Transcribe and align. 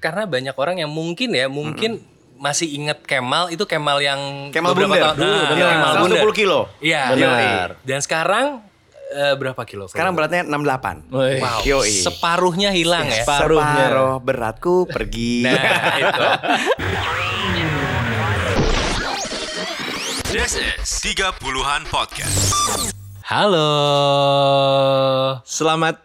karena 0.00 0.24
banyak 0.24 0.56
orang 0.56 0.76
yang 0.78 0.88
mungkin 0.88 1.30
ya 1.30 1.46
mungkin 1.46 2.00
masih 2.34 2.72
inget 2.72 3.04
Kemal 3.04 3.48
itu 3.48 3.62
Kemal 3.62 4.00
yang 4.00 4.48
Kemal 4.48 4.72
beberapa 4.72 4.90
Bundar. 4.90 5.12
tahun 5.12 5.18
Dulu, 5.18 5.28
Nah, 5.30 5.44
benar. 5.46 5.68
Kemal 5.70 5.90
120 5.92 6.00
Bundar. 6.00 6.32
kilo. 6.32 6.60
Iya. 6.80 7.02
Benar. 7.12 7.68
Dan 7.82 7.98
sekarang 8.00 8.46
eh, 9.10 9.34
berapa 9.34 9.62
kilo? 9.62 9.84
Sekarang 9.86 10.14
beratnya 10.14 10.40
68. 10.42 11.12
Woi. 11.12 11.36
wow, 11.36 11.60
Yoi. 11.62 11.92
separuhnya 12.00 12.72
hilang 12.72 13.06
ya. 13.06 13.20
Separuhnya. 13.20 13.76
Separuh 13.86 14.14
beratku 14.18 14.74
pergi. 14.96 15.44
Nah, 15.44 15.60
itu. 16.00 16.24
This 20.30 20.54
is 20.54 20.88
30-an 21.04 21.84
Podcast. 21.86 22.56
Halo. 23.20 23.68
Selamat 25.44 26.00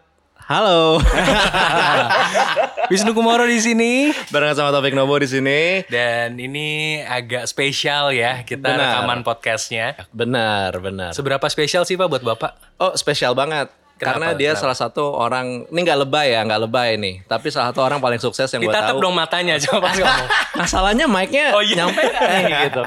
halo. 0.46 1.02
Wisnu 2.90 3.18
Kumoro 3.18 3.42
di 3.50 3.58
sini. 3.58 4.14
Barengan 4.30 4.54
sama 4.62 4.70
Taufik 4.70 4.94
Nobo 4.94 5.18
di 5.18 5.26
sini. 5.26 5.82
Dan 5.90 6.38
ini 6.38 7.02
agak 7.02 7.50
spesial 7.50 8.14
ya 8.14 8.46
kita 8.46 8.62
Benar. 8.70 9.02
rekaman 9.02 9.20
podcastnya. 9.26 9.98
Benar, 10.14 10.78
benar. 10.78 11.10
Seberapa 11.10 11.42
spesial 11.50 11.82
sih 11.82 11.98
Pak 11.98 12.06
buat 12.06 12.22
Bapak? 12.22 12.78
Oh, 12.78 12.94
spesial 12.94 13.34
banget. 13.34 13.66
Kenapa? 13.96 14.12
Karena 14.12 14.28
dia 14.32 14.52
Kenapa? 14.52 14.60
salah 14.62 14.76
satu 14.76 15.08
orang, 15.08 15.64
ini 15.66 15.80
nggak 15.80 16.00
lebay 16.04 16.28
ya, 16.28 16.44
nggak 16.44 16.62
lebay 16.62 16.90
nih. 16.96 17.14
Tapi 17.24 17.48
salah 17.48 17.72
satu 17.72 17.80
orang 17.80 17.96
paling 17.96 18.18
sukses 18.18 18.44
yang 18.46 18.60
gue 18.60 18.68
Ditatap 18.68 18.92
tahu. 18.92 19.00
dong 19.00 19.16
matanya 19.16 19.56
coba 19.64 19.88
pas 19.88 19.96
ngomong. 19.98 20.28
Masalahnya 20.54 21.06
mic-nya 21.06 21.46
Oh, 21.50 21.64
iya. 21.64 21.74
nyampe 21.80 22.02
nih 22.04 22.42
gitu. 22.68 22.82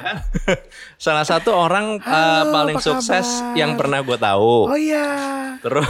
Salah 0.96 1.24
satu 1.24 1.50
orang 1.50 1.98
uh, 2.00 2.44
paling 2.50 2.78
sukses 2.78 3.26
kabar? 3.26 3.58
yang 3.58 3.74
pernah 3.74 4.00
gue 4.00 4.18
tahu. 4.18 4.70
Oh 4.70 4.78
iya. 4.78 5.08
Terus 5.60 5.90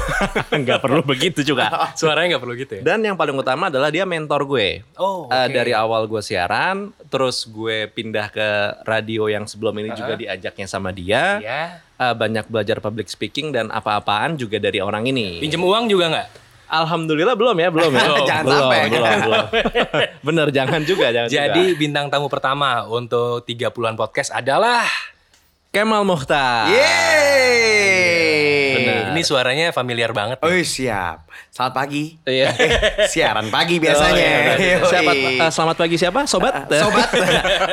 nggak 0.50 0.80
perlu 0.80 1.04
begitu 1.04 1.44
juga. 1.44 1.68
Suaranya 1.94 2.36
nggak 2.36 2.42
perlu 2.42 2.56
gitu 2.56 2.72
ya? 2.80 2.82
Dan 2.86 3.04
yang 3.04 3.14
paling 3.14 3.36
utama 3.36 3.68
adalah 3.68 3.92
dia 3.92 4.08
mentor 4.08 4.48
gue. 4.48 4.88
Oh, 4.96 5.28
Uh, 5.28 5.46
oke. 5.46 5.52
dari 5.52 5.74
awal 5.74 6.06
gue 6.06 6.22
siaran, 6.22 6.96
terus 7.06 7.44
gue 7.44 7.86
pindah 7.88 8.30
ke 8.30 8.48
radio 8.84 9.28
yang 9.28 9.44
sebelum 9.44 9.76
ini 9.76 9.92
juga 9.92 10.16
diajaknya 10.16 10.64
sama 10.64 10.90
dia. 10.90 11.44
Ya. 11.44 11.64
Uh, 12.00 12.16
banyak 12.16 12.48
belajar 12.48 12.80
public 12.80 13.12
speaking 13.12 13.52
dan 13.52 13.68
apa-apaan 13.68 14.40
juga 14.40 14.56
dari 14.56 14.80
orang 14.80 15.04
ini. 15.04 15.44
Pinjem 15.44 15.60
uang 15.60 15.92
juga 15.92 16.08
nggak? 16.08 16.28
Alhamdulillah 16.70 17.36
belum 17.36 17.58
ya, 17.60 17.70
belum 17.74 17.92
ya. 17.92 18.08
Jangan 18.30 18.46
belum, 18.48 18.62
sampai. 18.62 18.80
belum, 18.88 19.20
belum. 19.26 19.46
Bener, 20.32 20.48
jangan 20.54 20.82
juga, 20.88 21.12
jangan 21.12 21.28
Jadi 21.28 21.64
juga. 21.74 21.80
bintang 21.82 22.06
tamu 22.08 22.32
pertama 22.32 22.88
untuk 22.88 23.44
30-an 23.44 24.00
podcast 24.00 24.32
adalah 24.32 24.86
Kemal 25.76 26.06
Mukhtar. 26.06 26.72
Yeay. 26.72 28.59
Ini 29.14 29.22
suaranya 29.24 29.66
familiar 29.72 30.12
banget. 30.12 30.38
Oh 30.44 30.52
siap. 30.52 31.30
Selamat 31.50 31.74
pagi. 31.86 32.20
Iya. 32.28 32.52
Siaran 33.08 33.48
pagi 33.48 33.80
biasanya. 33.84 34.32
Oh, 34.56 34.56
iya. 34.60 34.78
Siapa, 34.84 35.12
uh, 35.14 35.52
selamat 35.52 35.76
pagi 35.80 35.96
siapa? 35.96 36.20
Sobat? 36.28 36.68
Sobat, 36.68 37.10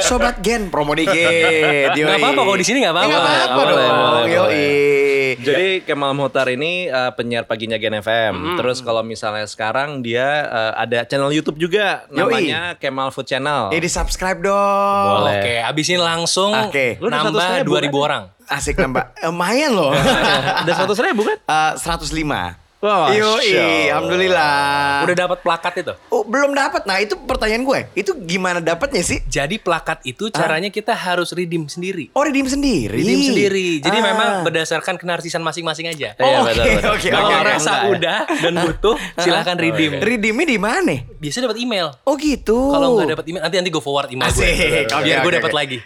sobat 0.04 0.36
Gen 0.44 0.70
promo 0.70 0.94
dikit. 0.94 1.92
Nggak 1.96 2.18
apa-apa, 2.22 2.40
kalau 2.46 2.58
di 2.58 2.66
sini 2.66 2.84
nggak 2.84 2.94
apa-apa. 2.94 3.10
Nggak 3.10 3.22
apa-apa 3.24 3.60
Boleh, 3.60 3.74
dong. 3.74 4.26
Yoi. 4.30 5.15
Jadi 5.40 5.84
Kemal 5.84 6.12
Muhtar 6.16 6.48
ini 6.48 6.88
uh, 6.88 7.12
penyiar 7.12 7.44
paginya 7.44 7.76
Gen 7.76 7.98
FM. 8.00 8.56
Terus 8.56 8.80
kalau 8.80 9.02
misalnya 9.04 9.44
sekarang 9.44 10.00
dia 10.00 10.48
uh, 10.48 10.72
ada 10.76 11.04
channel 11.04 11.32
YouTube 11.32 11.60
juga 11.60 12.04
Yoi. 12.08 12.16
namanya 12.16 12.60
Kemal 12.76 13.12
Food 13.12 13.28
Channel. 13.28 13.72
Eh 13.72 13.80
di 13.80 13.90
subscribe 13.90 14.40
dong. 14.40 15.04
Boleh. 15.20 15.40
Oke, 15.40 15.54
abis 15.62 15.86
ini 15.92 15.98
langsung 16.00 16.52
Oke. 16.52 16.96
Satu 16.96 17.08
nambah 17.08 17.48
ribu 17.62 17.72
2000 17.76 17.84
kan? 17.84 17.92
orang. 17.96 18.22
Asik 18.46 18.74
nambah. 18.78 19.04
Eh, 19.18 19.26
Lumayan 19.26 19.72
loh. 19.74 19.92
ada 20.62 20.70
seratus 20.70 20.98
ribu 21.02 21.26
kan? 21.26 21.38
Eh, 21.42 21.72
105. 21.78 22.65
Wah, 22.86 23.10
Yoi, 23.10 23.50
alhamdulillah. 23.90 25.02
Udah 25.02 25.16
dapat 25.18 25.38
plakat 25.42 25.74
itu. 25.76 25.90
Oh, 26.06 26.22
belum 26.22 26.54
dapat. 26.54 26.86
Nah, 26.86 27.02
itu 27.02 27.18
pertanyaan 27.18 27.62
gue. 27.62 27.80
Itu 27.96 28.14
gimana 28.16 28.62
dapatnya 28.62 29.02
sih? 29.02 29.18
Jadi 29.26 29.58
plakat 29.58 30.06
itu 30.06 30.30
caranya 30.30 30.70
kita 30.70 30.94
harus 30.94 31.34
redeem 31.34 31.66
sendiri. 31.66 32.14
Oh, 32.14 32.22
redeem 32.22 32.46
sendiri. 32.46 32.94
Redeem 32.94 33.22
sendiri. 33.26 33.82
Jadi 33.82 33.98
Ah. 33.98 34.04
memang 34.06 34.28
berdasarkan 34.46 34.94
kenarsisan 34.96 35.42
masing-masing 35.42 35.86
aja. 35.88 36.14
Iya, 36.14 36.22
Oh, 36.22 36.46
betul, 36.46 36.62
oke, 36.62 36.88
oke, 36.94 37.08
Kalau 37.10 37.28
rasa 37.42 37.72
udah 37.88 38.18
dan 38.30 38.54
butuh, 38.56 38.94
silakan 39.18 39.56
redeem. 39.58 39.98
Redeemnya 39.98 40.46
di 40.46 40.58
mana? 40.60 40.94
Biasanya 41.18 41.50
dapat 41.50 41.58
email. 41.58 41.90
Oh 42.04 42.14
gitu. 42.14 42.70
Kalau 42.70 42.94
nggak 42.94 43.18
dapat 43.18 43.24
email, 43.26 43.42
nanti 43.42 43.56
nanti 43.58 43.70
gue 43.72 43.82
forward 43.82 44.06
email 44.08 44.30
gue. 44.30 44.46
Asik. 44.46 44.86
Oke, 44.86 45.02
Biar 45.02 45.18
gue 45.18 45.26
oke, 45.26 45.36
dapat 45.36 45.50
oke. 45.50 45.58
lagi. 45.58 45.78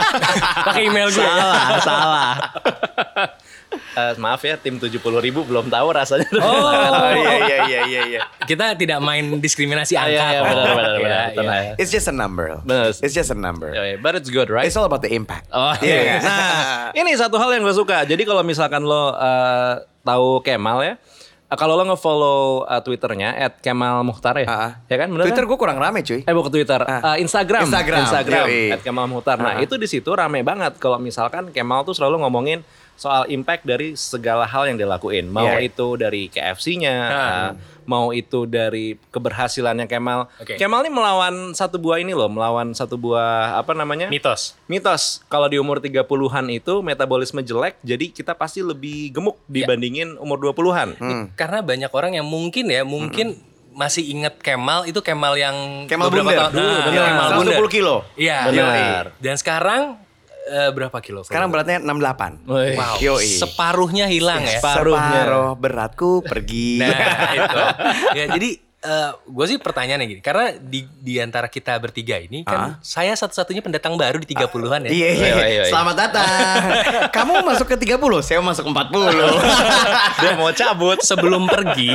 Pakai 0.64 0.82
email 0.86 1.08
gue. 1.08 1.20
salah, 1.20 1.76
salah. 1.84 2.32
Eh, 3.70 4.14
maaf 4.16 4.38
ya 4.40 4.54
tim 4.54 4.76
70 4.76 4.98
ribu 5.20 5.42
belum 5.42 5.66
tahu 5.66 5.88
rasanya. 5.90 6.26
Oh, 6.36 6.62
Oh 6.62 7.10
iya 7.22 7.34
iya 7.42 7.58
iya 7.64 7.80
iya 7.82 8.02
iya. 8.08 8.20
kita 8.42 8.74
tidak 8.74 8.98
main 8.98 9.38
diskriminasi 9.38 9.94
Ah, 9.94 10.04
angka. 10.04 10.10
iya, 10.10 10.26
iya, 10.28 10.40
benar, 10.40 10.66
benar, 10.68 10.94
Iya, 10.94 11.22
benar. 11.34 11.54
iya. 11.54 11.70
Ya. 11.70 11.74
It's 11.76 11.90
just 11.90 12.06
a 12.06 12.14
number. 12.14 12.58
Benar. 12.60 12.90
It's 12.92 13.12
just 13.12 13.30
a 13.30 13.36
number. 13.36 13.70
Yeah, 13.70 13.96
But 13.96 14.14
it's 14.14 14.26
good, 14.26 14.46
right? 14.46 14.64
It's 14.64 14.74
all 14.74 14.84
about 14.84 15.00
the 15.00 15.10
impact. 15.10 15.50
Oh 15.50 15.74
Iya 15.76 15.86
iya. 15.96 16.14
nggak? 16.16 16.22
Nah, 16.90 16.94
ini 16.96 17.10
satu 17.14 17.36
hal 17.36 17.50
yang 17.52 17.62
gue 17.62 17.72
suka. 17.72 18.02
Jadi 18.02 18.22
kalau 18.22 18.42
misalkan 18.42 18.82
lo 18.82 19.10
eh, 19.12 19.74
tahu 20.00 20.40
Kemal 20.40 20.78
ya, 20.80 20.94
eh, 21.46 21.56
kalau 21.56 21.74
lo 21.74 21.86
nge-follow 21.86 22.40
eh, 22.64 22.80
Twitternya 22.80 23.30
@kemalmuhtar 23.58 24.34
ya, 24.38 24.46
Ah, 24.46 24.54
ah. 24.56 24.72
ya 24.86 24.96
kan? 24.96 25.08
Bener 25.08 25.24
Twitter 25.26 25.44
kan? 25.44 25.50
gue 25.50 25.58
kurang 25.58 25.78
rame 25.78 26.00
cuy. 26.00 26.20
Eh 26.22 26.30
bukan 26.32 26.50
Twitter, 26.50 26.80
Ah. 26.80 27.14
eh, 27.14 27.22
Instagram, 27.22 27.66
Instagram, 27.66 28.00
Instagram, 28.02 28.44
yoi. 28.46 28.78
@kemalmuhtar. 28.80 29.36
Nah 29.36 29.58
Ah. 29.58 29.62
itu 29.62 29.74
di 29.74 29.86
situ 29.86 30.10
rame 30.10 30.42
banget 30.42 30.74
kalau 30.76 30.96
misalkan 30.96 31.50
Kemal 31.50 31.82
tuh 31.82 31.92
selalu 31.92 32.22
ngomongin 32.22 32.62
soal 33.00 33.24
impact 33.26 33.64
dari 33.64 33.96
segala 33.96 34.44
hal 34.44 34.68
yang 34.68 34.76
dilakuin. 34.76 35.24
Mau 35.24 35.48
Iya. 35.48 35.64
itu 35.64 35.96
dari 35.96 36.28
KFC-nya, 36.28 36.94
Ah. 37.00 37.16
eh, 37.16 37.50
mau 37.82 38.12
itu 38.12 38.44
dari 38.44 39.00
keberhasilannya 39.08 39.86
Kemal. 39.86 40.28
Oke. 40.36 40.54
Kemal 40.54 40.84
ini 40.84 40.92
melawan 40.92 41.34
satu 41.52 41.80
buah 41.80 41.96
ini 41.96 42.12
loh, 42.12 42.28
melawan 42.28 42.70
satu 42.70 42.94
buah 42.94 43.56
apa 43.56 43.72
namanya? 43.72 44.06
Mitos. 44.06 44.52
Mitos, 44.66 45.24
kalau 45.26 45.48
di 45.48 45.56
umur 45.56 45.80
30-an 45.80 46.52
itu 46.52 46.80
metabolisme 46.80 47.40
jelek, 47.40 47.80
jadi 47.80 48.12
kita 48.12 48.36
pasti 48.36 48.60
lebih 48.60 49.10
gemuk 49.10 49.40
dibandingin 49.46 50.20
umur 50.20 50.36
20-an. 50.38 50.88
Hmm. 50.94 51.24
Karena 51.32 51.64
banyak 51.64 51.88
orang 51.88 52.12
yang 52.14 52.28
mungkin 52.28 52.68
ya, 52.68 52.84
mungkin 52.84 53.40
masih 53.70 54.04
inget 54.04 54.36
Kemal 54.38 54.84
itu 54.84 55.00
Kemal 55.00 55.34
yang 55.34 55.88
Kemal 55.88 56.12
beberapa 56.12 56.28
Bundar. 56.28 56.42
tahun 56.42 56.52
dulu, 56.52 56.68
Nah, 56.68 56.84
benar, 56.84 57.06
Kemal 57.06 57.24
120 57.24 57.40
Bundar. 57.40 57.70
kilo. 57.70 57.96
Iya. 58.12 58.38
Benar. 58.46 59.04
Dan 59.16 59.34
sekarang 59.34 59.82
eh, 60.50 60.70
berapa 60.74 60.98
kilo? 60.98 61.22
Sekarang 61.22 61.48
beratnya 61.48 61.78
68. 61.78 62.42
Woi. 62.44 62.74
Wow. 62.74 62.96
Yoi. 62.98 63.38
Separuhnya 63.38 64.10
hilang 64.10 64.42
ya. 64.42 64.58
Separuhnya. 64.58 65.22
Separuh 65.22 65.50
beratku 65.54 66.10
pergi. 66.26 66.76
Nah, 66.82 66.98
itu. 67.32 67.60
Ya, 68.18 68.26
jadi 68.26 68.50
gue 69.28 69.44
sih 69.44 69.60
pertanyaannya 69.60 70.08
gini, 70.08 70.22
karena 70.24 70.56
di 70.56 70.88
di 71.04 71.20
antara 71.20 71.52
kita 71.52 71.76
bertiga 71.76 72.16
ini 72.16 72.48
kan 72.48 72.80
saya 72.80 73.12
satu-satunya 73.12 73.60
pendatang 73.60 73.92
baru 73.92 74.16
di 74.16 74.32
30-an 74.32 74.88
ya. 74.88 74.90
Iya, 74.90 75.08
iya. 75.12 75.12
Iya, 75.12 75.28
iya, 75.28 75.46
iya. 75.52 75.64
Selamat 75.68 75.96
datang. 76.00 76.56
Kamu 77.20 77.44
masuk 77.44 77.68
ke 77.68 77.76
30, 77.76 78.00
saya 78.24 78.40
masuk 78.40 78.64
ke 78.64 78.70
40. 78.72 79.04
Dia 80.16 80.32
mau 80.32 80.48
cabut. 80.50 80.96
Sebelum 81.04 81.44
pergi, 81.44 81.92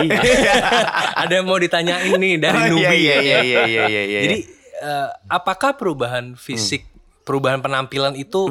ada 1.18 1.34
yang 1.34 1.50
mau 1.50 1.58
ditanyain 1.58 2.14
nih 2.14 2.38
dari 2.38 2.54
Oh, 2.70 2.78
Nubi. 2.78 2.86
iya, 2.86 2.94
iya, 2.94 3.18
ya. 3.18 3.18
iya, 3.18 3.40
iya, 3.42 3.62
iya, 3.66 3.84
iya, 3.90 4.02
iya. 4.06 4.20
Jadi 4.30 4.38
eh, 4.78 5.08
apakah 5.26 5.74
perubahan 5.74 6.38
fisik, 6.38 6.86
perubahan 7.26 7.60
penampilan 7.60 8.14
itu 8.16 8.48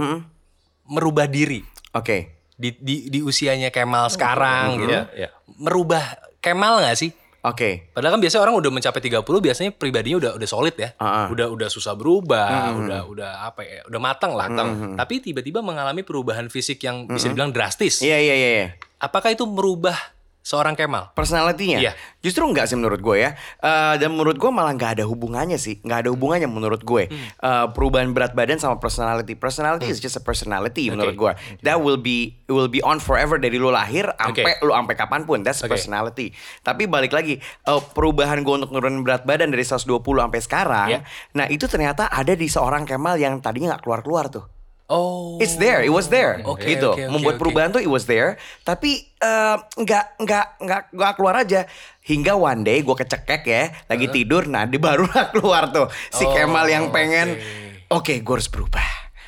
merubah 0.84 1.24
diri 1.30 1.64
Oke. 1.94 2.50
di, 2.58 2.74
di 2.76 3.08
di 3.08 3.22
usianya 3.22 3.70
Kemal 3.70 4.10
sekarang 4.10 4.82
gitu? 4.82 4.92
Iya, 4.92 5.02
iya. 5.14 5.28
Merubah 5.56 6.02
Kemal 6.42 6.84
nggak 6.84 6.98
sih? 6.98 7.10
Oke. 7.44 7.92
Padahal 7.92 8.16
kan 8.16 8.20
biasanya 8.24 8.42
orang 8.48 8.56
udah 8.56 8.70
mencapai 8.72 9.00
30 9.04 9.20
biasanya 9.20 9.70
pribadinya 9.76 10.16
udah 10.16 10.32
udah 10.40 10.48
solid 10.48 10.76
ya. 10.80 10.96
Ah, 10.96 11.04
ah. 11.04 11.26
Udah 11.28 11.52
udah 11.52 11.68
susah 11.68 11.92
berubah, 11.92 12.72
udah 12.72 13.00
udah 13.04 13.30
apa 13.44 13.60
ya, 13.68 13.80
udah 13.84 14.00
matang 14.00 14.32
lah. 14.32 14.48
Tapi 14.96 15.20
tiba-tiba 15.20 15.60
mengalami 15.60 16.00
perubahan 16.00 16.48
fisik 16.48 16.80
yang 16.88 17.04
bisa 17.04 17.28
dibilang 17.28 17.52
drastis. 17.52 18.00
Iya, 18.00 18.16
iya, 18.16 18.34
iya, 18.34 18.50
iya. 18.64 18.68
Apakah 18.96 19.36
itu 19.36 19.44
merubah 19.44 19.96
seorang 20.44 20.76
Kemal? 20.76 21.16
Personalitinya? 21.16 21.80
Iya. 21.80 21.96
Justru 22.20 22.44
enggak 22.44 22.68
sih 22.68 22.76
menurut 22.76 23.00
gue 23.00 23.16
ya. 23.16 23.32
Eh, 23.64 23.94
dan 23.96 24.12
menurut 24.12 24.36
gue 24.36 24.50
malah 24.52 24.76
nggak 24.76 25.00
ada 25.00 25.04
hubungannya 25.08 25.56
sih. 25.56 25.80
Nggak 25.80 26.04
ada 26.04 26.08
hubungannya 26.12 26.44
menurut 26.44 26.84
gue. 26.84 27.08
Hmm. 27.08 27.26
Eh, 27.40 27.66
perubahan 27.72 28.12
berat 28.12 28.36
badan 28.36 28.60
sama 28.60 28.76
personality. 28.76 29.32
Personality 29.34 29.88
is 29.88 29.98
just 30.04 30.20
a 30.20 30.22
personality 30.22 30.92
menurut 30.92 31.16
gue. 31.16 31.32
That 31.64 31.80
will 31.80 31.96
be 31.96 32.44
will 32.46 32.68
be 32.68 32.84
on 32.84 33.00
forever 33.00 33.40
dari 33.40 33.56
lu 33.56 33.72
lahir 33.72 34.12
sampai 34.20 34.60
lu 34.60 34.76
sampai 34.76 34.94
kapan 34.94 35.24
pun. 35.24 35.40
That's 35.40 35.64
Oke. 35.64 35.72
personality. 35.72 36.36
Tapi 36.60 36.84
balik 36.84 37.16
lagi 37.16 37.40
eh, 37.40 37.82
perubahan 37.96 38.44
gue 38.44 38.54
untuk 38.60 38.70
nurunin 38.76 39.00
berat 39.00 39.24
badan 39.24 39.48
dari 39.48 39.64
120 39.64 40.04
sampai 40.04 40.40
sekarang. 40.44 40.88
Iya. 40.92 41.00
Nah 41.32 41.48
itu 41.48 41.64
ternyata 41.64 42.12
ada 42.12 42.36
di 42.36 42.46
seorang 42.46 42.84
Kemal 42.84 43.16
yang 43.16 43.40
tadinya 43.40 43.74
nggak 43.74 43.82
keluar-keluar 43.88 44.28
tuh. 44.28 44.53
Oh. 44.84 45.40
It's 45.40 45.56
there, 45.56 45.80
it 45.80 45.88
was 45.88 46.12
there, 46.12 46.44
Oke, 46.44 46.60
gitu. 46.66 46.92
oke, 46.92 47.00
oke, 47.00 47.08
Membuat 47.08 47.34
oke. 47.34 47.40
perubahan 47.40 47.72
tuh 47.72 47.80
it 47.80 47.88
was 47.88 48.04
there, 48.04 48.36
tapi 48.62 49.08
eh, 49.16 49.56
nggak 49.56 49.80
nggak 49.80 50.06
nggak 50.20 50.46
nggak 50.60 50.82
nggak 50.92 51.12
keluar 51.16 51.34
aja. 51.40 51.64
Hingga 52.00 52.36
one 52.36 52.60
day 52.60 52.84
gue 52.84 52.92
kecekek 52.92 53.42
ya, 53.44 53.72
lagi 53.84 54.12
tidur, 54.12 54.44
nah 54.44 54.68
di 54.68 54.76
barulah 54.76 55.28
keluar 55.32 55.72
tuh 55.72 55.88
si 56.10 56.20
Oh, 56.22 56.30
Kemal 56.30 56.68
yang 56.68 56.92
pengen, 56.92 57.40
oke. 57.88 58.12
oke 58.12 58.14
gue 58.20 58.34
harus 58.36 58.50
berubah. 58.52 58.84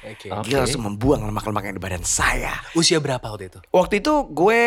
Oke. 0.07 0.31
Gila 0.31 0.63
langsung 0.63 0.87
membuang 0.87 1.25
lemak-lemak 1.25 1.67
yang 1.67 1.75
di 1.75 1.83
badan 1.83 2.05
saya. 2.05 2.55
Usia 2.73 3.03
berapa 3.03 3.27
waktu 3.27 3.51
itu? 3.51 3.59
Waktu 3.75 3.99
itu 3.99 4.15
gue 4.31 4.63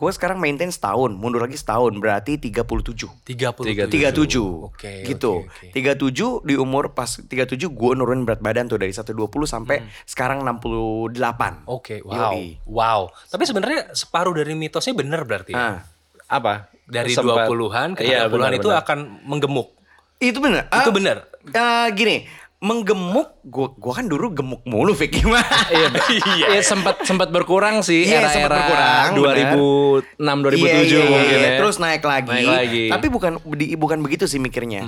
Gue 0.00 0.08
sekarang 0.08 0.40
maintain 0.40 0.72
setahun, 0.72 1.12
mundur 1.12 1.44
lagi 1.44 1.60
setahun 1.60 1.92
berarti 1.94 2.40
37. 2.40 3.20
37. 3.20 3.84
37 3.84 4.64
Oke, 4.64 5.04
gitu. 5.04 5.44
oke, 5.44 5.68
oke. 5.68 5.76
37 5.76 6.40
di 6.42 6.56
umur 6.56 6.96
pas 6.96 7.20
37 7.20 7.28
gue 7.68 7.92
nurunin 7.92 8.24
berat 8.24 8.40
badan 8.40 8.64
tuh 8.64 8.80
dari 8.80 8.96
120 8.96 9.12
sampai 9.44 9.84
sekarang 10.04 10.40
68. 10.40 11.68
Oke, 11.68 12.00
wow. 12.00 12.32
Yoi. 12.32 12.56
Wow. 12.64 13.00
Tapi 13.28 13.44
sebenarnya 13.44 13.92
separuh 13.92 14.32
dari 14.32 14.54
mitosnya 14.54 14.96
benar 14.96 15.20
berarti. 15.22 15.52
ya? 15.52 15.60
Ah, 15.60 15.76
Apa? 16.30 16.72
Dari 16.86 17.12
Sempat- 17.12 17.44
20-an 17.44 17.92
ke 17.92 18.02
Iya, 18.02 18.24
30-an 18.24 18.32
benar, 18.32 18.50
itu 18.54 18.68
benar. 18.68 18.80
akan 18.80 18.98
menggemuk. 19.22 19.68
itu 20.18 20.36
bener. 20.36 20.64
Itu 20.66 20.88
Ah, 20.88 20.94
benar. 20.94 21.16
ah, 21.52 21.88
gini, 21.90 22.28
menggemuk 22.60 23.40
gue 23.40 23.72
gua 23.74 23.92
kan 23.96 24.04
dulu 24.04 24.36
gemuk 24.36 24.60
mulu 24.62 24.92
Fik 24.92 25.16
gimana? 25.16 25.40
Iya, 25.72 25.88
iya. 26.36 26.60
sempat 26.60 27.00
sempat 27.02 27.32
berkurang 27.32 27.80
sih 27.80 28.04
Iya, 28.04 28.28
sempat 28.28 28.52
era-era 28.52 28.56
berkurang, 28.60 29.08
2006 29.16 30.20
2007 30.20 30.60
Iya, 30.60 30.76
iya, 30.84 31.00
mungkin 31.02 31.24
iya. 31.34 31.40
ya. 31.40 31.56
Terus 31.56 31.76
naik 31.80 32.04
lagi. 32.04 32.28
Naik 32.30 32.48
lagi. 32.52 32.84
Tapi 32.92 33.06
bukan 33.08 33.32
di- 33.56 33.72
bukan 33.74 33.98
begitu 34.00 34.28
sih 34.28 34.36
mikirnya. 34.36 34.84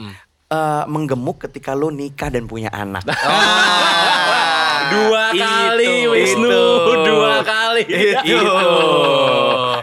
Eh, 0.47 0.85
menggemuk 0.85 1.41
ketika 1.41 1.73
lo 1.73 1.89
nikah 1.89 2.29
dan 2.29 2.45
punya 2.45 2.69
anak. 2.69 3.09
dua 4.93 5.33
Itu, 5.33 5.41
kali 5.41 5.93
Wisnu, 6.05 6.53
itu. 6.53 6.93
dua 7.09 7.41
kali. 7.41 7.83
Itu. 8.29 8.53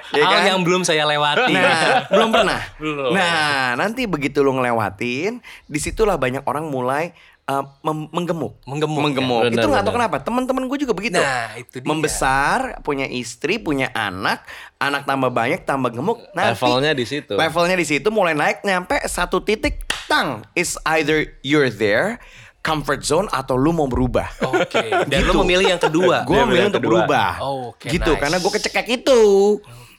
Ya 0.10 0.26
Hal 0.26 0.34
kan? 0.36 0.46
yang 0.48 0.62
belum 0.62 0.82
saya 0.82 1.06
lewati. 1.06 1.54
Nah, 1.54 2.06
belum 2.10 2.30
pernah. 2.30 2.60
Belum. 2.78 3.10
Nah, 3.14 3.74
nanti 3.76 4.06
begitu 4.06 4.42
lo 4.42 4.54
ngelewatin, 4.54 5.38
di 5.66 5.80
situlah 5.80 6.18
banyak 6.18 6.46
orang 6.46 6.66
mulai 6.66 7.14
uh, 7.50 7.66
menggemuk. 8.14 8.62
Menggemuk, 8.64 9.02
Menggemuk. 9.02 9.42
ya. 9.44 9.58
itu 9.58 9.66
nggak 9.66 9.84
tahu 9.84 9.94
kenapa. 9.98 10.16
Teman-teman 10.22 10.64
gue 10.66 10.78
juga 10.80 10.94
begitu. 10.94 11.18
Nah, 11.18 11.58
itu 11.58 11.82
dia. 11.82 11.88
Membesar, 11.90 12.78
punya 12.80 13.10
istri, 13.10 13.58
punya 13.58 13.90
anak, 13.92 14.46
anak 14.78 15.04
tambah 15.04 15.34
banyak, 15.34 15.66
tambah 15.66 15.90
gemuk. 15.90 16.22
Nanti 16.32 16.62
Levelnya 16.62 16.94
di 16.94 17.06
situ. 17.06 17.34
Levelnya 17.34 17.76
di 17.76 17.86
situ 17.86 18.08
mulai 18.08 18.38
naik 18.38 18.62
nyampe 18.62 19.02
satu 19.04 19.42
titik, 19.42 19.82
tang. 20.06 20.46
Is 20.54 20.78
either 20.86 21.26
you're 21.42 21.68
there, 21.68 22.22
comfort 22.60 23.02
zone 23.02 23.26
atau 23.30 23.56
lu 23.56 23.72
mau 23.72 23.90
berubah. 23.90 24.30
Oke. 24.46 24.86
Dan 25.10 25.26
Gitu. 25.26 25.30
lo 25.30 25.42
memilih 25.42 25.74
yang 25.74 25.82
kedua. 25.82 26.22
Gue 26.24 26.38
Dia 26.38 26.46
memilih 26.46 26.66
untuk 26.70 26.84
kedua. 26.86 26.92
berubah. 27.02 27.32
Oh, 27.42 27.74
oke, 27.74 27.88
gitu, 27.88 28.12
nice. 28.14 28.22
karena 28.22 28.38
gue 28.38 28.52
kecekek 28.54 28.88
itu. 28.94 29.22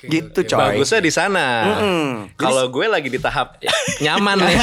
Gitu 0.03 0.41
oke. 0.41 0.49
coy. 0.49 0.61
Bagusnya 0.73 1.01
di 1.01 1.11
sana. 1.11 1.47
Mm-mm. 1.67 2.07
Kalau 2.35 2.67
gue 2.67 2.87
lagi 2.87 3.07
di 3.07 3.17
tahap 3.17 3.61
nyaman 4.05 4.41
nih. 4.41 4.57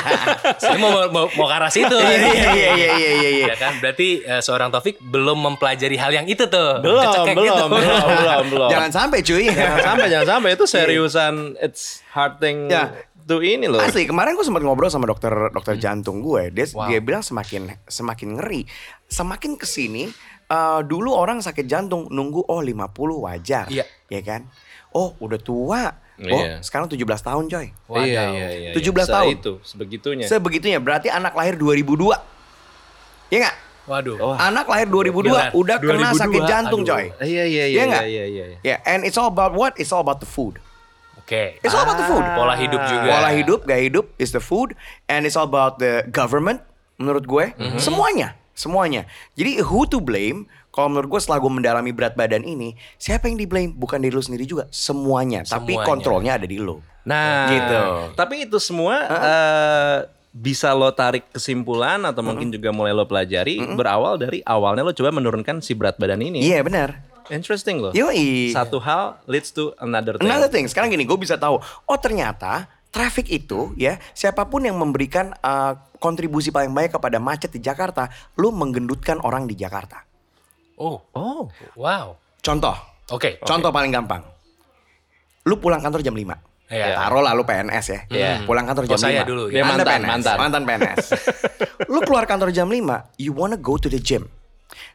Saya 0.62 0.76
mau, 0.76 0.90
mau, 1.08 1.26
mau 1.28 1.46
ke 1.46 1.54
arah 1.54 1.68
situ. 1.68 1.92
Iya, 1.92 2.16
iya, 2.16 2.32
iya, 2.32 2.50
iya, 2.50 2.70
iya, 2.72 3.10
iya, 3.12 3.30
iya. 3.30 3.46
Ya 3.46 3.56
kan? 3.56 3.76
Berarti 3.78 4.20
eh, 4.20 4.40
seorang 4.40 4.68
Taufik 4.68 4.96
belum 4.98 5.36
mempelajari 5.38 5.96
hal 5.96 6.12
yang 6.12 6.24
itu 6.24 6.44
tuh. 6.44 6.80
belum, 6.80 6.96
belum, 7.28 7.36
gitu. 7.36 7.64
belum, 7.68 7.68
belum, 8.20 8.44
belum. 8.48 8.70
Jangan 8.70 8.90
sampai 8.90 9.18
cuy. 9.20 9.46
Jangan 9.46 9.78
sampai, 9.84 10.06
jangan 10.08 10.28
sampai 10.30 10.50
itu 10.52 10.64
seriusan. 10.64 11.34
It's 11.58 12.00
hard 12.08 12.38
thing 12.38 12.66
Ya. 12.66 12.92
to 13.22 13.38
ini 13.38 13.66
loh. 13.66 13.78
Asli 13.78 14.04
kemarin 14.04 14.34
gue 14.34 14.42
sempat 14.42 14.60
ngobrol 14.60 14.88
sama 14.88 15.04
dokter 15.04 15.30
dokter 15.50 15.76
jantung 15.76 16.18
gue. 16.18 16.50
Dia 16.50 16.66
Wow. 16.70 16.86
dia 16.86 16.98
bilang 16.98 17.20
semakin 17.20 17.70
semakin 17.84 18.36
ngeri. 18.36 18.62
Semakin 19.06 19.54
ke 19.54 19.64
sini 19.64 20.10
eh, 20.46 20.80
dulu 20.82 21.10
orang 21.10 21.38
sakit 21.38 21.62
jantung 21.64 22.06
nunggu 22.08 22.42
oh 22.42 22.58
50 22.58 22.90
wajar. 23.20 23.66
Iya. 23.66 23.84
Ya 24.08 24.20
kan? 24.20 24.50
Oh, 24.90 25.14
udah 25.16 25.38
tua. 25.38 25.82
Oh, 26.20 26.28
Iya. 26.28 26.60
sekarang 26.60 26.84
17 26.84 27.00
tahun 27.22 27.44
coy. 27.46 27.66
Wadaw. 27.86 28.04
Iya, 28.04 28.22
iya, 28.28 28.48
iya. 28.52 28.70
17 28.76 29.08
Se- 29.08 29.08
tahun. 29.08 29.32
Itu, 29.34 29.52
sebegitunya. 29.62 30.26
Sebegitunya 30.26 30.76
berarti 30.76 31.08
anak 31.08 31.32
lahir 31.32 31.56
2002. 31.56 32.20
Iya 33.28 33.38
nggak? 33.40 33.56
Waduh. 33.86 34.16
Oh. 34.20 34.34
Anak 34.36 34.66
lahir 34.66 34.86
2002 34.86 35.24
Gila. 35.24 35.50
udah 35.56 35.76
kena 35.78 36.10
2002, 36.12 36.20
sakit 36.20 36.42
jantung 36.44 36.82
aduh. 36.84 36.92
coy. 36.92 37.04
Iya, 37.20 37.24
iya, 37.24 37.42
Iya 37.42 37.64
iya, 37.66 37.82
nggak? 37.86 38.04
iya, 38.04 38.24
iya, 38.26 38.44
iya. 38.46 38.58
Ya, 38.62 38.76
and 38.84 39.02
it's 39.02 39.16
all 39.16 39.26
about 39.26 39.56
what? 39.56 39.72
It's 39.74 39.90
all 39.90 39.98
about 39.98 40.18
the 40.18 40.28
food. 40.28 40.60
Oke. 41.16 41.56
It's 41.58 41.72
all 41.72 41.82
about 41.82 41.96
the 41.96 42.06
food. 42.06 42.22
Pola 42.22 42.54
hidup 42.54 42.82
juga. 42.84 43.06
Pola 43.08 43.30
hidup, 43.32 43.60
gaya 43.64 43.80
hidup 43.80 44.06
is 44.16 44.30
the 44.30 44.42
food, 44.42 44.74
and 45.06 45.22
it's 45.22 45.34
all 45.34 45.46
about 45.46 45.78
the 45.78 46.04
government. 46.06 46.60
Menurut 46.98 47.24
gue, 47.24 47.54
Mhm. 47.56 47.78
semuanya, 47.78 48.28
semuanya. 48.52 49.08
Jadi 49.32 49.62
who 49.62 49.86
to 49.86 49.98
blame? 49.98 50.44
Kalau 50.70 50.86
menurut 50.86 51.18
gue 51.18 51.20
setelah 51.20 51.42
gue 51.42 51.50
mendalami 51.50 51.90
berat 51.90 52.14
badan 52.14 52.46
ini, 52.46 52.78
siapa 52.94 53.26
yang 53.26 53.34
di 53.34 53.46
blame? 53.46 53.74
Bukan 53.74 53.98
diri 53.98 54.14
lu 54.14 54.22
sendiri 54.22 54.46
juga, 54.46 54.70
semuanya. 54.70 55.42
Tapi 55.42 55.74
Semuanya. 55.74 55.86
kontrolnya 55.86 56.32
ada 56.38 56.46
di 56.46 56.58
lu. 56.62 56.78
Nah, 57.02 57.50
Gitu. 57.50 57.80
Tapi 58.14 58.46
itu 58.46 58.58
semua 58.62 58.94
eh, 59.10 59.98
bisa 60.30 60.70
lo 60.70 60.94
tarik 60.94 61.26
kesimpulan 61.34 61.98
atau 62.06 62.22
mungkin 62.22 62.54
juga 62.54 62.70
mulai 62.70 62.94
lo 62.94 63.02
pelajari 63.02 63.58
berawal 63.74 64.14
dari 64.14 64.38
awalnya 64.46 64.86
lo 64.86 64.94
coba 64.94 65.10
menurunkan 65.10 65.58
si 65.58 65.74
berat 65.74 65.98
badan 65.98 66.22
ini. 66.22 66.38
Iya 66.38 66.62
benar. 66.62 67.02
Interesting 67.30 67.78
loh. 67.78 67.92
Yoi. 67.94 68.50
Satu 68.50 68.82
hal 68.82 69.18
leads 69.26 69.54
to 69.54 69.74
another 69.78 70.18
thing. 70.18 70.26
Another 70.26 70.50
thing, 70.50 70.66
sekarang 70.66 70.90
gini, 70.90 71.06
gue 71.06 71.18
bisa 71.18 71.38
tahu. 71.38 71.62
Oh 71.86 71.98
ternyata 71.98 72.66
traffic 72.90 73.30
itu 73.30 73.70
ya, 73.78 74.02
siapa 74.14 74.46
pun 74.50 74.66
yang 74.66 74.74
memberikan 74.74 75.30
uh, 75.42 75.78
kontribusi 76.02 76.50
paling 76.50 76.74
banyak 76.74 76.90
kepada 76.90 77.22
macet 77.22 77.54
di 77.54 77.62
Jakarta, 77.62 78.10
lu 78.34 78.50
menggendutkan 78.50 79.22
orang 79.22 79.46
di 79.46 79.54
Jakarta. 79.54 80.02
Oh. 80.80 80.96
Oh, 81.12 81.52
Wow. 81.76 82.16
Contoh, 82.40 82.72
Oke. 83.12 83.36
contoh 83.44 83.68
paling 83.68 83.92
gampang. 83.92 84.24
Lu 85.44 85.60
pulang 85.60 85.84
kantor 85.84 86.00
jam 86.00 86.16
5. 86.16 86.24
Iya. 86.70 86.96
Taruh 86.96 87.20
lah 87.20 87.36
lu 87.36 87.44
PNS 87.44 87.86
ya. 87.92 88.00
Iya. 88.08 88.32
Pulang 88.48 88.64
kantor 88.64 88.88
Oh, 88.88 88.90
jam 88.96 88.98
5. 88.98 89.04
saya 89.04 89.20
dulu, 89.28 89.52
ya. 89.52 89.60
Anda 89.60 89.76
mantan, 89.76 90.00
PNS, 90.00 90.08
mantan. 90.08 90.36
mantan 90.40 90.62
PNS. 90.64 91.04
lu 91.92 92.00
keluar 92.00 92.24
kantor 92.24 92.48
jam 92.48 92.64
5, 92.64 92.80
you 93.20 93.36
wanna 93.36 93.60
go 93.60 93.76
to 93.76 93.92
the 93.92 94.00
gym. 94.00 94.24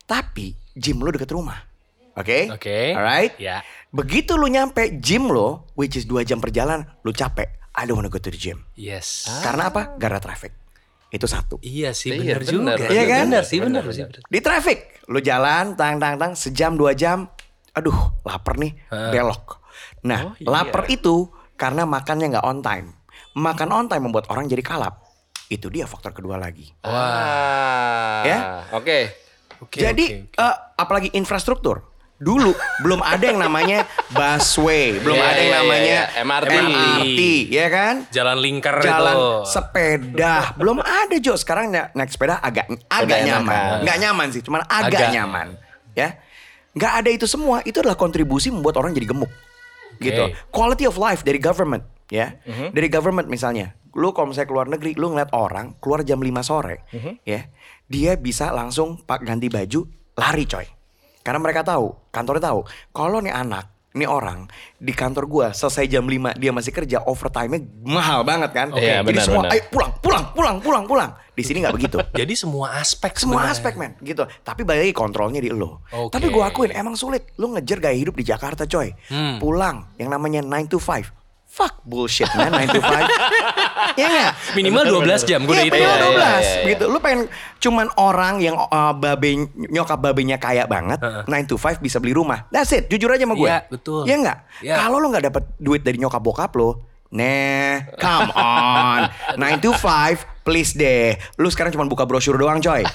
Tapi 0.03 0.57
gym 0.73 1.05
lu 1.05 1.13
deket 1.13 1.29
rumah. 1.29 1.61
Oke? 2.17 2.49
Oke. 2.49 2.95
Alright? 2.97 3.37
Ya. 3.37 3.61
Begitu 3.91 4.39
lu 4.39 4.49
nyampe 4.49 4.97
gym 4.97 5.29
lo, 5.29 5.69
which 5.77 5.93
is 5.93 6.09
2 6.09 6.25
jam 6.25 6.41
perjalanan, 6.41 6.97
lu 7.05 7.13
capek. 7.13 7.61
I 7.75 7.83
don't 7.83 7.99
wanna 7.99 8.09
go 8.09 8.17
to 8.17 8.31
the 8.31 8.39
gym. 8.39 8.65
Yes. 8.73 9.27
Karena 9.43 9.69
apa? 9.69 9.99
Gara 9.99 10.17
traffic. 10.17 10.55
Itu 11.15 11.25
satu. 11.25 11.55
Iya 11.59 11.95
sih 11.95 12.11
Iya, 12.11 12.35
benar 12.35 12.43
juga. 12.43 12.71
benar. 12.75 12.91
Iya 12.91 13.03
kan? 13.07 13.25
Benar 13.25 13.43
sih 13.43 13.57
benar 13.57 13.83
sih. 13.87 14.03
benar. 14.03 14.19
Di 14.27 14.39
traffic, 14.39 14.77
lu 15.07 15.19
jalan, 15.19 15.65
tang 15.73 15.95
tang 15.95 16.19
tang, 16.19 16.35
sejam 16.35 16.75
dua 16.75 16.91
jam, 16.91 17.31
aduh, 17.71 17.95
lapar 18.21 18.59
nih, 18.59 18.75
belok. 18.91 19.63
Nah, 20.03 20.19
Oh, 20.21 20.33
iya. 20.35 20.47
lapar 20.51 20.83
itu 20.87 21.31
karena 21.55 21.87
makannya 21.87 22.35
nggak 22.35 22.45
on 22.45 22.59
time. 22.59 22.87
Makan 23.33 23.69
on 23.69 23.87
time 23.87 24.03
membuat 24.03 24.27
orang 24.27 24.45
jadi 24.45 24.59
kalap. 24.59 24.99
Itu 25.47 25.69
dia 25.69 25.87
faktor 25.87 26.11
kedua 26.11 26.35
lagi. 26.35 26.67
Wah. 26.83 28.23
Ya? 28.23 28.37
Oke. 28.71 29.15
Oke, 29.55 29.79
jadi, 29.79 30.05
oke, 30.27 30.35
oke. 30.35 30.41
eh, 30.41 30.55
apalagi 30.75 31.09
infrastruktur. 31.13 31.94
Dulu 32.25 32.51
belum 32.81 32.99
ada 32.99 33.21
yang 33.21 33.37
namanya 33.37 33.85
busway, 34.09 34.97
belum 34.97 35.13
Iya, 35.13 35.23
ada 35.23 35.37
yang 35.37 35.45
iya, 35.45 35.57
namanya 35.59 35.99
iya. 36.09 36.23
MRT. 36.25 36.53
MRT, 36.57 37.19
ya 37.47 37.67
kan? 37.69 37.95
jalan 38.09 38.37
lingkar 38.39 38.75
jalan 38.81 39.13
itu. 39.13 39.29
sepeda 39.47 40.35
belum 40.55 40.77
ada 40.79 41.15
Jo 41.17 41.35
sekarang 41.35 41.69
na- 41.69 41.93
naik 41.93 42.09
sepeda 42.09 42.39
agak 42.39 42.65
agak 42.87 43.19
enak, 43.19 43.29
nyaman 43.29 43.53
kan? 43.53 43.79
nggak 43.79 43.97
nyaman 43.99 44.27
sih 44.27 44.41
cuman 44.41 44.61
agak, 44.63 44.99
Agak. 44.99 45.09
nyaman 45.11 45.47
ya 45.93 46.09
nggak 46.73 46.93
ada 46.97 47.09
itu 47.09 47.25
semua 47.25 47.61
itu 47.61 47.77
adalah 47.77 47.93
kontribusi 47.93 48.49
membuat 48.49 48.75
orang 48.75 48.91
jadi 48.91 49.07
gemuk 49.07 49.29
gitu 49.97 50.23
quality 50.49 50.83
of 50.83 50.97
life 50.97 51.21
dari 51.21 51.37
government 51.37 51.85
ya 52.07 52.35
dari 52.69 52.89
government 52.89 53.27
misalnya 53.27 53.71
lu 53.91 54.11
kalau 54.11 54.29
misalnya 54.29 54.49
keluar 54.49 54.65
negeri 54.65 54.91
lu 54.93 55.07
ngeliat 55.07 55.31
orang 55.31 55.77
keluar 55.77 56.01
jam 56.01 56.17
5 56.17 56.27
sore 56.41 56.83
ya 57.23 57.47
dia 57.85 58.17
bisa 58.17 58.49
langsung 58.49 58.99
pak 58.99 59.21
ganti 59.21 59.47
baju 59.47 59.87
lari 60.13 60.43
coy 60.43 60.67
karena 61.25 61.41
mereka 61.41 61.65
tahu 61.65 61.97
kantornya 62.13 62.53
tahu 62.53 62.61
kalau 62.93 63.17
nih 63.17 63.33
anak 63.33 63.73
ini 63.95 64.03
orang 64.03 64.43
di 64.75 64.91
kantor 64.91 65.23
gua 65.25 65.47
selesai 65.55 65.87
jam 65.87 66.03
5 66.03 66.35
dia 66.35 66.51
masih 66.51 66.75
kerja 66.75 66.99
overtime-nya 67.07 67.63
mahal 67.87 68.27
banget 68.27 68.51
kan. 68.51 68.67
Iya, 68.75 68.99
Jadi 68.99 69.07
benar, 69.07 69.23
semua 69.23 69.43
benar. 69.47 69.55
ayo 69.55 69.61
pulang, 69.71 69.91
pulang, 70.03 70.25
pulang, 70.35 70.57
pulang, 70.59 70.83
pulang. 70.83 71.11
Di 71.31 71.43
sini 71.47 71.63
nggak 71.63 71.75
begitu. 71.79 71.97
Jadi 72.21 72.33
semua 72.35 72.75
aspek 72.75 73.15
Semua 73.15 73.39
sebenarnya. 73.47 73.55
aspek 73.55 73.73
men 73.79 73.95
gitu. 74.03 74.27
Tapi 74.43 74.67
balik 74.67 74.91
lagi 74.91 74.95
kontrolnya 74.99 75.39
di 75.39 75.47
lo. 75.47 75.87
Oke. 75.95 76.11
Tapi 76.11 76.27
gua 76.27 76.51
akuin 76.51 76.75
emang 76.75 76.99
sulit. 76.99 77.31
Lu 77.39 77.55
ngejar 77.55 77.79
gaya 77.79 77.95
hidup 77.95 78.19
di 78.19 78.27
Jakarta 78.27 78.67
coy. 78.67 78.91
Hmm. 79.07 79.39
Pulang 79.39 79.95
yang 79.95 80.11
namanya 80.11 80.43
9 80.43 80.67
to 80.67 80.75
5. 80.75 81.24
Fuck 81.55 81.87
bullshit 81.87 82.27
man 82.35 82.51
9 82.51 82.67
to 82.67 82.83
5. 82.83 82.83
ya 84.01 84.07
nggak? 84.11 84.31
Minimal 84.59 84.83
12 85.07 85.23
jam 85.23 85.39
gue 85.47 85.55
udah 85.55 85.63
Iya, 85.63 85.71
itu. 85.71 85.77
minimal 85.79 85.95
Iya, 85.95 86.03
12 86.03 86.11
iya, 86.11 86.27
iya. 86.35 86.67
gitu. 86.67 86.83
Lu 86.91 86.97
pengen 86.99 87.21
cuman 87.63 87.87
orang 87.95 88.35
yang 88.43 88.59
uh, 88.59 88.91
babe 88.91 89.47
nyokap 89.55 90.03
babenya 90.03 90.35
kaya 90.35 90.67
banget, 90.67 90.99
9 90.99 91.23
to 91.47 91.55
5 91.55 91.79
bisa 91.79 92.03
beli 92.03 92.11
rumah. 92.11 92.43
That's 92.51 92.75
it. 92.75 92.91
Jujur 92.91 93.07
aja 93.07 93.23
sama 93.23 93.39
gue. 93.39 93.47
Iya, 93.47 93.71
betul. 93.71 94.03
Iya 94.03 94.15
enggak? 94.19 94.37
Iya. 94.59 94.75
Kalau 94.83 94.99
lu 94.99 95.07
nggak 95.07 95.31
dapet 95.31 95.43
duit 95.55 95.79
dari 95.79 95.95
nyokap 95.95 96.19
bokap 96.19 96.51
lo, 96.59 96.83
Nah, 97.15 97.95
come 97.95 98.29
on. 98.35 99.01
9 99.39 99.63
to 99.63 99.71
5, 99.71 100.34
please 100.45 100.71
deh. 100.71 101.17
Lu 101.35 101.49
sekarang 101.49 101.73
cuma 101.73 101.83
buka 101.83 102.05
brosur 102.05 102.37
doang, 102.37 102.61
coy. 102.61 102.85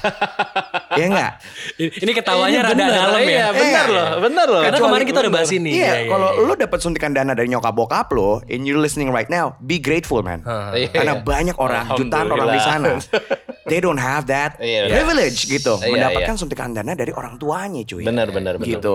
Iya 0.91 1.07
enggak? 1.07 1.33
Ini 1.79 2.13
ketawanya 2.13 2.61
Ini 2.61 2.67
rada 2.67 2.75
benar, 2.75 2.91
dalam 2.91 3.21
iya, 3.23 3.31
ya. 3.31 3.49
benar 3.55 3.87
Iya. 3.87 3.95
loh, 3.95 4.09
benar 4.27 4.47
loh. 4.51 4.63
Karena 4.67 4.79
kemarin 4.83 5.05
kita 5.07 5.19
udah 5.23 5.33
bahas 5.33 5.51
ini. 5.55 5.71
Iya, 5.71 6.03
iya, 6.03 6.11
kalau 6.11 6.29
iya. 6.35 6.43
lu 6.43 6.53
dapat 6.59 6.79
suntikan 6.83 7.15
dana 7.15 7.31
dari 7.31 7.47
nyokap 7.47 7.71
bokap 7.71 8.11
lo, 8.11 8.43
and 8.51 8.67
you 8.67 8.75
listening 8.75 9.07
right 9.15 9.31
now, 9.31 9.55
be 9.63 9.79
grateful 9.79 10.19
man. 10.19 10.43
Iya, 10.75 10.91
Karena 10.91 11.15
iya. 11.15 11.23
banyak 11.23 11.57
orang, 11.63 11.95
jutaan 11.95 12.27
orang 12.35 12.49
di 12.51 12.61
sana, 12.61 12.99
they 13.71 13.79
don't 13.79 14.03
have 14.03 14.27
that 14.27 14.59
Iya, 14.59 14.91
iya. 14.91 14.95
privilege 14.99 15.47
gitu, 15.47 15.79
Iya, 15.79 15.95
mendapatkan 15.95 16.35
iya. 16.35 16.41
suntikan 16.43 16.75
dana 16.75 16.93
dari 16.99 17.15
orang 17.15 17.39
tuanya, 17.39 17.87
cuy. 17.87 18.03
Benar, 18.03 18.35
benar, 18.35 18.59
benar. 18.59 18.67
Gitu. 18.67 18.95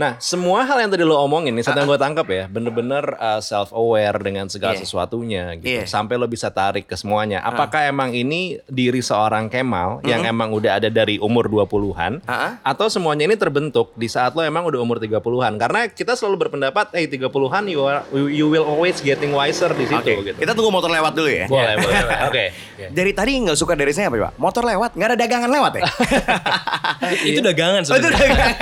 Nah, 0.00 0.16
semua 0.16 0.64
hal 0.64 0.80
yang 0.80 0.88
tadi 0.88 1.04
lo 1.04 1.20
omongin 1.20 1.52
nih, 1.52 1.60
saat 1.60 1.76
yang 1.76 1.84
gue 1.84 2.00
tangkap 2.00 2.24
ya, 2.24 2.48
bener-bener 2.48 3.04
uh, 3.14 3.36
self 3.38 3.68
aware 3.70 4.16
dengan 4.16 4.48
segala 4.48 4.72
Iya. 4.72 4.80
sesuatunya 4.80 5.44
gitu. 5.54 5.76
Iya. 5.76 5.84
Sampai 5.84 6.16
lo 6.16 6.24
bisa 6.24 6.48
tarik 6.48 6.88
ke 6.88 6.96
semuanya. 6.96 7.44
Apakah 7.44 7.84
emang 7.84 8.08
ini 8.10 8.56
diri 8.64 8.98
seorang 8.98 9.46
Kemal 9.46 10.00
yang 10.02 10.24
emang 10.24 10.50
udah 10.50 10.80
ada 10.80 10.88
dari 10.88 11.20
umur 11.20 11.44
20-an 11.46 12.24
Ah. 12.24 12.56
atau 12.64 12.88
semuanya 12.88 13.26
ini 13.26 13.36
terbentuk 13.36 13.92
di 13.92 14.08
saat 14.08 14.32
lo 14.32 14.40
emang 14.40 14.64
udah 14.64 14.80
umur 14.80 14.96
30-an? 14.96 15.60
Karena 15.60 15.84
kita 15.86 16.16
selalu 16.16 16.48
berpendapat, 16.48 16.96
eh 16.96 17.04
30-an 17.04 17.28
you, 17.66 17.84
are- 17.84 18.00
you 18.10 18.46
will 18.46 18.64
always 18.64 18.96
getting 18.98 19.30
wiser 19.30 19.68
di 19.70 19.84
situ 19.84 20.00
Oke, 20.00 20.12
gitu. 20.24 20.38
kita 20.38 20.56
tunggu 20.56 20.72
motor 20.72 20.88
lewat 20.88 21.12
dulu 21.12 21.28
ya. 21.28 21.44
Boleh, 21.44 21.76
boleh. 21.76 22.00
Oke. 22.30 22.44
Dari 22.88 23.12
tadi 23.12 23.36
nggak 23.38 23.52
suka 23.54 23.76
dari 23.76 23.92
saya 23.92 24.08
apa 24.08 24.16
pak? 24.22 24.40
Motor 24.40 24.64
lewat, 24.64 24.96
nggak 24.96 25.08
ada 25.10 25.18
dagangan 25.18 25.50
lewat 25.50 25.72
ya? 25.76 25.82
itu 27.28 27.40
dagangan 27.42 27.82
Oh, 27.82 27.84
itu 27.90 28.08
sebenarnya. 28.08 28.16
dagangan. 28.16 28.54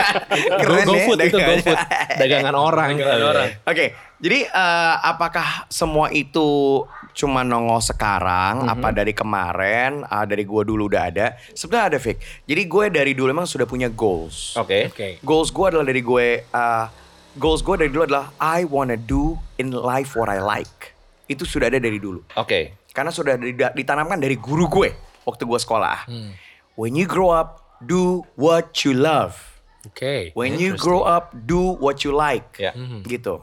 Keren 0.58 0.82
Go- 0.82 0.94
ya, 0.94 0.98
GoFood, 0.98 1.18
itu 1.28 1.36
dagangan. 1.36 1.56
GoFood. 1.56 1.78
Dagangan 2.16 2.54
orang. 2.54 2.88
Dagangan 2.94 3.22
orang. 3.22 3.48
Oke, 3.62 3.86
jadi 4.16 4.38
eh, 4.44 4.94
apakah 5.02 5.48
semua 5.68 6.08
itu 6.10 6.82
cuma 7.12 7.42
nongol 7.42 7.78
sekarang? 7.78 8.62
Mhm. 8.62 8.72
Apa 8.72 8.88
dari 8.90 9.12
kemarin? 9.12 10.02
Ah, 10.04 10.22
dari 10.22 10.42
gua 10.42 10.62
dulu 10.62 10.86
udah 10.86 11.02
ada? 11.06 11.26
Sebenarnya 11.52 11.86
ada 11.92 11.98
Vic. 11.98 12.16
Jadi 12.44 12.62
gue 12.64 12.84
dari 12.88 13.12
dulu 13.12 13.28
emang 13.28 13.44
sudah 13.44 13.64
punya 13.64 13.86
goals. 13.86 14.54
Oke. 14.54 14.88
Oke. 14.88 15.08
Goals 15.20 15.48
gue 15.48 15.66
adalah 15.66 15.84
dari 15.84 16.00
gue. 16.00 16.26
eh, 16.42 16.86
goals 17.34 17.60
gue 17.60 17.74
dari 17.76 17.88
dulu 17.88 18.02
adalah 18.04 18.34
I 18.36 18.64
wanna 18.64 18.96
do 18.96 19.36
in 19.56 19.70
life 19.70 20.14
what 20.14 20.26
I 20.26 20.38
like. 20.38 20.94
Itu 21.26 21.44
sudah 21.44 21.68
ada 21.68 21.76
dari 21.76 21.98
dulu. 21.98 22.24
Oke. 22.34 22.88
Karena 22.90 23.12
sudah 23.12 23.36
di- 23.36 23.54
ditanamkan 23.54 24.18
dari 24.18 24.34
guru 24.34 24.66
gue 24.66 24.90
waktu 25.22 25.42
gue 25.44 25.60
sekolah. 25.60 26.08
Hmm. 26.08 26.32
When 26.74 26.94
you 26.94 27.04
grow 27.04 27.30
up, 27.30 27.78
do 27.78 28.22
what 28.34 28.82
you 28.82 28.90
love. 28.90 29.57
Oke. 29.86 30.34
When 30.34 30.58
you 30.58 30.74
grow 30.74 31.06
up, 31.06 31.30
do 31.34 31.78
what 31.78 32.02
you 32.02 32.10
like. 32.10 32.58
Ya. 32.58 32.74
Gitu. 33.06 33.38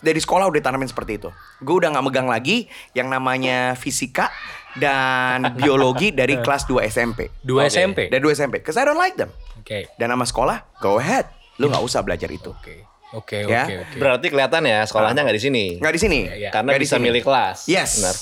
Dari 0.00 0.20
sekolah 0.20 0.48
udah 0.48 0.60
tanamin 0.60 0.88
seperti 0.88 1.16
itu. 1.20 1.28
Gue 1.64 1.80
udah 1.80 1.92
nggak 1.92 2.04
megang 2.04 2.28
lagi 2.28 2.68
yang 2.92 3.08
namanya 3.08 3.72
fisika 3.76 4.28
dan 4.76 5.48
biologi 5.60 6.12
dari 6.12 6.40
kelas 6.40 6.68
2 6.68 6.84
SMP. 6.88 7.32
Dua 7.40 7.68
Oke. 7.68 7.72
SMP. 7.72 7.98
Dari 8.12 8.20
2 8.20 8.36
SMP. 8.36 8.60
Cause 8.60 8.76
I 8.76 8.84
don't 8.84 9.00
like 9.00 9.16
them. 9.16 9.32
Oke. 9.60 9.88
Dan 9.96 10.12
nama 10.12 10.24
sekolah, 10.28 10.80
go 10.80 11.00
ahead. 11.00 11.28
Lu 11.56 11.72
nggak 11.72 11.84
usah 11.88 12.04
belajar 12.04 12.28
itu. 12.28 12.52
Oke. 12.52 12.84
Oke. 13.14 13.46
Ya. 13.46 13.64
Oke. 13.64 13.74
Oke. 13.80 13.96
Berarti 14.02 14.26
kelihatan 14.28 14.62
ya 14.66 14.82
sekolahnya 14.84 15.22
nggak 15.24 15.36
di 15.38 15.44
sini. 15.44 15.64
Nggak 15.78 15.94
di 15.94 16.00
sini. 16.02 16.20
Iya, 16.26 16.34
iya. 16.36 16.50
Karena 16.50 16.70
di 16.74 16.82
bisa 16.82 16.96
milih 16.98 17.22
kelas. 17.22 17.70
Yes. 17.70 17.90
Benar. 18.02 18.16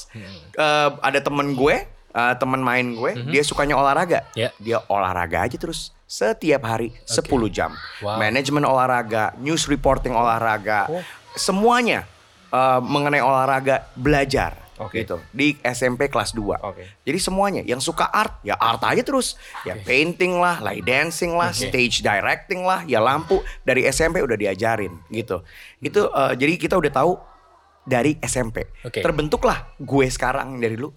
Eh, 0.53 0.89
ada 1.03 1.19
temen 1.25 1.57
gue, 1.57 1.77
eh, 1.89 2.35
temen 2.37 2.61
main 2.61 2.87
gue, 2.93 3.13
dia 3.33 3.43
sukanya 3.43 3.75
olahraga. 3.75 4.29
Ya. 4.37 4.53
Dia 4.61 4.85
olahraga 4.87 5.49
aja 5.49 5.57
terus 5.57 5.91
setiap 6.13 6.61
hari 6.69 6.93
10 7.09 7.25
jam. 7.49 7.73
Wow. 8.05 8.21
Manajemen 8.21 8.69
olahraga, 8.69 9.33
news 9.41 9.65
reporting 9.65 10.13
olahraga, 10.13 10.85
semuanya 11.33 12.05
eh, 12.53 12.81
mengenai 12.85 13.25
olahraga 13.25 13.89
belajar. 13.97 14.61
Oke. 14.81 15.07
gitu 15.07 15.23
di 15.31 15.55
SMP 15.63 16.11
kelas 16.11 16.35
2. 16.35 16.59
Oke. 16.59 16.83
Jadi 17.07 17.19
semuanya 17.23 17.63
yang 17.63 17.79
suka 17.79 18.03
art 18.11 18.43
ya 18.43 18.59
art 18.59 18.83
aja 18.83 18.99
terus. 19.07 19.39
Ya 19.63 19.79
painting 19.79 20.43
lah, 20.43 20.59
light 20.59 20.83
dancing 20.83 21.39
lah, 21.39 21.55
stage 21.55 22.03
directing 22.03 22.67
lah, 22.67 22.83
ya 22.83 22.99
lampu 22.99 23.39
dari 23.63 23.87
SMP 23.87 24.19
udah 24.19 24.35
diajarin 24.35 24.91
gitu. 25.07 25.47
Itu 25.79 26.11
eh, 26.11 26.35
jadi 26.35 26.59
kita 26.59 26.75
udah 26.83 26.93
tahu 26.93 27.13
dari 27.87 28.19
SMP. 28.27 28.67
Oke. 28.83 29.07
Terbentuklah 29.07 29.79
gue 29.79 30.07
sekarang 30.11 30.59
dari 30.59 30.75
dulu. 30.75 30.91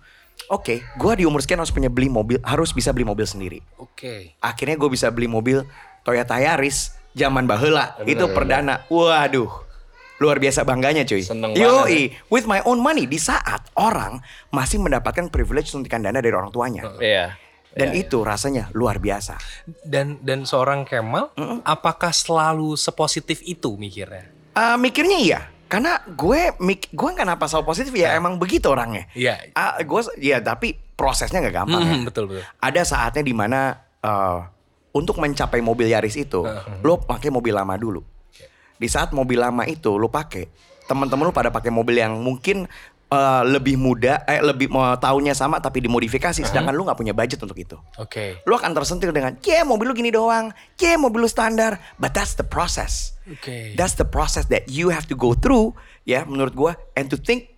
Oke, 0.45 0.85
gue 0.85 1.13
di 1.17 1.25
umur 1.25 1.41
sekian 1.41 1.57
harus 1.57 1.73
punya 1.73 1.89
beli 1.89 2.05
mobil, 2.05 2.37
harus 2.45 2.69
bisa 2.69 2.93
beli 2.93 3.07
mobil 3.07 3.25
sendiri. 3.25 3.59
Oke. 3.81 4.37
Akhirnya 4.37 4.77
gue 4.77 4.89
bisa 4.93 5.09
beli 5.09 5.25
mobil 5.25 5.65
Toyota 6.05 6.37
Yaris 6.37 6.93
zaman 7.17 7.49
bahela 7.49 7.97
Bener, 7.97 8.13
itu 8.13 8.25
bener. 8.29 8.35
perdana. 8.37 8.75
Waduh, 8.91 9.49
luar 10.21 10.37
biasa 10.37 10.61
bangganya 10.61 11.01
cuy. 11.01 11.25
Seneng 11.25 11.57
Yoi, 11.57 12.13
with 12.29 12.45
my 12.45 12.61
own 12.67 12.77
money 12.77 13.09
di 13.09 13.17
saat 13.17 13.65
orang 13.73 14.21
masih 14.53 14.77
mendapatkan 14.77 15.27
privilege 15.33 15.73
suntikan 15.73 16.05
dana 16.05 16.21
dari 16.21 16.35
orang 16.35 16.53
tuanya. 16.53 16.93
Iya. 17.01 17.41
Dan 17.75 17.91
itu 17.91 18.23
rasanya 18.23 18.71
luar 18.71 19.03
biasa. 19.03 19.35
Dan 19.83 20.23
dan 20.23 20.47
seorang 20.47 20.87
Kemal, 20.87 21.35
apakah 21.67 22.15
selalu 22.15 22.79
sepositif 22.79 23.43
itu 23.43 23.75
mikirnya? 23.75 24.31
Eh, 24.55 24.77
mikirnya 24.79 25.19
iya, 25.19 25.41
karena 25.75 25.99
gue 26.07 26.55
mik 26.55 26.95
gue 26.95 27.09
kenapa 27.19 27.51
selalu 27.51 27.67
positif 27.67 27.91
ya 27.91 28.15
emang 28.15 28.39
begitu 28.39 28.71
orangnya. 28.71 29.11
Iya. 29.11 29.51
Ah, 29.51 29.75
gue 29.83 30.01
ya 30.23 30.39
tapi 30.39 30.71
prosesnya 30.95 31.43
nggak 31.43 31.51
gampang. 31.51 31.83
ya. 31.83 31.93
Hmm, 31.99 32.07
betul 32.07 32.31
betul. 32.31 32.47
Ada 32.63 32.81
saatnya 32.87 33.27
di 33.27 33.35
mana 33.35 33.75
eh 33.99 34.39
untuk 34.95 35.19
mencapai 35.19 35.59
mobil 35.59 35.91
Yaris 35.91 36.15
itu, 36.15 36.47
lo 36.79 37.03
pakai 37.03 37.27
mobil 37.27 37.51
lama 37.51 37.75
dulu. 37.75 37.99
Di 38.79 38.87
saat 38.87 39.11
mobil 39.11 39.35
lama 39.35 39.67
itu 39.67 39.99
lo 39.99 40.07
pakai, 40.07 40.47
teman-teman 40.87 41.27
lo 41.27 41.33
pada 41.35 41.51
pakai 41.51 41.67
mobil 41.67 41.99
yang 41.99 42.15
mungkin 42.15 42.71
eh, 43.11 43.43
lebih 43.45 43.75
muda, 43.77 44.25
eh 44.25 44.41
lebih 44.41 44.71
mau 44.71 44.95
tahunnya 44.97 45.37
sama 45.37 45.61
tapi 45.61 45.83
dimodifikasi, 45.85 46.41
sedangkan 46.41 46.73
lo 46.73 46.85
nggak 46.87 46.99
punya 46.99 47.13
budget 47.13 47.41
untuk 47.43 47.57
itu. 47.57 47.77
Oke. 48.01 48.41
Lo 48.45 48.57
akan 48.57 48.71
tersentil 48.73 49.13
dengan, 49.13 49.37
yeah 49.45 49.61
mobil 49.61 49.91
lu 49.91 49.95
gini 49.95 50.09
doang, 50.09 50.49
yeah 50.81 50.97
mobil 50.97 51.25
lu 51.25 51.29
standar, 51.29 51.77
but 52.01 52.11
that's 52.13 52.33
the 52.35 52.45
process. 52.45 53.17
Oke. 53.25 53.73
That's 53.77 53.97
the 53.97 54.05
process 54.05 54.49
that 54.53 54.69
you 54.69 54.93
have 54.93 55.09
to 55.09 55.15
go 55.17 55.33
through, 55.33 55.73
ya 56.05 56.25
menurut 56.25 56.53
gua, 56.53 56.73
and 56.93 57.09
to 57.09 57.17
think 57.17 57.55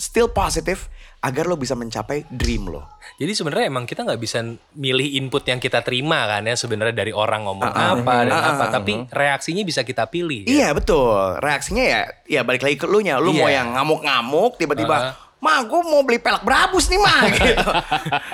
still 0.00 0.32
positive 0.32 0.88
agar 1.20 1.44
lo 1.44 1.54
bisa 1.54 1.76
mencapai 1.76 2.24
dream 2.26 2.64
lo. 2.66 2.88
Jadi 3.14 3.32
sebenarnya 3.32 3.68
emang 3.68 3.84
kita 3.84 4.02
nggak 4.02 4.16
bisa 4.16 4.40
milih 4.72 5.20
input 5.20 5.44
yang 5.44 5.60
kita 5.60 5.84
terima 5.84 6.24
kan 6.24 6.40
ya 6.42 6.56
sebenarnya 6.56 6.96
dari 6.96 7.12
orang 7.12 7.44
ngomong 7.44 7.68
ah. 7.68 7.92
apa 7.92 8.14
dan 8.24 8.32
Ah, 8.32 8.40
ah, 8.40 8.52
apa, 8.56 8.64
tapi 8.72 9.04
reaksinya 9.06 9.60
bisa 9.60 9.84
kita 9.84 10.08
pilih. 10.08 10.48
ya. 10.48 10.64
Iya 10.64 10.68
betul. 10.72 11.36
Reaksinya 11.38 11.84
ya, 11.84 12.00
ya 12.24 12.40
balik 12.40 12.64
lagi 12.64 12.74
ke 12.74 12.88
lu 12.88 13.04
nya. 13.04 13.20
Lu 13.20 13.30
mau 13.30 13.46
Iya. 13.46 13.60
yang 13.60 13.76
ngamuk-ngamuk, 13.76 14.56
tiba-tiba, 14.56 14.96
Ah. 14.96 15.12
mah 15.38 15.60
gue 15.60 15.80
mau 15.82 16.00
beli 16.00 16.16
pelek 16.16 16.40
berabus 16.40 16.88
nih 16.88 16.96
mah 16.96 17.20
gitu. 17.36 17.68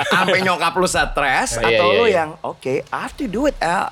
Sampai 0.07 0.39
nyokap 0.43 0.75
lu 0.75 0.87
stres, 0.87 1.59
Iya, 1.59 1.67
atau 1.67 1.87
iya, 1.89 1.99
lu 1.99 2.05
iya. 2.07 2.17
yang, 2.23 2.31
oke, 2.41 2.75
I 2.81 2.97
have 2.97 3.15
to 3.15 3.27
do 3.27 3.47
it. 3.47 3.59
Eh, 3.59 3.87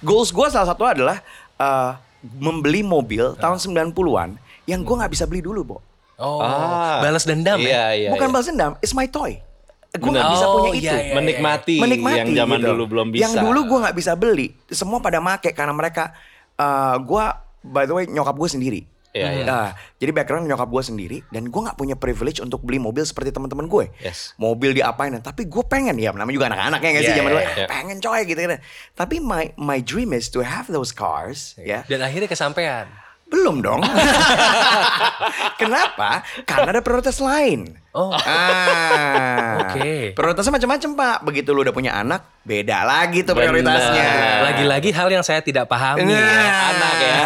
goals 0.00 0.32
gue 0.32 0.48
salah 0.48 0.68
satu 0.68 0.88
adalah 0.88 1.20
eh, 1.54 1.90
membeli 2.34 2.80
mobil 2.80 3.36
tahun 3.36 3.60
90-an 3.60 4.40
yang 4.64 4.80
gue 4.80 4.94
nggak 4.94 5.12
bisa 5.12 5.24
beli 5.24 5.40
dulu, 5.40 5.60
Bo. 5.66 5.78
Oh, 6.18 6.42
Ah. 6.42 6.98
balas 7.00 7.22
dendam 7.22 7.56
Iya, 7.56 7.70
ya? 7.70 7.84
iya. 7.94 8.10
Bukan 8.10 8.26
iya. 8.26 8.34
balas 8.34 8.46
dendam, 8.46 8.72
it's 8.78 8.90
my 8.90 9.06
toy. 9.06 9.38
Gue 9.88 10.10
nggak 10.10 10.28
bisa 10.28 10.44
Oh, 10.44 10.54
punya 10.60 10.70
iya, 10.70 10.76
itu. 10.76 10.96
iya. 11.00 11.14
Menikmati, 11.14 11.76
Menikmati 11.78 12.18
yang 12.18 12.30
zaman 12.36 12.58
gitu. 12.58 12.68
dulu 12.68 12.84
belum 12.88 13.06
bisa. 13.08 13.22
Yang 13.24 13.34
dulu 13.40 13.60
gue 13.64 13.78
nggak 13.80 13.96
bisa 13.96 14.12
beli, 14.14 14.46
semua 14.68 14.98
pada 14.98 15.16
make 15.16 15.50
karena 15.50 15.70
mereka, 15.70 16.12
eh 16.54 16.96
gue 17.00 17.24
by 17.64 17.84
the 17.84 17.94
way 17.94 18.04
nyokap 18.04 18.34
gue 18.34 18.50
sendiri. 18.50 18.82
Iya, 19.08 19.28
iya. 19.32 19.44
Nah, 19.44 19.68
jadi 19.96 20.12
background 20.12 20.44
nyokap 20.44 20.68
gue 20.68 20.82
sendiri 20.84 21.18
dan 21.26 21.48
gue 21.48 21.60
nggak 21.60 21.74
punya 21.74 21.96
privilege 21.96 22.38
untuk 22.38 22.60
beli 22.60 22.76
mobil 22.76 23.00
seperti 23.00 23.30
teman-teman 23.30 23.64
gue. 23.64 23.88
Yes. 23.98 24.36
Mobil 24.36 24.76
diapain? 24.76 25.16
Tapi 25.16 25.48
gue 25.48 25.64
pengen 25.64 25.96
ya, 25.96 26.12
namanya 26.12 26.36
juga 26.36 26.46
anak-anak 26.52 26.78
ya 26.78 26.88
nggak 26.92 27.02
sih 27.02 27.08
Iya, 27.08 27.18
zaman 27.18 27.30
iya, 27.30 27.34
dulu. 27.34 27.42
iya. 27.56 27.66
Pengen 27.66 27.96
coy 27.98 28.20
gitu 28.26 28.38
kan. 28.38 28.60
Tapi 28.94 29.16
my 29.18 29.44
my 29.56 29.78
dream 29.80 30.12
is 30.12 30.28
to 30.28 30.44
have 30.44 30.68
those 30.68 30.92
cars, 30.92 31.56
ya. 31.56 31.88
Dan 31.88 32.04
akhirnya 32.04 32.28
kesampaian. 32.28 32.84
Belum 33.28 33.60
dong. 33.60 33.84
Kenapa? 35.60 36.24
Karena 36.48 36.72
ada 36.72 36.80
prioritas 36.80 37.20
lain. 37.20 37.76
Oh. 37.92 38.14
Ah. 38.14 39.68
Oke. 39.68 40.16
Prioritasnya 40.16 40.54
macam-macam, 40.56 40.90
Pak. 40.96 41.18
Begitu 41.28 41.52
lu 41.52 41.60
udah 41.60 41.74
punya 41.76 41.92
anak, 42.00 42.24
beda 42.46 42.88
lagi 42.88 43.20
tuh 43.26 43.36
prioritasnya. 43.36 44.08
Lagi-lagi 44.48 44.90
hal 44.96 45.08
yang 45.12 45.20
saya 45.20 45.44
tidak 45.44 45.68
pahami. 45.68 46.08
Nah. 46.08 46.16
ya. 46.16 46.56
anak 46.72 46.96
ya. 46.96 47.20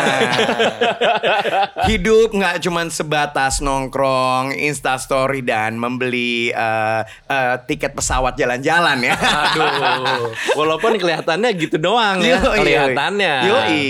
Hidup 1.93 2.35
nggak 2.35 2.57
cuman 2.67 2.91
sebatas 2.91 3.63
nongkrong, 3.63 4.59
instastory 4.59 5.47
dan 5.47 5.79
membeli 5.79 6.51
eh, 6.51 7.01
eh, 7.31 7.57
tiket 7.71 7.95
pesawat 7.95 8.35
jalan-jalan 8.35 9.07
ya. 9.07 9.15
Aduh. 9.15 10.35
Walaupun 10.59 10.99
kelihatannya 10.99 11.51
gitu 11.63 11.79
doang 11.79 12.19
ya. 12.27 12.43
Yoi, 12.43 12.59
Kelihatannya. 12.59 13.35
Yoi. 13.47 13.87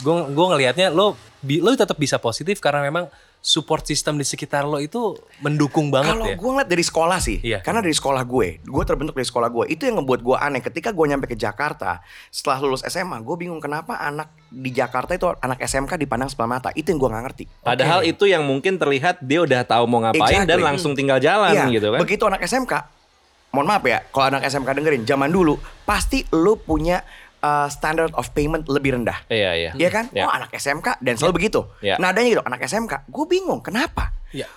Gue 0.00 0.16
gue 0.32 0.46
ngelihatnya 0.56 0.88
lo 0.88 1.33
lo 1.44 1.70
tetap 1.72 1.94
bisa 1.94 2.16
positif 2.16 2.58
karena 2.58 2.80
memang 2.82 3.06
support 3.38 3.84
system 3.84 4.16
di 4.16 4.24
sekitar 4.24 4.64
lo 4.64 4.80
itu 4.80 5.20
mendukung 5.38 5.92
banget 5.92 6.16
Kalau 6.16 6.24
ya. 6.24 6.32
gue 6.34 6.50
ngeliat 6.50 6.64
dari 6.66 6.80
sekolah 6.80 7.18
sih, 7.20 7.44
Iya. 7.44 7.60
karena 7.60 7.78
dari 7.78 7.92
sekolah 7.92 8.24
gue, 8.24 8.48
gue 8.58 8.84
terbentuk 8.84 9.12
dari 9.12 9.28
sekolah 9.28 9.52
gue. 9.52 9.64
Itu 9.68 9.84
yang 9.84 10.00
ngebuat 10.00 10.20
gue 10.22 10.36
aneh. 10.38 10.60
Ketika 10.60 10.88
gue 10.90 11.04
nyampe 11.04 11.28
ke 11.28 11.36
Jakarta, 11.36 12.00
setelah 12.28 12.56
lulus 12.58 12.80
SMA, 12.82 13.20
gue 13.20 13.36
bingung 13.36 13.60
kenapa 13.60 14.00
anak 14.00 14.32
di 14.48 14.72
Jakarta 14.72 15.12
itu 15.12 15.28
anak 15.36 15.60
SMK 15.60 15.92
dipandang 15.98 16.32
sebelah 16.32 16.56
mata. 16.56 16.72
Itu 16.72 16.88
yang 16.88 16.96
gue 16.96 17.10
nggak 17.10 17.24
ngerti. 17.28 17.44
Padahal 17.60 18.00
itu 18.02 18.24
yang 18.24 18.40
mungkin 18.42 18.80
terlihat 18.80 19.20
dia 19.20 19.44
udah 19.44 19.60
tahu 19.62 19.84
mau 19.84 20.00
ngapain 20.00 20.24
dan 20.40 20.48
Exactly. 20.48 20.64
langsung 20.64 20.92
tinggal 20.96 21.20
jalan 21.20 21.52
Iya, 21.52 21.68
gitu 21.70 21.92
kan. 21.92 22.00
Begitu 22.00 22.24
anak 22.24 22.40
SMK, 22.42 22.72
mohon 23.52 23.68
maaf 23.68 23.84
ya, 23.84 24.00
kalau 24.08 24.32
anak 24.32 24.48
SMK 24.48 24.72
dengerin, 24.72 25.02
zaman 25.04 25.28
dulu 25.28 25.54
pasti 25.84 26.24
lu 26.32 26.56
punya 26.56 27.04
uh, 27.44 27.68
standard 27.68 28.16
of 28.16 28.32
payment 28.32 28.64
lebih 28.64 28.96
rendah. 28.96 29.20
Iya, 29.28 29.52
iya. 29.52 29.70
Iya 29.76 29.88
kan? 29.92 30.08
Ya. 30.16 30.24
Oh 30.24 30.32
anak 30.32 30.56
SMK 30.56 31.04
dan 31.04 31.14
selalu 31.20 31.44
begitu. 31.44 31.60
Ya. 31.84 32.00
Nadanya 32.00 32.40
gitu, 32.40 32.44
anak 32.48 32.64
SMK. 32.64 33.04
Gue 33.12 33.24
bingung 33.28 33.60
kenapa. 33.60 34.16
Iya. 34.32 34.48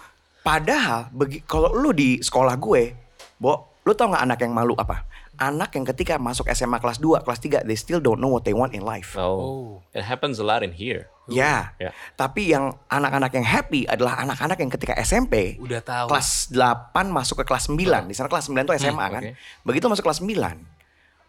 Padahal 0.47 1.11
begi, 1.11 1.43
kalau 1.43 1.75
lu 1.75 1.91
di 1.91 2.23
sekolah 2.23 2.55
gue, 2.55 2.95
Bo, 3.37 3.77
Lu 3.87 3.95
tau 3.95 4.11
nggak 4.11 4.23
anak 4.27 4.39
yang 4.43 4.51
malu 4.51 4.75
apa? 4.75 5.07
Anak 5.39 5.71
yang 5.79 5.87
ketika 5.87 6.19
masuk 6.19 6.43
SMA 6.51 6.75
kelas 6.83 6.99
2, 6.99 7.23
kelas 7.23 7.39
3, 7.63 7.63
they 7.63 7.79
still 7.79 8.03
don't 8.03 8.19
know 8.19 8.27
what 8.27 8.43
they 8.43 8.51
want 8.51 8.75
in 8.75 8.83
life. 8.83 9.15
Oh. 9.15 9.79
It 9.95 10.03
happens 10.03 10.43
a 10.43 10.45
lot 10.45 10.59
in 10.59 10.75
here. 10.75 11.07
Ya. 11.31 11.71
Ya. 11.79 11.95
Tapi 12.19 12.51
yang 12.51 12.75
anak-anak 12.91 13.31
yang 13.31 13.47
happy 13.47 13.87
adalah 13.87 14.19
anak-anak 14.19 14.59
yang 14.59 14.71
ketika 14.75 14.91
SMP 14.99 15.55
Udah 15.55 15.79
tahu. 15.79 16.11
kelas 16.11 16.51
8 16.51 17.07
masuk 17.07 17.39
ke 17.39 17.45
kelas 17.47 17.71
9. 17.71 18.11
Di 18.11 18.15
sana 18.17 18.27
kelas 18.27 18.51
9 18.51 18.67
tuh 18.67 18.75
SMA 18.75 19.07
kan. 19.07 19.23
oke. 19.23 19.31
Begitu 19.63 19.85
masuk 19.87 20.03
kelas 20.03 20.19
9, 20.19 20.35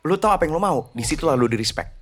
lu 0.09 0.17
tahu 0.17 0.33
apa 0.33 0.49
yang 0.49 0.57
lu 0.57 0.63
mau? 0.63 0.89
Di 0.97 1.05
situ 1.05 1.29
lu 1.29 1.47
di 1.47 1.61
respect. 1.61 1.93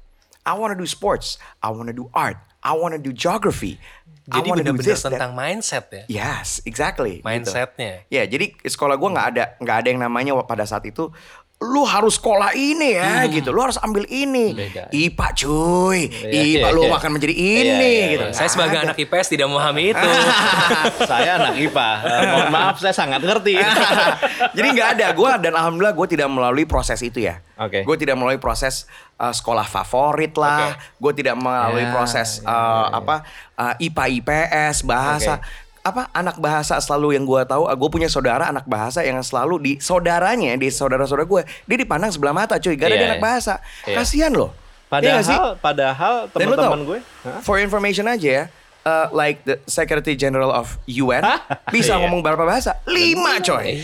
I 0.47 0.55
wanna 0.55 0.79
do 0.79 0.87
sports, 0.87 1.43
I 1.59 1.75
wanna 1.75 1.91
do 1.91 2.07
art, 2.15 2.39
I 2.63 2.73
wanna 2.79 3.03
do 3.03 3.11
geography. 3.11 3.83
Jadi 4.27 4.51
benar-benar 4.51 4.83
this, 4.83 5.03
that. 5.07 5.15
tentang 5.15 5.39
mindset 5.39 5.87
ya. 5.87 6.03
Yes, 6.11 6.59
exactly. 6.67 7.23
gitu. 7.23 7.27
Mindsetnya. 7.27 8.03
Ya, 8.11 8.27
jadi 8.27 8.59
sekolah 8.59 8.99
gua 8.99 9.15
nggak 9.15 9.29
ada 9.35 9.45
nggak 9.63 9.77
ada 9.83 9.89
yang 9.91 10.01
namanya 10.03 10.35
pada 10.43 10.67
saat 10.67 10.83
itu 10.83 11.15
lu 11.57 11.89
harus 11.89 12.21
sekolah 12.21 12.53
ini 12.53 13.01
ya 13.01 13.25
gitu. 13.33 13.49
Lu 13.49 13.65
harus 13.65 13.81
ambil 13.81 14.05
ini. 14.13 14.53
Beda. 14.53 14.93
IPA 14.93 15.27
cuy. 15.41 16.01
IPA 16.29 16.69
iya, 16.69 16.69
lu 16.69 16.85
iya. 16.85 17.01
akan 17.01 17.11
menjadi 17.17 17.33
Iya, 17.33 17.57
ini 17.65 17.73
iya, 17.97 18.07
gitu. 18.13 18.27
iya. 18.29 18.37
Saya 18.37 18.49
sebagai 18.53 18.77
anak 18.85 18.97
IPS 19.01 19.27
tidak 19.33 19.49
memahami 19.49 19.97
itu. 19.97 20.09
saya 21.11 21.41
anak 21.41 21.57
IPA. 21.57 21.91
Eh, 22.05 22.23
mohon 22.29 22.49
maaf, 22.53 22.77
saya 22.77 22.93
sangat 22.93 23.25
ngerti. 23.25 23.57
Jadi 24.57 24.69
nggak 24.69 24.89
ada 25.01 25.07
gue 25.17 25.31
dan 25.49 25.53
alhamdulillah 25.57 25.97
gue 25.97 26.07
tidak 26.13 26.29
melalui 26.29 26.69
proses 26.69 27.01
itu 27.01 27.25
ya. 27.25 27.41
Oke. 27.57 27.89
Gue 27.89 27.97
tidak 27.97 28.21
melalui 28.21 28.37
proses 28.37 28.85
uh, 29.17 29.33
sekolah 29.33 29.65
favorit 29.65 30.37
lah. 30.37 30.77
Gue 31.01 31.17
tidak 31.17 31.41
melalui 31.41 31.89
Ya, 31.89 31.93
proses 31.93 32.45
ya, 32.45 32.53
uh, 32.53 32.53
ya, 32.53 33.01
apa 33.01 33.17
uh, 33.57 33.75
IPA 33.81 34.05
IPS 34.21 34.77
bahasa. 34.85 35.41
Apa 35.87 36.11
anak 36.11 36.43
bahasa 36.43 36.83
selalu 36.83 37.15
yang 37.15 37.23
gue 37.23 37.47
tahu, 37.47 37.63
gue 37.63 37.91
punya 37.95 38.11
saudara 38.11 38.51
anak 38.51 38.67
bahasa 38.67 39.07
yang 39.07 39.23
selalu 39.23 39.55
di 39.63 39.73
saudaranya, 39.79 40.59
di 40.59 40.67
saudara-saudara 40.67 41.23
gue, 41.23 41.43
dia 41.47 41.77
dipandang 41.79 42.11
sebelah 42.11 42.35
mata 42.35 42.59
cuy, 42.59 42.75
gara 42.75 42.91
Iya, 42.91 42.99
dia 42.99 43.07
anak 43.15 43.21
iya. 43.23 43.27
bahasa. 43.31 43.55
Iya. 43.87 43.95
Kasihan 43.95 44.33
loh. 44.35 44.51
Iya? 44.51 44.59
Padahal, 44.91 45.47
padahal 45.63 46.15
lu 46.27 46.31
tahu, 46.35 46.43
teman-teman 46.43 46.81
gue. 46.83 46.99
For 47.47 47.63
information 47.63 48.11
aja 48.11 48.27
ya, 48.27 48.45
uh, 48.83 49.07
like 49.15 49.43
the 49.47 49.63
Secretary 49.67 50.15
General 50.19 50.51
of 50.51 50.75
UN 50.87 51.23
bisa 51.71 51.95
Iya. 51.95 52.03
ngomong 52.03 52.19
berapa 52.23 52.43
bahasa? 52.43 52.83
Lima 52.87 53.39
coy. 53.43 53.79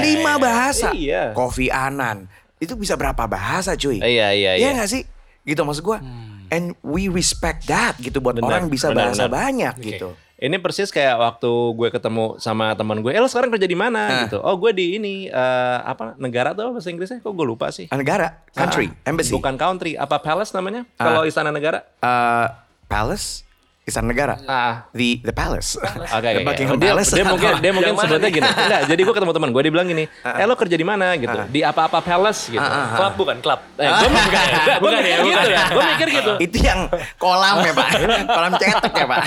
Lima 0.00 0.36
bahasa. 0.36 0.92
Iya. 0.92 1.32
Kofi 1.32 1.72
Anan 1.72 2.28
itu 2.60 2.76
bisa 2.76 2.96
berapa 3.00 3.24
bahasa 3.24 3.72
cuy? 3.76 3.96
Iya, 4.00 4.36
iya, 4.36 4.60
iya. 4.60 4.76
nggak 4.76 4.88
sih? 4.92 5.08
Gitu 5.48 5.60
maksud 5.64 5.80
gua. 5.80 6.04
And 6.50 6.74
we 6.82 7.06
respect 7.06 7.70
that 7.70 7.94
gitu 8.02 8.18
buat 8.18 8.34
Benar, 8.36 8.48
orang 8.60 8.62
bisa 8.66 8.90
benar, 8.90 9.14
bahasa 9.14 9.24
benar. 9.30 9.36
banyak 9.38 9.74
gitu. 9.86 10.08
Ini 10.40 10.56
persis 10.56 10.88
kayak 10.88 11.20
waktu 11.20 11.46
gue 11.76 11.88
ketemu 11.92 12.40
sama 12.40 12.72
teman 12.72 12.98
gue, 12.98 13.12
eh 13.12 13.20
lo 13.20 13.28
sekarang 13.28 13.52
kerja 13.52 13.68
di 13.68 13.76
mana 13.76 14.00
Ah. 14.00 14.20
gitu. 14.24 14.40
Oh 14.40 14.56
gue 14.56 14.72
di 14.72 14.96
ini 14.96 15.28
eh, 15.28 15.78
apa 15.82 16.16
negara 16.16 16.50
tuh 16.50 16.72
bahasa 16.72 16.88
Inggrisnya? 16.88 17.20
Kok 17.20 17.28
gue 17.30 17.44
lupa 17.44 17.68
sih. 17.68 17.86
Ah, 17.86 18.00
Negara, 18.00 18.40
country, 18.50 18.88
Ah, 18.88 19.12
embassy, 19.12 19.30
Bukan 19.30 19.54
country, 19.54 19.94
apa 19.94 20.16
palace 20.16 20.56
namanya? 20.56 20.88
Kalau 20.96 21.28
istana 21.28 21.52
negara? 21.52 21.84
Uh, 22.00 22.48
palace, 22.88 23.44
istana 23.82 24.06
negara, 24.06 24.36
Ah. 24.44 24.86
the 24.92 25.18
the 25.20 25.32
palace. 25.32 25.74
Oke, 25.80 25.90
The 26.20 26.30
oke. 26.36 26.46
Buckingham 26.46 26.76
dia, 26.76 26.92
Palace. 26.92 27.10
dia 27.10 27.24
mungkin 27.24 27.50
dia 27.58 27.72
mungkin 27.76 27.92
mana 27.92 28.04
sebutnya 28.06 28.22
nih? 28.22 28.36
gini. 28.36 28.46
Enggak, 28.46 28.80
jadi 28.86 29.00
gue 29.00 29.14
ketemu 29.14 29.32
teman 29.32 29.48
gue 29.50 29.62
dia 29.62 29.72
bilang 29.72 29.86
gini, 29.86 30.04
"Eh 30.22 30.44
lo 30.44 30.54
kerja 30.54 30.76
di 30.76 30.84
mana?" 30.84 31.06
gitu. 31.14 31.38
Di 31.48 31.60
apa-apa 31.60 31.98
palace 31.98 32.48
gitu. 32.48 32.60
Klub 32.92 33.12
bukan 33.16 33.36
klub. 33.40 33.60
Eh, 33.74 33.88
gue 33.88 34.08
bukan, 34.08 34.20
Bukan 34.20 34.78
bukan 34.84 35.00
ya, 35.00 35.08
ya, 35.08 35.18
bukan 35.18 35.26
gitu 35.26 35.48
ya. 35.48 35.56
ya. 35.56 35.64
Gue 35.66 35.84
mikir 35.88 36.08
gitu. 36.12 36.32
Itu 36.40 36.56
yang 36.60 36.80
kolam 37.16 37.56
ya 37.60 37.72
pak, 37.72 37.88
kolam 38.26 38.52
cetek 38.54 38.92
ya 38.94 39.06
pak. 39.06 39.20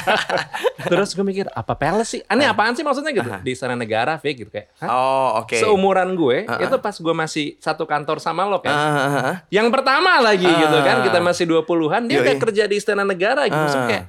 Terus 0.83 1.09
gue 1.11 1.25
mikir, 1.25 1.45
apa 1.49 1.73
palace 1.73 2.09
sih? 2.09 2.21
Ini 2.23 2.43
apaan 2.45 2.73
sih 2.73 2.83
maksudnya 2.83 3.11
gitu? 3.11 3.29
Di 3.41 3.51
istana 3.51 3.73
negara, 3.73 4.15
fake 4.15 4.37
gitu 4.39 4.51
kayak. 4.51 4.67
Hah? 4.79 4.89
Oh 4.89 5.29
oke. 5.41 5.55
Seumuran 5.55 6.13
gue, 6.13 6.45
itu 6.45 6.75
pas 6.77 6.95
gue 6.95 7.13
masih 7.13 7.45
satu 7.57 7.83
kantor 7.83 8.17
sama 8.17 8.45
lo 8.45 8.59
kan. 8.59 8.71
Ah, 8.71 8.79
ah, 8.79 9.17
ah. 9.17 9.35
Yang 9.49 9.67
pertama 9.71 10.19
lagi 10.19 10.45
gitu 10.45 10.77
kan, 10.79 11.01
kita 11.01 11.19
masih 11.19 11.45
20-an, 11.49 12.05
dia 12.05 12.21
udah 12.21 12.35
kerja 12.39 12.63
di 12.65 12.75
istana 12.77 13.03
negara 13.03 13.45
gitu. 13.45 13.57
Maksudnya 13.57 13.83
Ah. 13.83 13.89
kayak, 13.89 14.05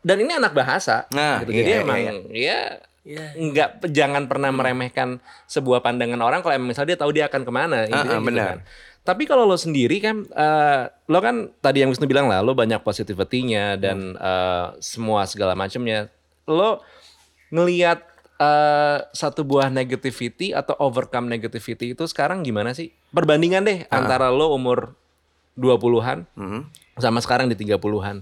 dan 0.00 0.16
ini 0.18 0.32
anak 0.32 0.52
bahasa. 0.52 1.04
Nah, 1.12 1.44
gitu. 1.44 1.52
iya, 1.52 1.58
Jadi 1.60 1.70
iya, 1.70 1.78
emang 1.80 1.98
iya. 2.30 2.60
ya 3.00 3.26
nggak 3.32 3.88
jangan 3.90 4.28
pernah 4.28 4.52
meremehkan 4.52 5.18
sebuah 5.46 5.80
pandangan 5.80 6.20
orang 6.20 6.44
kalau 6.44 6.52
emang 6.52 6.70
misalnya 6.70 6.94
dia 6.94 7.00
tahu 7.00 7.10
dia 7.10 7.24
akan 7.26 7.42
ke 7.42 7.52
mana 7.52 7.78
ah, 7.84 8.04
gitu 8.04 8.14
benar. 8.20 8.46
kan. 8.46 8.60
Tapi 9.00 9.24
kalau 9.24 9.48
lo 9.48 9.56
sendiri 9.56 9.96
kan, 9.98 10.28
eh, 10.28 10.82
lo 11.08 11.18
kan 11.18 11.48
tadi 11.58 11.80
yang 11.80 11.88
Wisnu 11.88 12.04
bilang 12.04 12.28
lah, 12.28 12.44
lo 12.44 12.52
banyak 12.52 12.80
positivity-nya 12.80 13.80
dan 13.80 14.12
eh, 14.14 14.66
semua 14.78 15.24
segala 15.24 15.56
macamnya. 15.56 16.12
Lo 16.44 16.84
ngelihat 17.48 18.04
eh, 18.36 18.98
satu 19.10 19.42
buah 19.42 19.68
negativity 19.68 20.52
atau 20.52 20.76
overcome 20.78 21.26
negativity 21.26 21.92
itu 21.92 22.04
sekarang 22.04 22.44
gimana 22.44 22.76
sih? 22.76 22.92
Perbandingan 23.10 23.64
deh 23.64 23.78
Ah. 23.88 24.00
antara 24.00 24.28
lo 24.28 24.52
umur 24.52 24.92
20-an 25.56 26.28
Mm-hmm. 26.36 26.62
sama 26.96 27.20
sekarang 27.20 27.48
di 27.48 27.56
30-an. 27.56 28.20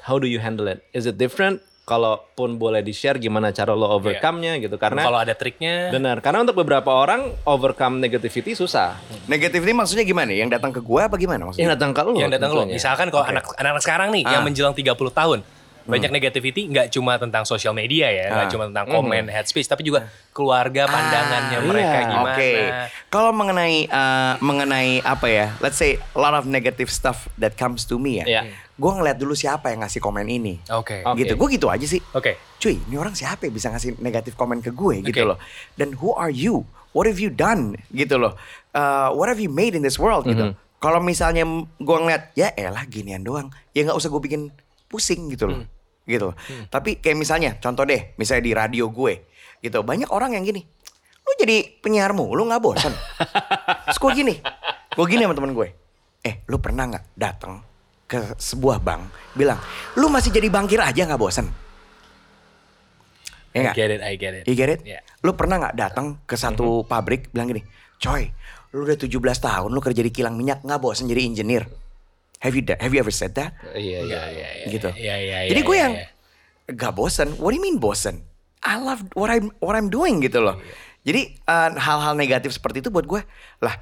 How 0.00 0.16
do 0.16 0.26
you 0.26 0.38
handle 0.38 0.66
it? 0.66 0.84
Is 0.90 1.04
it 1.04 1.16
different? 1.16 1.58
Kalaupun 1.82 2.60
boleh 2.60 2.84
di-share 2.84 3.16
gimana 3.16 3.48
cara 3.48 3.72
lo 3.72 3.88
overcome-nya 3.90 4.60
gitu. 4.60 4.76
Karena 4.76 5.00
Kalau 5.00 5.16
ada 5.16 5.32
triknya. 5.32 5.88
benar, 5.88 6.20
karena 6.20 6.44
untuk 6.44 6.52
beberapa 6.54 6.92
orang 6.92 7.32
overcome 7.42 7.96
negativity 7.96 8.52
susah. 8.52 9.00
Negatif 9.24 9.64
ini 9.64 9.72
maksudnya 9.72 10.04
gimana? 10.04 10.28
Yang 10.30 10.60
datang 10.60 10.68
ke 10.68 10.84
gua 10.84 11.08
apa 11.08 11.16
gimana 11.16 11.48
maksudnya? 11.48 11.64
Yang 11.64 11.72
datang 11.80 11.90
ke 11.90 12.00
lo. 12.04 12.12
yang 12.14 12.28
datang 12.28 12.50
lo. 12.52 12.60
tentunya. 12.60 12.76
Misalkan 12.76 13.08
kalau 13.08 13.24
anak 13.24 13.44
anak 13.56 13.80
sekarang 13.80 14.12
nih 14.12 14.20
yang 14.22 14.40
Ah. 14.40 14.46
menjelang 14.46 14.76
30 14.76 15.08
tahun. 15.08 15.40
Banyak 15.88 16.12
negativity 16.12 16.68
nggak 16.68 16.92
cuma 16.92 17.16
tentang 17.16 17.42
sosial 17.42 17.72
media 17.72 18.12
ya, 18.12 18.28
nggak 18.28 18.46
Ah. 18.46 18.52
cuma 18.52 18.64
tentang 18.68 18.86
komen, 18.86 19.24
head 19.26 19.48
speech, 19.48 19.64
tapi 19.64 19.82
juga 19.82 20.04
keluarga, 20.30 20.84
pandangannya 20.84 21.58
Ah, 21.58 21.64
mereka 21.64 21.96
iya. 21.96 22.06
gimana. 22.06 22.34
Oke. 22.36 22.50
Kalau 23.08 23.30
mengenai 23.32 23.76
uh, 23.88 24.32
mengenai 24.38 25.00
apa 25.00 25.26
ya? 25.26 25.46
Let's 25.58 25.80
say 25.80 25.96
a 25.96 26.20
lot 26.20 26.36
of 26.36 26.44
negative 26.44 26.92
stuff 26.92 27.32
that 27.34 27.56
comes 27.56 27.88
to 27.88 27.96
me 27.96 28.20
ya. 28.20 28.26
Iya. 28.28 28.42
Gue 28.76 28.92
ngeliat 28.94 29.16
dulu 29.16 29.32
siapa 29.32 29.72
yang 29.72 29.82
ngasih 29.82 29.98
komen 29.98 30.28
ini. 30.28 30.60
Oke. 30.70 31.02
Oke. 31.02 31.24
Gitu. 31.24 31.34
Gue 31.34 31.48
gitu 31.50 31.66
aja 31.66 31.82
sih. 31.82 31.98
Oke. 32.12 32.36
Cuy, 32.60 32.78
ini 32.78 32.94
orang 32.94 33.16
siapa 33.16 33.48
ya 33.48 33.50
bisa 33.50 33.72
ngasih 33.72 33.98
negatif 33.98 34.36
komen 34.36 34.60
ke 34.60 34.70
gue 34.70 35.02
gitu 35.02 35.24
Oke. 35.24 35.30
loh. 35.34 35.38
Dan 35.74 35.96
who 35.98 36.12
are 36.12 36.30
you? 36.30 36.68
What 36.92 37.08
have 37.08 37.18
you 37.18 37.32
done? 37.32 37.74
Gitu 37.90 38.14
loh. 38.14 38.36
Uh, 38.70 39.10
what 39.16 39.26
have 39.26 39.40
you 39.40 39.50
made 39.50 39.72
in 39.74 39.82
this 39.82 39.96
world 39.96 40.24
gitu. 40.24 40.52
Kalau 40.78 41.02
misalnya 41.02 41.42
gue 41.74 41.96
ngeliat 41.98 42.30
ya 42.38 42.54
elah 42.54 42.86
ginian 42.86 43.26
doang, 43.26 43.50
ya 43.74 43.82
nggak 43.82 43.98
usah 43.98 44.06
gue 44.06 44.22
bikin 44.22 44.54
pusing 44.86 45.26
gitu 45.34 45.50
loh. 45.50 45.66
Gitu. 46.08 46.32
loh. 46.32 46.36
Tapi 46.72 47.04
kayak 47.04 47.16
misalnya 47.20 47.50
contoh 47.60 47.84
deh, 47.84 48.16
misalnya 48.16 48.42
di 48.48 48.52
radio 48.56 48.88
gue 48.88 49.28
gitu. 49.60 49.84
Banyak 49.84 50.08
orang 50.08 50.32
yang 50.40 50.48
gini. 50.48 50.64
Lu 51.20 51.32
jadi 51.36 51.68
penyiar 51.84 52.16
mulu 52.16 52.48
nggak 52.48 52.62
bosan? 52.64 52.92
Terus 53.92 53.98
gue 54.00 54.10
gini. 54.16 54.34
Gue 54.96 55.04
gini 55.04 55.28
sama 55.28 55.36
temen 55.36 55.52
gue. 55.52 55.68
Eh, 56.24 56.40
lu 56.48 56.56
pernah 56.56 56.88
nggak 56.88 57.04
datang 57.12 57.60
ke 58.08 58.40
sebuah 58.40 58.80
bank 58.80 59.36
bilang, 59.36 59.60
lu 60.00 60.08
masih 60.08 60.32
jadi 60.32 60.48
bankir 60.48 60.80
aja 60.80 61.04
nggak 61.04 61.20
bosan? 61.20 61.46
Ya 63.52 63.60
I 63.60 63.64
nggak? 63.68 63.74
get 63.76 63.90
it, 63.92 64.00
I 64.00 64.14
get 64.16 64.32
it. 64.32 64.44
You 64.48 64.56
get 64.56 64.72
it? 64.72 64.80
Yeah. 64.88 65.04
Lu 65.20 65.36
pernah 65.36 65.60
nggak 65.60 65.76
datang 65.76 66.24
ke 66.24 66.34
satu 66.40 66.88
pabrik 66.88 67.28
bilang 67.36 67.52
gini, 67.52 67.62
coy, 68.00 68.32
lu 68.72 68.88
udah 68.88 68.96
17 68.96 69.12
tahun 69.20 69.68
lu 69.68 69.80
kerja 69.84 70.00
di 70.00 70.08
kilang 70.08 70.40
minyak 70.40 70.64
nggak 70.64 70.80
bosan 70.80 71.04
jadi 71.04 71.28
engineer? 71.28 71.68
Have 72.38 72.54
you 72.54 72.62
have 72.78 72.94
you 72.94 73.00
ever 73.02 73.10
said 73.10 73.34
that? 73.34 73.54
Iya, 73.74 74.06
iya, 74.06 74.22
iya. 74.30 74.48
iya. 74.62 74.66
gitu. 74.70 74.88
Iya, 74.94 75.14
iya, 75.18 75.38
Jadi 75.50 75.60
iya, 75.62 75.66
gue 75.66 75.76
iya, 75.76 75.84
yang 75.84 75.94
iya. 75.98 76.06
gak 76.78 76.94
bosan. 76.94 77.34
What 77.42 77.50
do 77.50 77.56
you 77.58 77.64
mean 77.64 77.82
bosan? 77.82 78.22
I 78.62 78.78
love 78.78 79.02
what 79.18 79.30
I'm 79.30 79.50
what 79.58 79.74
I'm 79.74 79.90
doing 79.90 80.22
gitu 80.22 80.42
loh. 80.42 80.58
Jadi 81.02 81.34
uh, 81.46 81.74
hal-hal 81.74 82.14
negatif 82.14 82.54
seperti 82.54 82.82
itu 82.82 82.90
buat 82.94 83.06
gue 83.06 83.22
lah 83.62 83.74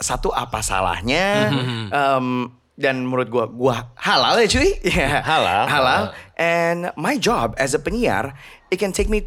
satu 0.00 0.32
apa 0.32 0.64
salahnya? 0.64 1.52
Em, 1.92 2.52
dan 2.78 3.02
menurut 3.02 3.28
gue 3.28 3.44
gue 3.44 3.76
halal 3.98 4.38
ya 4.40 4.46
cuy. 4.46 4.70
Ya. 4.98 5.20
Halal. 5.20 5.64
Halal. 5.66 6.02
And 6.38 6.80
my 6.94 7.18
job 7.18 7.58
as 7.58 7.74
a 7.74 7.80
penyiar, 7.82 8.32
it 8.70 8.78
can 8.78 8.94
take 8.94 9.10
me 9.10 9.26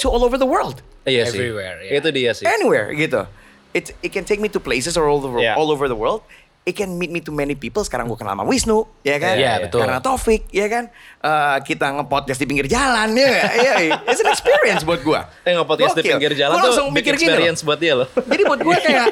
to 0.00 0.06
all 0.08 0.24
over 0.24 0.40
the 0.40 0.48
world. 0.48 0.80
Iya 1.04 1.28
sih. 1.28 1.38
Everywhere, 1.38 1.76
iya. 1.84 2.00
Itu 2.00 2.08
dia 2.10 2.30
sih. 2.32 2.48
Anywhere 2.48 2.90
gitu. 2.96 3.28
It 3.70 3.94
it 4.02 4.10
can 4.10 4.26
take 4.26 4.42
me 4.42 4.50
to 4.50 4.58
places 4.58 4.98
all 4.98 5.22
over 5.22 5.38
Yeah. 5.38 5.54
all 5.54 5.70
over 5.70 5.86
the 5.86 5.94
world. 5.94 6.24
It 6.60 6.76
can 6.76 6.92
meet 6.92 7.08
me 7.08 7.18
to 7.20 7.32
many 7.32 7.54
people. 7.54 7.80
Sekarang 7.80 8.04
gue 8.04 8.14
kenal 8.14 8.36
sama 8.36 8.44
Wisnu, 8.44 8.84
ya 9.00 9.16
kan? 9.16 9.32
Iya, 9.34 9.64
betul. 9.64 9.80
Karena 9.80 9.96
Taufik, 9.98 10.44
ya 10.48 10.68
kan? 10.68 10.92
Eh, 11.18 11.56
kita 11.64 11.88
nge-podcast 11.90 12.36
di 12.36 12.44
pinggir 12.44 12.68
jalan, 12.68 13.08
ya? 13.10 13.26
Iya, 13.50 13.72
iya. 13.80 13.96
It's 14.04 14.20
an 14.20 14.28
experience 14.28 14.84
buat 14.84 15.00
gue. 15.00 15.20
Eh 15.42 15.56
nge-podcast 15.56 15.96
di 15.96 16.04
pinggir 16.04 16.36
jalan 16.36 16.52
Gue 16.52 16.60
tuh 16.60 16.68
langsung 16.70 16.86
mikir 16.92 17.16
gini 17.16 17.26
loh. 17.26 17.32
experience 17.32 17.60
buat 17.60 17.78
dia 17.78 17.94
loh. 17.96 18.08
Jadi 18.30 18.42
buat 18.44 18.60
gue 18.60 18.76
kayak 18.76 19.06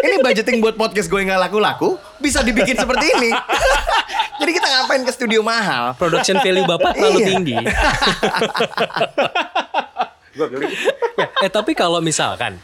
ini 0.00 0.16
budgeting 0.20 0.56
buat 0.58 0.74
podcast 0.74 1.06
gue 1.06 1.18
yang 1.18 1.28
nggak 1.28 1.42
laku-laku 1.42 1.90
bisa 2.16 2.38
dibikin 2.40 2.78
seperti 2.78 3.06
ini. 3.12 3.30
Jadi 4.40 4.50
kita 4.52 4.66
ngapain 4.68 5.02
ke 5.02 5.12
studio 5.12 5.42
mahal? 5.42 5.94
Production 5.94 6.38
value 6.38 6.64
Bapak 6.64 6.94
terlalu 6.94 7.18
Iya. 7.18 7.28
tinggi. 7.28 7.56
Ya, 10.32 10.48
eh 11.42 11.50
tapi 11.50 11.76
kalau 11.76 12.00
misalkan 12.00 12.56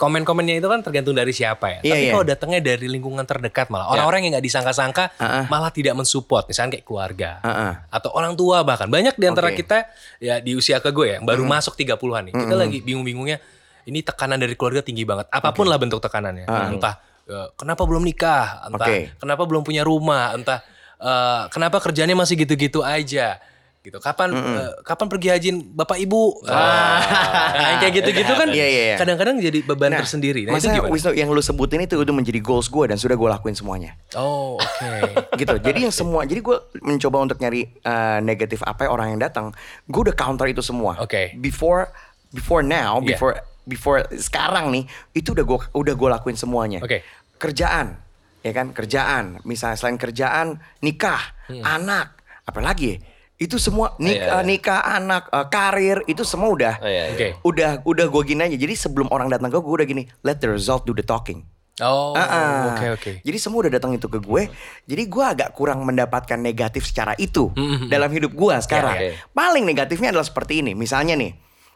komen-komennya 0.00 0.64
itu 0.64 0.68
kan 0.72 0.80
tergantung 0.80 1.12
dari 1.12 1.28
siapa 1.36 1.76
ya. 1.76 1.80
Iya, 1.84 1.92
tapi 1.92 2.04
iya. 2.08 2.12
kalau 2.16 2.24
datangnya 2.24 2.60
dari 2.64 2.88
lingkungan 2.88 3.28
terdekat 3.28 3.68
malah 3.68 3.92
orang-orang 3.92 4.24
yang 4.24 4.32
nggak 4.40 4.46
disangka-sangka 4.48 5.12
Ah, 5.20 5.44
ah. 5.44 5.44
malah 5.52 5.68
tidak 5.68 5.92
mensupport, 5.92 6.48
misalnya 6.48 6.80
kayak 6.80 6.86
keluarga 6.88 7.30
Ah, 7.44 7.50
ah. 7.52 7.72
atau 7.92 8.08
orang 8.16 8.32
tua 8.32 8.64
bahkan 8.64 8.88
banyak 8.88 9.12
di 9.20 9.26
antara 9.28 9.52
Oke. 9.52 9.60
kita 9.60 9.84
ya 10.16 10.40
di 10.40 10.56
usia 10.56 10.80
ke 10.80 10.88
gue 10.88 11.04
ya 11.04 11.14
yang 11.20 11.28
baru 11.28 11.44
masuk 11.44 11.76
30-an 11.76 12.32
nih. 12.32 12.34
Kita 12.34 12.54
lagi 12.56 12.78
bingung-bingungnya 12.80 13.36
ini 13.84 14.00
tekanan 14.00 14.40
dari 14.40 14.56
keluarga 14.56 14.80
tinggi 14.80 15.04
banget. 15.04 15.28
Apa 15.28 15.52
pun 15.52 15.68
lah 15.68 15.76
bentuk 15.76 16.00
tekanannya. 16.00 16.48
Entah 16.48 16.96
eh, 17.28 17.48
kenapa 17.60 17.84
belum 17.84 18.00
nikah, 18.00 18.72
entah 18.72 18.88
Oke. 18.88 19.20
kenapa 19.20 19.42
belum 19.44 19.62
punya 19.68 19.84
rumah, 19.84 20.32
entah 20.32 20.64
eh, 20.96 21.42
kenapa 21.52 21.76
kerjanya 21.84 22.16
masih 22.16 22.40
gitu-gitu 22.40 22.80
aja. 22.80 23.36
Gitu. 23.80 23.96
Kapan 23.96 24.28
eh, 24.36 24.76
kapan 24.84 25.06
pergi 25.08 25.28
hajin 25.32 25.56
Bapak 25.72 25.96
Ibu? 25.96 26.44
Nah, 26.44 27.80
kayak 27.80 27.92
gitu-gitu 27.96 28.32
kan 28.36 28.52
Iya, 28.52 28.66
iya, 28.68 28.82
iya. 28.92 28.96
kadang-kadang 29.00 29.40
jadi 29.40 29.64
beban 29.64 29.96
tersendiri. 29.96 30.44
Nah, 30.44 30.52
itu 30.52 30.68
Masa 30.68 30.76
gimana? 30.76 30.92
Wisnu 30.92 31.10
yang 31.16 31.32
lu 31.32 31.40
sebutin 31.40 31.80
itu 31.80 31.96
udah 31.96 32.12
menjadi 32.12 32.44
goals 32.44 32.68
gue 32.68 32.84
dan 32.84 33.00
sudah 33.00 33.16
gue 33.16 33.28
lakuin 33.32 33.56
semuanya. 33.56 33.96
Oh, 34.12 34.60
oke. 34.60 34.90
gitu. 35.40 35.56
Jadi 35.56 35.88
yang 35.88 35.94
semua, 35.96 36.28
jadi 36.28 36.44
gue 36.44 36.56
mencoba 36.84 37.24
untuk 37.24 37.40
nyari 37.40 37.72
eh, 37.72 38.18
negatif 38.20 38.60
apa 38.60 38.84
yang 38.84 38.92
orang 38.92 39.08
yang 39.16 39.20
datang. 39.24 39.56
Gue 39.88 40.12
udah 40.12 40.16
counter 40.16 40.44
itu 40.44 40.60
semua. 40.60 41.00
Oke. 41.00 41.32
Before, 41.40 41.88
before 42.30 42.60
now, 42.60 43.00
Yeah. 43.00 43.16
before, 43.16 43.32
before 43.64 43.98
sekarang 44.12 44.76
nih, 44.76 44.84
itu 45.16 45.32
udah 45.32 45.44
gue 45.48 45.58
udah 45.72 45.94
gue 45.96 46.08
lakuin 46.20 46.36
semuanya. 46.36 46.84
Oke. 46.84 47.00
Kerjaan, 47.40 47.96
ya 48.44 48.52
kan? 48.52 48.76
Kerjaan. 48.76 49.40
Misalnya 49.48 49.80
selain 49.80 49.96
kerjaan, 49.96 50.60
nikah, 50.84 51.32
Hmm. 51.48 51.64
anak, 51.64 52.20
apalagi. 52.44 53.00
ya? 53.00 53.09
Itu 53.40 53.56
semua 53.56 53.96
nik- 53.96 54.20
Iya, 54.20 54.36
iya. 54.36 54.44
nikah, 54.44 54.84
anak, 54.84 55.26
eh, 55.26 55.46
karir, 55.48 56.04
itu 56.04 56.20
semua 56.22 56.52
udah. 56.52 56.74
Oh, 56.76 56.84
iya, 56.84 57.08
iya. 57.08 57.12
Oke. 57.16 57.28
Udah, 57.42 57.70
udah 57.80 58.06
gue 58.06 58.22
gini 58.26 58.40
aja. 58.42 58.52
Jadi 58.54 58.74
sebelum 58.74 59.08
orang 59.08 59.26
datang 59.26 59.48
ke 59.48 59.56
gue, 59.56 59.72
udah 59.74 59.88
gini. 59.88 60.04
Let 60.20 60.38
the 60.38 60.52
result 60.52 60.84
do 60.84 60.92
the 60.92 61.00
talking. 61.00 61.48
Oh, 61.80 62.12
oke 62.12 62.20
Ah, 62.20 62.76
ah. 62.76 62.92
oke. 62.92 63.12
Jadi 63.18 63.38
semua 63.40 63.64
udah 63.64 63.72
datang 63.72 63.90
itu 63.90 64.04
ke 64.04 64.20
gue. 64.20 64.52
Jadi 64.84 65.02
gue 65.02 65.24
agak 65.24 65.50
kurang 65.50 65.80
mendapatkan 65.82 66.36
negatif 66.36 66.84
secara 66.84 67.16
itu 67.16 67.48
dalam 67.88 68.12
hidup 68.12 68.30
gue 68.30 68.54
sekarang. 68.60 68.92
Ya, 68.94 69.04
ya. 69.06 69.12
Paling 69.32 69.64
negatifnya 69.64 70.12
adalah 70.12 70.22
seperti 70.22 70.60
ini. 70.60 70.76
Misalnya 70.76 71.16
nih, 71.16 71.32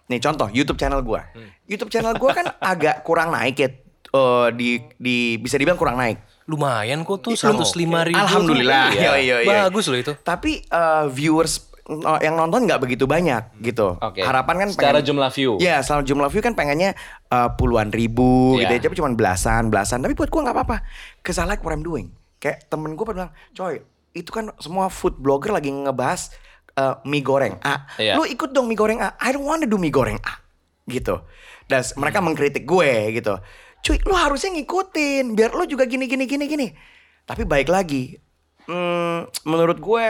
nih 0.07 0.21
contoh 0.21 0.53
YouTube 0.53 0.77
channel 0.77 1.01
gue. 1.01 1.21
YouTube 1.65 1.89
channel 1.89 2.13
gue 2.13 2.31
kan 2.31 2.53
agak 2.55 3.01
kurang 3.01 3.33
naik 3.33 3.57
ya. 3.57 3.73
eh, 4.13 4.49
di, 4.53 4.69
di 4.95 5.17
bisa 5.37 5.57
dibilang 5.57 5.75
kurang 5.75 5.97
naik. 5.97 6.21
Lumayan 6.45 7.03
kok 7.03 7.19
tuh 7.21 7.33
Ih, 7.33 7.41
105 7.41 7.73
ribu. 8.05 8.19
Alhamdulillah. 8.19 8.93
Iya, 8.93 9.13
iya, 9.17 9.37
iya. 9.41 9.65
Bagus 9.65 9.89
loh 9.89 9.97
itu. 9.97 10.13
Tapi 10.19 10.61
eh, 10.61 11.05
viewers 11.09 11.65
eh, 11.83 12.21
yang 12.21 12.37
nonton 12.37 12.65
nggak 12.65 12.79
begitu 12.79 13.05
banyak 13.05 13.57
gitu. 13.59 13.97
Oke. 13.97 14.21
Harapan 14.21 14.55
kan 14.59 14.69
Secara 14.71 15.01
pengen- 15.01 15.09
jumlah 15.09 15.31
view. 15.31 15.57
Iya, 15.57 15.81
secara 15.81 16.03
jumlah 16.03 16.29
view 16.29 16.41
kan 16.41 16.53
pengennya 16.53 16.93
eh, 17.27 17.49
puluhan 17.55 17.89
ribu 17.89 18.57
gitu 18.57 18.69
Iya. 18.69 18.77
ya, 18.77 18.85
tapi 18.85 18.95
cuma 18.95 19.09
belasan, 19.11 19.69
belasan. 19.69 19.99
Tapi 19.99 20.13
buat 20.13 20.29
gua 20.29 20.45
nggak 20.45 20.57
apa-apa. 20.57 20.77
Cause 21.21 21.37
I 21.37 21.47
like 21.47 21.61
what 21.61 21.73
I'm 21.73 21.81
doing. 21.81 22.13
Kayak 22.37 22.69
temen 22.69 22.93
gua 22.93 23.05
bilang, 23.09 23.33
coy, 23.51 23.81
itu 24.13 24.29
kan 24.29 24.53
semua 24.57 24.87
food 24.87 25.17
blogger 25.17 25.49
lagi 25.51 25.73
ngebahas 25.73 26.29
eh, 26.75 26.95
mie 27.05 27.21
goreng 27.21 27.57
A. 27.61 27.89
Iya. 27.97 28.15
Lu 28.15 28.27
ikut 28.27 28.53
dong 28.53 28.69
mie 28.69 28.77
goreng 28.77 29.01
A. 29.01 29.17
I 29.17 29.33
don't 29.33 29.43
want 29.43 29.61
to 29.61 29.67
do 29.67 29.81
mie 29.81 29.89
goreng 29.89 30.21
A. 30.21 30.44
Gitu. 30.85 31.17
Dan 31.69 31.81
mereka 31.97 32.19
mengkritik 32.21 32.65
gue 32.69 33.17
gitu. 33.17 33.41
Cuy, 33.85 34.01
lu 34.05 34.17
harusnya 34.17 34.53
ngikutin 34.57 35.37
biar 35.37 35.53
lu 35.53 35.69
juga 35.69 35.85
gini 35.85 36.09
gini 36.09 36.25
gini 36.25 36.45
gini. 36.49 36.67
Tapi 37.25 37.45
baik 37.45 37.69
lagi, 37.73 38.17
hmm, 38.69 39.49
menurut 39.49 39.81
gue, 39.81 40.05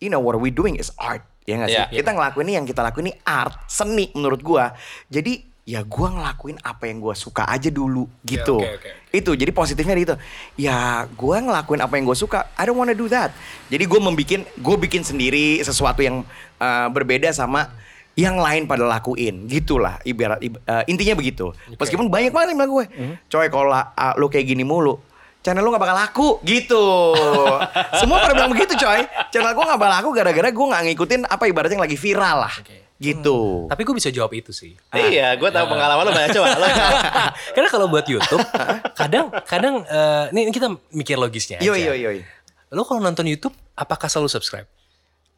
you 0.00 0.10
know 0.10 0.20
what 0.20 0.36
we 0.36 0.52
doing 0.52 0.76
is 0.76 0.92
art. 0.98 1.22
Ya 1.42 1.58
nggak 1.58 1.70
sih? 1.70 1.78
Iya. 1.78 1.86
Kita 2.02 2.10
ngelakuin 2.14 2.46
ini 2.46 2.54
yang 2.54 2.66
kita 2.66 2.80
lakuin 2.86 3.10
ini 3.10 3.14
art, 3.26 3.66
seni 3.66 4.10
menurut 4.14 4.40
gua. 4.42 4.70
Jadi 5.10 5.42
ya 5.62 5.82
gua 5.86 6.10
ngelakuin 6.10 6.58
apa 6.62 6.90
yang 6.90 7.02
gua 7.02 7.14
suka 7.18 7.46
aja 7.50 7.70
dulu 7.70 8.06
gitu. 8.22 8.62
oke, 8.62 8.78
oke, 8.78 8.90
oke. 8.90 9.10
Itu 9.10 9.30
jadi 9.34 9.50
positifnya 9.50 9.94
di 9.98 10.06
itu. 10.06 10.14
Ya 10.58 11.06
gua 11.18 11.42
ngelakuin 11.42 11.82
apa 11.82 11.98
yang 11.98 12.06
gua 12.06 12.18
suka. 12.18 12.46
I 12.54 12.62
don't 12.66 12.78
wanna 12.78 12.94
do 12.94 13.10
that. 13.10 13.34
Jadi 13.66 13.90
gua 13.90 13.98
membikin, 13.98 14.46
gue 14.58 14.76
bikin 14.78 15.02
sendiri 15.02 15.58
sesuatu 15.66 16.02
yang 16.02 16.22
uh, 16.62 16.88
berbeda 16.94 17.34
sama 17.34 17.74
yang 18.14 18.36
lain 18.36 18.64
pada 18.64 18.84
lakuin. 18.84 19.46
Gitulah 19.46 19.96
ibarat 20.02 20.38
ib- 20.38 20.60
uh, 20.62 20.84
intinya 20.84 21.14
begitu. 21.14 21.50
Meskipun 21.74 22.06
banyak 22.06 22.28
banget 22.28 22.52
yang 22.52 22.58
bilang 22.58 22.72
gue 22.72 22.84
Mhm. 22.88 23.14
coy 23.26 23.46
kalau 23.48 23.66
la- 23.66 23.92
uh, 23.92 24.14
lu 24.14 24.26
kayak 24.26 24.46
gini 24.46 24.62
mulu 24.62 25.00
channel 25.40 25.58
lu 25.58 25.70
gak 25.70 25.82
bakal 25.82 25.96
laku. 25.96 26.28
Gitu. 26.42 26.78
Semua 28.00 28.20
pada 28.20 28.32
bilang 28.32 28.52
begitu 28.52 28.76
coy. 28.76 29.02
Channel 29.28 29.52
gue 29.52 29.64
gak 29.66 29.76
bakal 29.76 29.94
laku 29.96 30.08
gara-gara 30.12 30.48
gue 30.48 30.66
gak 30.68 30.82
ngikutin 30.86 31.20
apa 31.24 31.44
ibaratnya 31.44 31.74
yang 31.74 31.84
lagi 31.84 31.96
viral 31.96 32.46
lah. 32.46 32.54
Gitu. 33.02 33.66
Tapi 33.66 33.82
gue 33.82 33.94
bisa 33.96 34.08
jawab 34.08 34.30
itu 34.30 34.54
sih. 34.54 34.78
Iya, 34.88 35.34
gue 35.34 35.50
tahu 35.50 35.66
pengalaman 35.66 36.06
lo 36.06 36.12
banyak 36.12 36.30
coba. 36.30 36.54
Lo 36.54 36.66
Karena 37.56 37.66
kalau 37.66 37.90
buat 37.90 38.06
YouTube, 38.06 38.38
kadang 39.00 39.34
kadang 39.42 39.82
eh, 39.82 40.24
ini 40.30 40.54
kita 40.54 40.70
mikir 40.92 41.18
logisnya 41.18 41.58
aja. 41.58 41.66
yo 41.66 41.74
yo 41.74 41.90
yo 41.92 42.14
yo. 42.14 42.22
Lo 42.70 42.86
kalau 42.86 43.02
nonton 43.02 43.26
YouTube, 43.26 43.50
apakah 43.74 44.06
selalu 44.06 44.30
subscribe? 44.30 44.70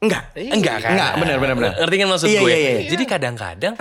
Enggak 0.02 0.24
Enggak 0.34 0.76
kan? 0.82 0.90
Enggak, 0.94 1.12
benar, 1.20 1.36
benar, 1.38 1.54
benar. 1.58 1.72
Ngerti 1.80 1.96
kan 2.00 2.08
maksud 2.10 2.28
Iya, 2.28 2.40
gue? 2.40 2.50
iya, 2.50 2.58
iya. 2.58 2.90
Jadi 2.90 3.04
kadang-kadang 3.06 3.74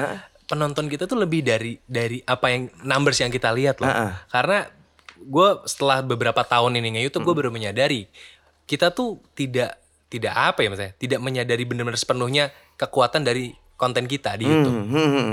penonton 0.43 0.85
kita 0.91 1.07
tuh 1.07 1.17
lebih 1.17 1.41
dari 1.41 1.79
dari 1.87 2.21
apa 2.23 2.51
yang 2.51 2.69
numbers 2.83 3.19
yang 3.19 3.31
kita 3.31 3.49
lihat 3.55 3.81
loh. 3.81 3.89
Heeh. 3.89 4.11
Karena 4.29 4.59
gue 5.23 5.49
setelah 5.65 6.03
beberapa 6.03 6.43
tahun 6.43 6.77
ini 6.79 6.99
nge-YouTube 6.99 7.23
gue 7.23 7.35
baru 7.43 7.51
menyadari 7.51 8.11
kita 8.67 8.91
tuh 8.91 9.19
tidak 9.35 9.79
tidak 10.11 10.33
apa 10.35 10.59
ya 10.61 10.69
maksudnya, 10.69 10.93
tidak 10.99 11.19
menyadari 11.25 11.63
benar-benar 11.65 11.97
sepenuhnya 11.97 12.53
kekuatan 12.77 13.25
dari 13.25 13.49
konten 13.73 14.05
kita 14.05 14.37
di 14.37 14.45
YouTube. 14.45 14.77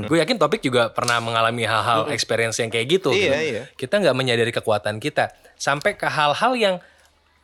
Gue 0.09 0.19
yakin 0.19 0.41
Topik 0.41 0.65
juga 0.65 0.89
pernah 0.91 1.21
mengalami 1.21 1.69
hal-hal 1.69 2.09
experience 2.11 2.57
yang 2.59 2.73
kayak 2.73 2.99
gitu. 2.99 3.13
Iya, 3.13 3.21
gitu. 3.21 3.37
iya. 3.37 3.63
Kita 3.77 4.01
nggak 4.01 4.17
menyadari 4.17 4.51
kekuatan 4.51 4.99
kita 4.99 5.31
sampai 5.61 5.95
ke 5.95 6.09
hal-hal 6.09 6.57
yang 6.57 6.77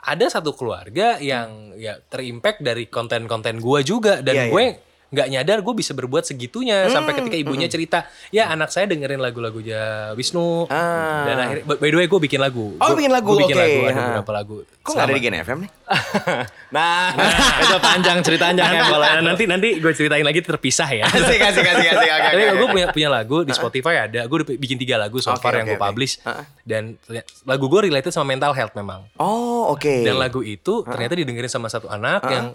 ada 0.06 0.24
satu 0.24 0.54
keluarga 0.54 1.18
yang 1.18 1.74
ya 1.74 1.98
terimpact 2.00 2.62
dari 2.62 2.86
konten-konten 2.86 3.58
gue 3.58 3.80
juga 3.82 4.20
dan 4.20 4.34
Iya, 4.36 4.46
gue 4.48 4.64
nggak 5.06 5.28
nyadar 5.28 5.58
gue 5.60 5.74
bisa 5.76 5.92
berbuat 5.92 6.22
segitunya 6.24 6.86
sampai 6.88 7.12
Hmm, 7.12 7.18
ketika 7.20 7.36
ibunya 7.36 7.66
cerita 7.66 7.98
ya 8.28 8.46
anak 8.48 8.70
saya 8.70 8.86
dengerin 8.86 9.18
lagu-lagunya 9.18 10.10
Wisnu 10.12 10.66
Ah. 10.66 11.22
dan 11.24 11.36
akhirnya 11.38 11.64
by 11.68 11.88
the 11.88 11.96
way 11.96 12.06
gue 12.06 12.20
bikin 12.20 12.38
lagu 12.38 12.74
Oh, 12.74 12.86
Gua- 12.88 12.96
bikin 12.96 13.12
lagu, 13.12 13.28
gua 13.28 13.38
bikin 13.40 13.54
oke. 13.54 13.62
lagu 13.62 13.78
ada 13.82 13.92
Ha. 13.92 14.02
beberapa 14.04 14.32
lagu 14.32 14.54
Kok 14.80 14.92
gak 14.92 15.04
ada 15.04 15.14
di 15.14 15.20
Gen 15.20 15.36
FM 15.36 15.58
nih? 15.62 15.70
nah, 16.76 17.14
itu 17.62 17.76
panjang 17.78 18.18
ceritanya 18.26 18.66
kan 18.66 18.84
kalau 18.90 19.06
Nah, 19.06 19.22
nanti 19.22 19.46
nanti 19.46 19.68
gue 19.78 19.92
ceritain 19.94 20.26
lagi 20.26 20.42
terpisah 20.42 20.90
ya. 20.90 21.06
Asik, 21.06 21.38
asik, 21.38 21.62
asik, 21.62 21.88
asik. 21.94 22.10
Oke, 22.16 22.28
Tapi 22.34 22.42
gue 22.58 22.68
punya 22.68 22.86
punya 22.90 23.08
lagu 23.08 23.46
di 23.46 23.52
Spotify 23.54 24.10
ada. 24.10 24.26
Gue 24.26 24.42
udah 24.42 24.48
bikin 24.58 24.76
tiga 24.82 24.98
lagu 24.98 25.22
so 25.22 25.30
far 25.38 25.54
yang 25.54 25.70
oke, 25.70 25.78
gue 25.78 25.80
publish. 25.80 26.18
Dan 26.66 26.98
lagu 27.46 27.70
gue 27.70 27.80
related 27.86 28.10
sama 28.10 28.34
mental 28.34 28.50
health 28.50 28.74
memang. 28.74 29.06
Oh, 29.16 29.70
oke. 29.72 30.02
Dan 30.02 30.18
lagu 30.18 30.42
itu 30.42 30.82
ternyata 30.82 31.14
didengerin 31.14 31.50
sama 31.50 31.70
satu 31.70 31.86
anak 31.86 32.26
yang 32.28 32.46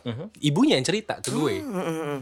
ibunya 0.44 0.76
yang 0.76 0.86
cerita 0.86 1.24
ke 1.24 1.32
gue. 1.32 1.64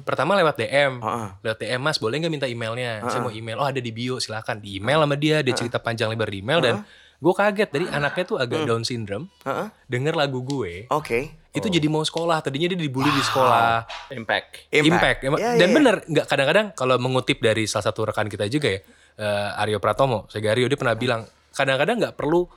Pertama 0.06 0.38
lewat 0.38 0.62
DM, 0.62 1.02
Heeh. 1.02 1.28
lewat 1.42 1.58
DM 1.58 1.82
Mas 1.82 1.98
boleh 1.98 2.16
nggak 2.22 2.34
minta 2.34 2.48
emailnya? 2.48 3.02
Saya 3.10 3.26
mau 3.26 3.34
email. 3.34 3.58
Oh 3.58 3.68
ada 3.68 3.82
di 3.82 3.90
bio 3.90 4.22
silakan. 4.22 4.62
Di 4.62 4.78
email 4.78 5.02
sama 5.04 5.18
dia. 5.18 5.42
Dia 5.42 5.58
cerita 5.58 5.82
panjang 5.82 6.14
lebar 6.14 6.30
di 6.30 6.46
email 6.46 6.62
dan 6.62 6.76
gue 7.20 7.34
kaget 7.34 7.70
dari 7.70 7.86
anaknya 7.86 8.24
tuh 8.26 8.38
agak 8.38 8.64
Down 8.64 8.82
syndrome. 8.82 9.28
Heeh. 9.44 9.68
Denger 9.86 10.16
lagu 10.16 10.40
gue 10.40 10.88
Oke. 10.88 11.36
itu 11.52 11.68
jadi 11.68 11.86
mau 11.86 12.00
sekolah. 12.02 12.40
Tadinya 12.40 12.68
dia 12.68 12.80
dibully 12.80 13.08
di 13.08 13.20
sekolah. 13.22 13.84
impact. 14.10 14.72
Impact. 14.72 15.20
Emang- 15.22 15.40
Ya, 15.40 15.56
Dan 15.56 15.70
ya. 15.70 15.76
bener 15.76 15.96
nggak 16.02 16.26
kadang-kadang 16.26 16.66
kalau 16.74 16.96
mengutip 16.96 17.38
dari 17.38 17.64
salah 17.64 17.86
satu 17.86 18.06
rekan 18.06 18.26
kita 18.26 18.48
juga 18.48 18.70
ya 18.70 18.80
eh, 19.20 19.60
Aryo 19.60 19.78
Pratomo, 19.78 20.26
Segario 20.26 20.64
dia 20.66 20.76
pernah 20.76 20.96
bilang 20.96 21.28
kadang-kadang 21.52 22.00
nggak 22.00 22.16
perlu 22.16 22.48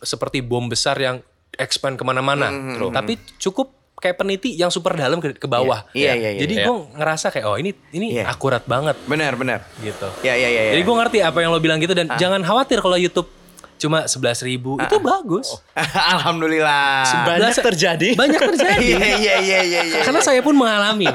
seperti 0.00 0.40
bom 0.40 0.64
besar 0.64 0.96
yang 0.96 1.20
expand 1.52 1.94
ke 1.94 2.02
mana-mana, 2.02 2.48
Hmm, 2.48 2.88
tapi 2.90 3.16
cukup 3.36 3.68
kayak 3.94 4.16
peniti 4.16 4.52
yang 4.52 4.68
super 4.68 4.92
dalam 4.92 5.20
ke, 5.20 5.32
ke 5.34 5.44
bawah. 5.46 5.84
Iya, 5.90 6.12
iya, 6.14 6.30
iya, 6.30 6.40
Jadi 6.42 6.54
iya. 6.54 6.64
gue 6.64 6.76
ngerasa 6.94 7.26
kayak 7.30 7.46
oh 7.46 7.56
ini 7.56 7.72
ini 7.90 8.12
Iya. 8.14 8.28
akurat 8.28 8.60
banget 8.62 8.96
Benar, 9.04 9.36
benar. 9.36 9.64
gitu. 9.78 10.08
Ya, 10.20 10.32
ya, 10.32 10.48
ya, 10.48 10.62
ya. 10.62 10.72
Jadi 10.72 10.82
gue 10.82 10.96
ngerti 10.96 11.18
apa 11.20 11.38
yang 11.38 11.48
lo 11.48 11.60
bilang 11.60 11.76
gitu 11.78 11.92
dan 11.92 12.08
jangan 12.14 12.40
khawatir 12.40 12.80
kalau 12.80 12.96
YouTube 12.96 13.28
cuma 13.86 14.10
sebelas 14.10 14.42
ribu 14.42 14.74
itu 14.76 14.96
bagus. 14.98 15.54
Alhamdulillah. 16.18 17.06
Banyak 17.22 17.54
terjadi. 17.54 18.18
Banyak 18.18 18.40
terjadi. 18.42 18.82
Iya, 18.96 19.14
iya, 19.16 19.34
iya, 19.38 19.60
iya, 19.62 19.80
iya. 19.86 19.98
Karena 20.02 20.18
saya 20.18 20.42
pun 20.42 20.58
mengalami. 20.58 21.06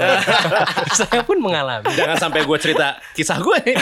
saya 0.99 1.21
pun 1.21 1.37
mengalami. 1.37 1.91
Jangan 1.91 2.17
sampai 2.17 2.47
gue 2.47 2.57
cerita 2.57 2.95
kisah 3.11 3.37
gue 3.37 3.57
nih. 3.61 3.75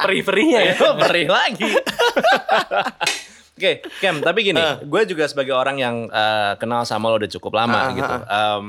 Perih-perihnya 0.00 0.60
ya. 0.62 0.74
Ayo, 0.74 0.90
perih 0.96 1.28
lagi. 1.28 1.70
Oke, 3.56 3.80
Kem, 3.98 4.20
tapi 4.20 4.44
gini, 4.44 4.60
gue 4.84 5.02
juga 5.06 5.24
sebagai 5.24 5.56
orang 5.56 5.76
yang 5.76 5.96
eh, 6.08 6.52
kenal 6.56 6.84
sama 6.84 7.08
lo 7.08 7.16
udah 7.16 7.30
cukup 7.30 7.56
lama 7.56 7.78
Ah, 7.78 7.88
gitu. 7.92 8.14
ah, 8.20 8.56
Em, 8.60 8.66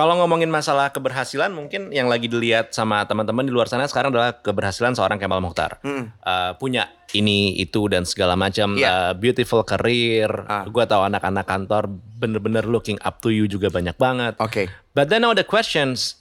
kalau 0.00 0.16
ngomongin 0.16 0.48
masalah 0.48 0.88
keberhasilan, 0.88 1.52
mungkin 1.52 1.92
yang 1.92 2.08
lagi 2.08 2.24
dilihat 2.24 2.72
sama 2.72 3.04
teman-teman 3.04 3.44
di 3.44 3.52
luar 3.52 3.68
sana 3.68 3.84
sekarang 3.84 4.08
adalah 4.08 4.32
keberhasilan 4.32 4.96
seorang 4.96 5.20
Kemal 5.20 5.44
Mukhtar. 5.44 5.76
Hmm. 5.84 6.08
Eh, 6.24 6.52
punya 6.56 6.88
ini, 7.12 7.60
itu, 7.60 7.84
dan 7.92 8.08
segala 8.08 8.32
macam. 8.32 8.80
Iya. 8.80 9.12
eh, 9.12 9.12
beautiful 9.20 9.60
career. 9.60 10.32
Ah. 10.48 10.64
Gue 10.64 10.88
tahu 10.88 11.04
anak-anak 11.04 11.44
kantor 11.44 11.92
bener-bener 12.16 12.64
looking 12.64 12.96
up 13.04 13.20
to 13.20 13.28
you 13.28 13.44
juga 13.44 13.68
banyak 13.68 14.00
banget. 14.00 14.40
Oke. 14.40 14.72
But 14.96 15.12
then 15.12 15.20
now 15.20 15.36
the 15.36 15.44
questions, 15.44 16.16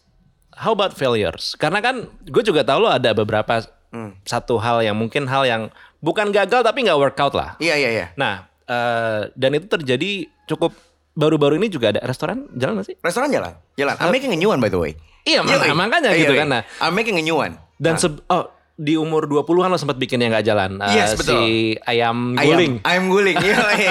how 0.59 0.75
about 0.75 0.99
failures? 0.99 1.55
Karena 1.55 1.79
kan 1.79 2.11
gue 2.27 2.43
juga 2.43 2.67
tahu 2.67 2.83
lo 2.83 2.91
ada 2.91 3.15
beberapa 3.15 3.63
Hmm. 3.89 4.13
satu 4.21 4.61
hal 4.61 4.85
yang 4.85 4.93
mungkin 4.93 5.25
hal 5.25 5.47
yang 5.49 5.73
bukan 5.97 6.29
gagal 6.29 6.61
tapi 6.61 6.83
nggak 6.83 6.99
workout 6.99 7.33
lah. 7.33 7.55
Iya, 7.57 7.73
iya, 7.79 7.89
iya. 7.89 8.07
Nah, 8.13 8.45
eh, 8.67 9.33
dan 9.33 9.55
itu 9.55 9.65
terjadi 9.65 10.29
cukup 10.45 10.77
baru-baru 11.11 11.55
ini 11.55 11.67
juga 11.67 11.91
ada 11.91 12.01
restoran 12.01 12.45
jalan 12.51 12.79
gak 12.79 12.87
sih? 12.87 12.95
Restoran 12.99 13.29
jalan. 13.29 13.53
Jalan. 13.75 13.95
I'm 13.95 14.09
making 14.09 14.31
a 14.31 14.37
new 14.37 14.47
one 14.47 14.57
by 14.57 14.67
the 14.67 14.77
way. 14.77 14.93
Iya, 15.21 15.41
mak- 15.41 15.61
Yoi. 15.61 15.73
makanya 15.73 16.09
Iya, 16.09 16.21
gitu 16.21 16.33
iya. 16.33 16.39
kan. 16.39 16.47
Nah, 16.49 16.61
I'm 16.79 16.93
making 16.93 17.15
a 17.15 17.23
new 17.23 17.35
one. 17.35 17.55
dan 17.77 17.95
se- 17.95 18.11
oh 18.27 18.51
di 18.75 18.95
umur 18.95 19.23
20-an 19.25 19.67
lo 19.67 19.75
sempat 19.75 19.95
bikin 19.95 20.15
yang 20.17 20.31
nggak 20.31 20.43
jalan. 20.45 20.79
Eh, 20.79 20.95
Yes, 20.95 21.11
betul. 21.13 21.35
Si 21.37 21.47
ayam 21.81 22.31
Ayam, 22.33 22.55
guling. 22.55 22.73
ayam 22.81 23.03
guling. 23.07 23.35
Yoi. 23.37 23.83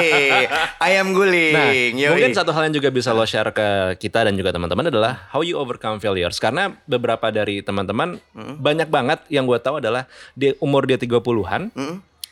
ayam 0.87 1.07
guling. 1.11 1.53
Nah, 1.53 1.69
Yoi. 1.73 2.09
mungkin 2.11 2.33
satu 2.33 2.53
hal 2.53 2.69
yang 2.69 2.75
juga 2.75 2.89
bisa 2.89 3.13
lo 3.13 3.25
share 3.25 3.49
ke 3.51 3.69
kita 3.97 4.25
dan 4.25 4.33
juga 4.33 4.49
teman-teman 4.49 4.89
adalah 4.89 5.29
how 5.29 5.41
you 5.41 5.57
overcome 5.57 5.97
failures. 5.99 6.37
Karena 6.37 6.69
beberapa 6.85 7.29
dari 7.29 7.61
teman-teman 7.61 8.17
banyak 8.57 8.89
banget 8.89 9.25
yang 9.29 9.45
gue 9.45 9.57
tahu 9.57 9.77
adalah 9.79 10.05
di 10.33 10.53
umur 10.59 10.85
dia 10.85 10.97
30-an, 10.97 11.69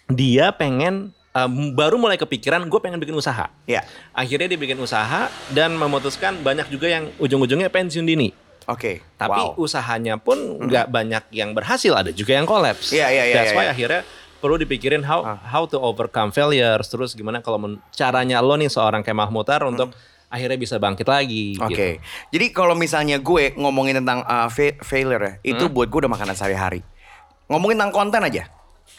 dia 0.06 0.48
pengen 0.50 1.15
um, 1.36 1.76
baru 1.76 2.00
mulai 2.00 2.16
kepikiran 2.16 2.64
gue 2.64 2.80
pengen 2.80 2.96
bikin 2.96 3.12
usaha. 3.12 3.52
Ya. 3.68 3.84
Akhirnya 4.10 4.48
dia 4.48 4.56
bikin 4.56 4.80
usaha 4.80 5.28
dan 5.52 5.76
memutuskan 5.76 6.40
banyak 6.40 6.72
juga 6.72 6.88
yang 6.88 7.12
ujung-ujungnya 7.20 7.68
pensiun 7.68 8.08
dini. 8.08 8.32
Oke. 8.66 9.04
Tapi 9.14 9.52
wow. 9.52 9.60
usahanya 9.60 10.16
pun 10.16 10.34
nggak 10.58 10.88
banyak 10.88 11.24
yang 11.30 11.52
berhasil, 11.52 11.92
ada 11.92 12.10
juga 12.10 12.34
yang 12.34 12.48
collapse. 12.48 12.90
Iya, 12.90 13.12
iya, 13.12 13.24
iya, 13.28 13.34
That's 13.36 13.52
iya, 13.52 13.58
why 13.58 13.66
iya. 13.68 13.72
akhirnya 13.76 14.00
perlu 14.36 14.56
dipikirin 14.58 15.00
how 15.00 15.22
Ah. 15.22 15.38
how 15.38 15.64
to 15.64 15.78
overcome 15.78 16.28
failures, 16.28 16.88
terus 16.88 17.14
gimana 17.14 17.38
kalau 17.38 17.56
men- 17.56 17.78
caranya 17.90 18.42
lo 18.42 18.58
nih 18.58 18.66
seorang 18.66 19.00
kayak 19.00 19.16
Mahmutar 19.16 19.62
untuk 19.64 19.94
akhirnya 20.26 20.58
bisa 20.58 20.76
bangkit 20.76 21.06
lagi. 21.06 21.54
Hmm. 21.56 21.70
Oke, 21.70 21.72
gitu. 21.72 21.84
jadi 22.34 22.46
kalau 22.50 22.74
misalnya 22.74 23.16
gue 23.16 23.54
ngomongin 23.54 24.02
tentang 24.02 24.26
uh, 24.26 24.50
fa- 24.50 24.76
failure 24.82 25.22
ya, 25.22 25.32
itu 25.46 25.64
Hmm? 25.64 25.72
buat 25.72 25.86
gue 25.86 25.98
udah 26.02 26.10
makanan 26.10 26.34
sehari-hari. 26.34 26.82
Ngomongin 27.46 27.78
tentang 27.78 27.94
konten 27.94 28.20
aja, 28.20 28.50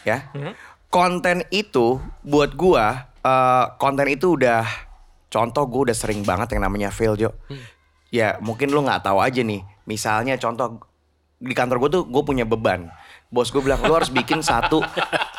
ya. 0.02 0.18
Hmm? 0.32 0.56
Konten 0.88 1.44
itu 1.52 2.00
buat 2.24 2.56
gue, 2.56 2.84
uh, 3.24 3.64
konten 3.76 4.08
itu 4.08 4.40
udah, 4.40 4.64
contoh 5.28 5.68
gue 5.68 5.92
udah 5.92 5.96
sering 5.96 6.24
banget 6.24 6.56
yang 6.56 6.64
namanya 6.64 6.88
fail 6.88 7.12
Jo. 7.12 7.36
Hmm. 7.52 7.60
Ya 8.08 8.40
mungkin 8.40 8.72
lu 8.72 8.80
nggak 8.80 9.04
tahu 9.04 9.20
aja 9.20 9.44
nih, 9.44 9.60
misalnya 9.84 10.40
contoh 10.40 10.80
di 11.38 11.54
kantor 11.54 11.76
gue 11.86 11.90
tuh 12.00 12.02
gue 12.08 12.22
punya 12.24 12.48
beban. 12.48 12.88
Bos 13.28 13.52
gue 13.52 13.60
bilang 13.60 13.84
lu 13.84 13.92
harus 13.92 14.08
bikin 14.08 14.40
satu 14.40 14.80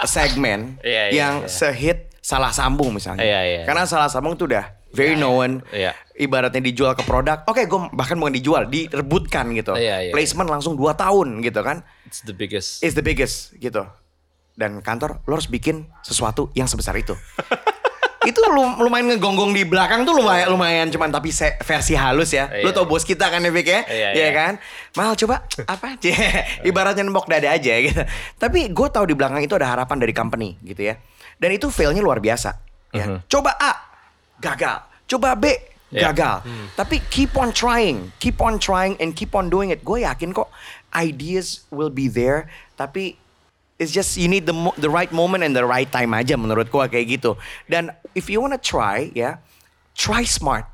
segmen 0.05 0.77
Iya, 0.85 1.09
iya, 1.09 1.13
yang 1.17 1.33
iya. 1.43 1.49
sehit 1.49 2.13
salah 2.21 2.53
sambung 2.53 2.93
misalnya. 2.93 3.25
Iya, 3.25 3.41
iya. 3.41 3.61
Karena 3.65 3.89
salah 3.89 4.05
sambung 4.05 4.37
tuh 4.37 4.45
udah 4.53 4.69
very 4.93 5.17
known 5.17 5.65
Iya. 5.73 5.97
ibaratnya 6.13 6.61
dijual 6.61 6.93
ke 6.93 7.01
produk, 7.05 7.41
oke 7.49 7.65
gue 7.65 7.79
bahkan 7.97 8.17
bukan 8.21 8.37
dijual, 8.37 8.69
direbutkan 8.69 9.49
gitu. 9.57 9.73
Iya, 9.73 10.09
iya, 10.09 10.11
Placement 10.13 10.49
langsung 10.49 10.77
2 10.77 10.93
tahun 10.93 11.41
gitu 11.41 11.61
kan. 11.65 11.81
It's 12.05 12.21
the 12.21 12.37
biggest. 12.37 12.85
Is 12.85 12.93
the 12.93 13.01
biggest 13.01 13.57
gitu. 13.57 13.89
Dan 14.59 14.83
kantor 14.83 15.23
lo 15.23 15.33
harus 15.33 15.47
bikin 15.47 15.87
sesuatu 16.03 16.51
yang 16.51 16.67
sebesar 16.67 16.91
itu. 16.93 17.15
itu 18.21 18.35
lu- 18.45 18.75
lumayan 18.77 19.07
ngegonggong 19.09 19.55
di 19.55 19.63
belakang 19.63 20.03
tuh 20.03 20.11
lumayan 20.11 20.51
lumayan 20.51 20.91
cuman 20.91 21.07
tapi 21.07 21.31
se- 21.31 21.55
versi 21.57 21.95
halus 21.95 22.29
ya. 22.29 22.51
Lu 22.51 22.67
Iya. 22.67 22.75
tau 22.75 22.83
bos 22.83 23.01
kita 23.01 23.25
kan 23.25 23.39
ya 23.39 23.47
Vic 23.47 23.63
ya? 23.65 23.87
Iya, 23.87 24.09
Iya 24.11 24.27
iya. 24.27 24.29
kan? 24.29 24.53
Mal 24.93 25.15
coba 25.15 25.47
apa 25.63 25.95
aja 25.95 26.11
ibaratnya 26.67 27.01
nembok 27.01 27.25
dada 27.25 27.47
aja 27.49 27.73
gitu. 27.79 28.03
Tapi 28.35 28.67
gue 28.67 28.87
tahu 28.91 29.07
di 29.07 29.15
belakang 29.15 29.39
itu 29.39 29.55
ada 29.55 29.71
harapan 29.71 29.97
dari 29.97 30.11
company 30.11 30.59
gitu 30.61 30.83
ya. 30.83 30.99
Dan 31.39 31.55
itu 31.55 31.71
failnya 31.71 32.03
luar 32.03 32.19
biasa. 32.19 32.59
Ya. 32.91 33.07
Mhm. 33.07 33.23
Coba 33.25 33.55
A 33.55 33.71
gagal. 34.35 34.83
Coba 35.07 35.33
B 35.33 35.55
Iya. 35.89 36.11
gagal. 36.11 36.43
Tapi 36.75 36.99
keep 37.07 37.33
on 37.33 37.49
trying, 37.49 38.11
keep 38.19 38.37
on 38.37 38.59
trying 38.59 38.99
and 38.99 39.15
keep 39.15 39.31
on 39.31 39.47
doing 39.47 39.71
it. 39.71 39.79
Gue 39.81 40.03
yakin 40.03 40.35
kok 40.35 40.51
ideas 40.91 41.63
will 41.69 41.89
be 41.89 42.05
there. 42.05 42.45
Tapi 42.75 43.15
it's 43.81 43.95
just 43.95 44.19
you 44.19 44.27
need 44.27 44.43
the 44.45 44.53
the 44.77 44.91
right 44.91 45.09
moment 45.09 45.41
and 45.41 45.55
the 45.55 45.63
right 45.65 45.87
time 45.89 46.11
aja 46.13 46.35
menurut 46.35 46.67
gue 46.67 46.85
kayak 46.91 47.05
gitu. 47.17 47.39
Dan 47.65 47.95
if 48.13 48.27
you 48.27 48.43
wanna 48.43 48.59
try 48.59 49.09
ya, 49.15 49.39
try 49.95 50.27
smart. 50.27 50.67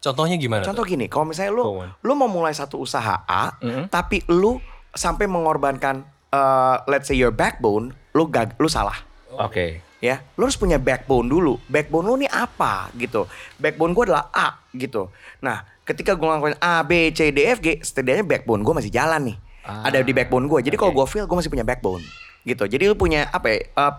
Contohnya 0.00 0.40
gimana? 0.40 0.64
tuh? 0.64 0.72
Contoh 0.72 0.84
gini, 0.86 1.06
kalau 1.06 1.28
misalnya 1.28 1.52
lu 1.52 1.82
lu 1.84 2.12
mau 2.16 2.30
mulai 2.30 2.56
satu 2.56 2.80
usaha 2.80 3.22
A, 3.28 3.54
tapi 3.92 4.22
lu 4.30 4.58
sampai 4.96 5.28
mengorbankan 5.28 6.08
uh, 6.32 6.82
let's 6.88 7.10
say 7.10 7.18
your 7.18 7.34
backbone, 7.34 7.92
lu 8.16 8.24
gag, 8.32 8.56
lu 8.56 8.66
salah 8.70 8.96
Oke. 9.36 9.84
ya 10.00 10.24
lu 10.40 10.48
harus 10.48 10.56
punya 10.56 10.80
backbone 10.80 11.28
dulu 11.28 11.60
backbone 11.68 12.04
lu 12.08 12.14
nih 12.24 12.30
apa 12.32 12.88
gitu 12.96 13.28
backbone 13.60 13.92
gue 13.92 14.04
adalah 14.08 14.32
A 14.32 14.56
gitu 14.72 15.12
nah 15.44 15.64
ketika 15.84 16.16
gue 16.16 16.24
ngelakuin 16.24 16.56
A 16.60 16.80
B 16.84 17.12
C 17.12 17.32
D 17.32 17.44
F 17.44 17.60
G 17.60 17.80
setidaknya 17.84 18.24
backbone 18.24 18.64
gue 18.64 18.74
masih 18.76 18.92
jalan 18.92 19.32
nih 19.32 19.36
ada 19.66 19.98
di 20.02 20.12
backbone 20.14 20.46
gue 20.46 20.70
jadi 20.70 20.76
kalau 20.78 20.94
gue 20.94 21.06
fail 21.10 21.26
gue 21.26 21.36
masih 21.36 21.50
punya 21.52 21.66
backbone 21.66 22.04
gitu. 22.46 22.64
Jadi 22.64 22.86
lu 22.86 22.94
punya 22.94 23.26
apa 23.34 23.50
ya 23.50 23.58
uh, 23.74 23.94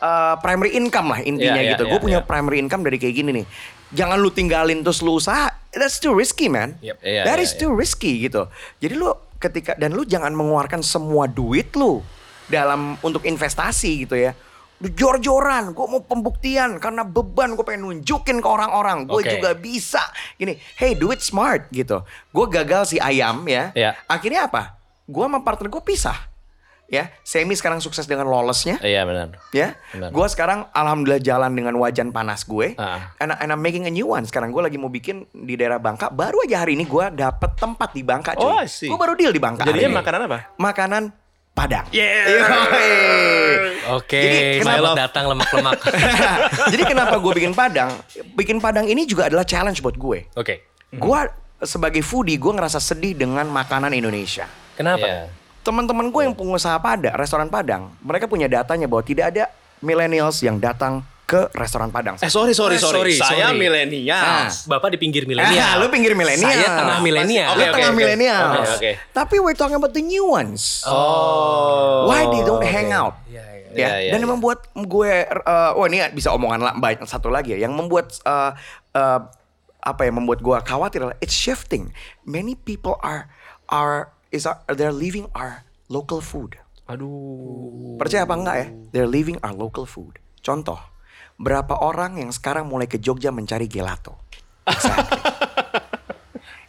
uh, 0.00 0.34
primary 0.40 0.72
income 0.74 1.12
lah 1.12 1.20
intinya 1.20 1.60
iya, 1.60 1.76
gitu. 1.76 1.84
Iya, 1.84 1.90
gue 1.92 2.00
punya 2.00 2.20
iya. 2.24 2.26
primary 2.26 2.58
income 2.58 2.82
dari 2.82 2.96
kayak 2.96 3.14
gini 3.20 3.30
nih. 3.44 3.46
Jangan 3.92 4.16
lu 4.16 4.32
tinggalin 4.32 4.80
terus 4.80 5.04
lu 5.04 5.20
usaha 5.20 5.52
that's 5.76 6.00
too 6.00 6.16
risky 6.16 6.48
man. 6.48 6.80
Yep. 6.80 6.96
Iya, 7.04 7.22
that 7.28 7.36
iya, 7.38 7.44
is 7.44 7.52
iya. 7.52 7.60
too 7.60 7.72
risky 7.76 8.24
gitu. 8.24 8.48
Jadi 8.80 8.94
lu 8.96 9.12
ketika 9.36 9.76
dan 9.76 9.92
lu 9.92 10.08
jangan 10.08 10.32
mengeluarkan 10.32 10.80
semua 10.80 11.28
duit 11.28 11.68
lu 11.76 12.00
dalam 12.48 12.96
untuk 13.04 13.28
investasi 13.28 14.08
gitu 14.08 14.16
ya. 14.16 14.32
Lu 14.82 14.88
jor-joran 14.88 15.76
gue 15.76 15.86
mau 15.86 16.00
pembuktian 16.00 16.80
karena 16.80 17.04
beban 17.04 17.54
gue 17.54 17.62
pengen 17.62 17.92
nunjukin 17.92 18.40
ke 18.40 18.48
orang-orang. 18.48 19.04
Gue 19.04 19.20
Oke. 19.20 19.36
juga 19.36 19.52
bisa. 19.52 20.00
Gini 20.40 20.56
hey 20.80 20.96
do 20.96 21.12
it 21.12 21.20
smart 21.20 21.68
gitu. 21.68 22.00
Gue 22.32 22.48
gagal 22.48 22.88
si 22.88 22.96
ayam 22.96 23.44
ya. 23.44 23.68
Iya. 23.76 23.92
akhirnya 24.08 24.48
apa 24.48 24.81
gue 25.04 25.24
sama 25.24 25.40
partner 25.40 25.66
gue 25.68 25.80
pisah 25.80 26.30
ya 26.84 27.08
Semi 27.22 27.52
sekarang 27.52 27.80
sukses 27.80 28.04
dengan 28.04 28.28
lawlessnya 28.28 28.76
Iya 28.78 29.02
benar. 29.02 29.32
ya. 29.48 29.72
Benar. 29.90 30.12
Gue 30.12 30.26
sekarang 30.28 30.68
alhamdulillah 30.70 31.18
jalan 31.18 31.48
dengan 31.50 31.72
wajan 31.76 32.12
panas 32.12 32.44
gue. 32.44 32.76
Ah. 32.76 33.16
And, 33.16 33.32
and 33.32 33.48
I'm 33.48 33.58
making 33.58 33.88
a 33.88 33.90
new 33.90 34.04
one. 34.06 34.28
Sekarang 34.28 34.52
gue 34.52 34.60
lagi 34.60 34.76
mau 34.76 34.92
bikin 34.92 35.24
di 35.32 35.56
daerah 35.56 35.80
Bangka. 35.80 36.12
Baru 36.12 36.44
aja 36.44 36.60
hari 36.60 36.76
ini 36.76 36.84
gue 36.84 37.04
dapet 37.16 37.56
tempat 37.56 37.96
di 37.96 38.04
Bangka 38.04 38.36
cuy. 38.36 38.44
Oh, 38.44 38.60
see. 38.68 38.92
Gue 38.92 39.00
baru 39.00 39.16
deal 39.16 39.32
di 39.32 39.40
Bangka. 39.40 39.64
Jadinya 39.64 39.88
ini. 39.88 39.96
makanan 39.96 40.20
apa? 40.28 40.38
Makanan 40.60 41.02
Padang. 41.52 41.88
Yeah. 41.92 42.28
Oke, 43.92 44.20
Jadi 44.20 44.38
selamat 44.60 44.80
kenapa- 44.84 45.00
datang 45.08 45.24
lemak-lemak. 45.28 45.80
Jadi 46.72 46.82
kenapa 46.84 47.14
gue 47.16 47.32
bikin 47.34 47.52
Padang? 47.52 47.90
Bikin 48.36 48.60
Padang 48.60 48.84
ini 48.84 49.04
juga 49.04 49.32
adalah 49.32 49.44
challenge 49.44 49.80
buat 49.80 49.96
gue. 49.96 50.28
Oke. 50.36 50.68
Gue 50.92 51.20
sebagai 51.60 52.04
foodie 52.04 52.36
gue 52.36 52.52
ngerasa 52.52 52.76
sedih 52.76 53.16
dengan 53.16 53.48
makanan 53.48 53.92
Indonesia. 53.92 54.44
Kenapa? 54.74 55.04
Iya. 55.04 55.20
Teman-teman 55.62 56.10
gue 56.10 56.22
yang 56.26 56.34
pengusaha 56.34 56.74
Padang, 56.76 57.14
restoran 57.14 57.46
Padang, 57.46 57.94
mereka 58.02 58.26
punya 58.26 58.50
datanya 58.50 58.90
bahwa 58.90 59.02
tidak 59.02 59.30
ada 59.30 59.44
millennials 59.78 60.42
yang 60.42 60.58
datang 60.58 61.00
ke 61.22 61.48
restoran 61.54 61.88
Padang. 61.88 62.18
Eh 62.18 62.28
sorry 62.28 62.52
sorry 62.52 62.76
Eh, 62.76 62.82
sorry. 62.82 63.14
sorry, 63.14 63.14
Saya 63.16 63.54
milenial. 63.54 64.50
Bapak 64.66 64.92
di 64.92 64.98
pinggir 64.98 65.22
Ah, 65.22 65.28
milenial. 65.30 65.72
lu 65.80 65.86
pinggir 65.88 66.12
milenial. 66.12 66.44
Saya 66.44 66.66
tengah 66.66 66.98
milenial. 67.00 67.48
Lu 67.54 67.62
Oke, 67.62 67.72
tengah 67.72 67.88
oke. 67.88 67.96
milenial. 67.96 68.42
Oke, 68.44 68.68
oke. 68.68 68.90
Tapi 69.14 69.34
we're 69.38 69.56
talking 69.56 69.78
about 69.78 69.94
the 69.94 70.02
new 70.02 70.28
ones. 70.28 70.82
Oh. 70.84 72.10
Why 72.10 72.26
they 72.26 72.42
don't 72.42 72.60
hang 72.60 72.90
out? 72.90 73.16
Iya, 73.24 73.40
iya. 73.40 73.60
Ya, 73.72 73.88
iya, 73.96 74.10
dan 74.12 74.20
yang 74.20 74.36
membuat 74.36 74.68
gue, 74.74 75.12
uh, 75.24 75.72
wah 75.72 75.86
ini 75.88 76.04
bisa 76.12 76.28
omongan 76.28 76.60
lah, 76.60 76.74
banyak 76.76 77.08
satu 77.08 77.32
lagi 77.32 77.56
ya, 77.56 77.64
yang 77.64 77.72
membuat 77.72 78.12
uh, 78.22 78.52
uh, 78.92 79.20
apa 79.80 80.00
ya, 80.04 80.12
membuat 80.12 80.44
gue 80.44 80.56
khawatir 80.60 81.00
adalah 81.00 81.16
it's 81.18 81.32
shifting. 81.32 81.88
Many 82.22 82.52
people 82.52 83.00
are 83.00 83.32
are 83.72 84.12
is 84.32 84.48
are, 84.48 84.64
they're 84.72 84.96
leaving 84.96 85.28
our 85.36 85.62
local 85.92 86.24
food. 86.24 86.56
Aduh. 86.88 88.00
Percaya 88.00 88.24
apa 88.24 88.34
enggak 88.34 88.56
ya? 88.58 88.66
They're 88.90 89.12
leaving 89.12 89.38
our 89.44 89.54
local 89.54 89.84
food. 89.84 90.18
Contoh, 90.42 90.80
berapa 91.38 91.78
orang 91.78 92.18
yang 92.18 92.32
sekarang 92.34 92.66
mulai 92.66 92.90
ke 92.90 92.98
Jogja 92.98 93.30
mencari 93.30 93.68
gelato? 93.70 94.18
Exactly. 94.66 95.20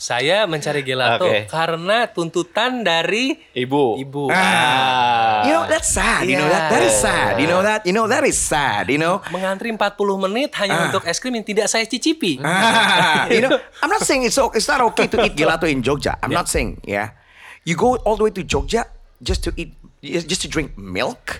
Saya 0.04 0.44
mencari 0.44 0.84
gelato 0.84 1.24
Oke. 1.24 1.48
karena 1.48 2.12
tuntutan 2.12 2.84
dari 2.84 3.40
Ibu. 3.56 4.04
ibu. 4.04 4.28
Ah. 4.36 5.48
You 5.48 5.56
know 5.56 5.64
that's 5.64 5.96
sad. 5.96 6.28
You 6.28 6.44
know 6.44 6.52
that 6.52 6.76
that 6.76 6.84
is 6.84 6.92
sad. 7.00 7.40
You 7.40 7.48
know 7.48 7.64
that 7.64 7.88
you 7.88 7.96
know 7.96 8.06
that 8.12 8.28
is 8.28 8.36
sad. 8.36 8.92
You 8.92 9.00
know. 9.00 9.24
Mengantri 9.32 9.72
40 9.72 9.80
menit 10.28 10.52
hanya 10.60 10.92
untuk 10.92 11.08
es 11.08 11.24
krim 11.24 11.40
yang 11.40 11.48
tidak 11.48 11.72
saya 11.72 11.88
cicipi. 11.88 12.36
Ah, 12.44 13.32
you 13.32 13.48
know, 13.48 13.56
I'm 13.82 13.88
not 13.88 14.04
saying 14.04 14.28
it's 14.28 14.36
o- 14.36 14.52
it's 14.52 14.68
not 14.68 14.84
okay 14.92 15.08
to 15.08 15.24
eat 15.24 15.40
gelato 15.40 15.72
in 15.72 15.80
Jogja. 15.80 16.20
I'm 16.20 16.36
not 16.36 16.52
saying, 16.52 16.84
yeah. 16.84 17.16
You 17.64 17.76
go 17.80 17.96
all 18.04 18.20
the 18.20 18.28
way 18.28 18.34
to 18.36 18.44
Jogja 18.44 18.86
just 19.24 19.44
to 19.48 19.56
eat, 19.56 19.72
just 20.04 20.44
to 20.44 20.48
drink 20.52 20.76
milk. 20.76 21.40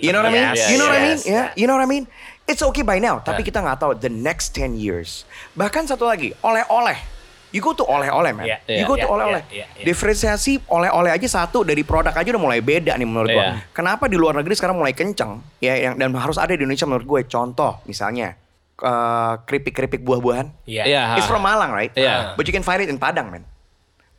You 0.00 0.16
know 0.16 0.24
what 0.24 0.32
I 0.32 0.32
mean? 0.32 0.48
Yes, 0.56 0.72
you 0.72 0.78
know 0.80 0.88
what 0.88 0.96
I 0.96 1.04
mean? 1.04 1.18
Yeah, 1.28 1.46
you 1.52 1.66
know 1.68 1.76
what 1.76 1.84
I 1.84 1.90
mean? 1.90 2.04
It's 2.48 2.64
okay 2.64 2.82
by 2.82 2.98
now, 2.98 3.20
tapi 3.20 3.44
kita 3.44 3.60
nggak 3.60 3.78
tahu 3.78 3.92
the 4.00 4.08
next 4.08 4.56
10 4.56 4.80
years. 4.80 5.28
Bahkan 5.54 5.86
satu 5.86 6.08
lagi, 6.08 6.32
oleh-oleh. 6.40 7.20
You 7.50 7.60
go 7.60 7.74
to 7.74 7.82
oleh-oleh, 7.82 8.30
man. 8.30 8.46
Yeah, 8.46 8.62
you 8.70 8.86
yeah, 8.86 8.88
go 8.88 8.94
to 8.94 9.04
yeah, 9.04 9.14
oleh-oleh. 9.14 9.42
yeah, 9.50 9.66
yeah, 9.66 9.68
yeah. 9.74 9.86
Diferensiasi 9.86 10.62
oleh-oleh 10.70 11.10
aja 11.10 11.26
satu 11.26 11.66
dari 11.66 11.82
produk 11.82 12.14
aja 12.14 12.28
udah 12.30 12.42
mulai 12.42 12.62
beda 12.62 12.94
nih 12.94 13.06
menurut 13.06 13.28
gua. 13.28 13.42
Yeah. 13.42 13.54
Kenapa 13.74 14.06
di 14.06 14.14
luar 14.14 14.38
negeri 14.38 14.54
sekarang 14.54 14.78
mulai 14.78 14.94
kenceng? 14.94 15.42
Ya, 15.58 15.74
yang 15.74 15.98
dan 15.98 16.14
harus 16.14 16.38
ada 16.38 16.54
di 16.54 16.62
Indonesia 16.62 16.86
menurut 16.86 17.06
gue. 17.06 17.20
Contoh, 17.26 17.82
misalnya 17.90 18.38
eh, 18.78 19.34
keripik-keripik 19.44 20.00
buah-buahan. 20.06 20.64
Iya. 20.64 20.82
Iya. 20.86 21.02
It's 21.18 21.26
from 21.26 21.42
Malang, 21.42 21.74
right? 21.74 21.90
Iya. 21.92 22.38
But 22.38 22.46
you 22.46 22.54
can 22.54 22.62
find 22.62 22.80
it 22.80 22.88
in 22.88 23.02
Padang, 23.02 23.34
man. 23.34 23.42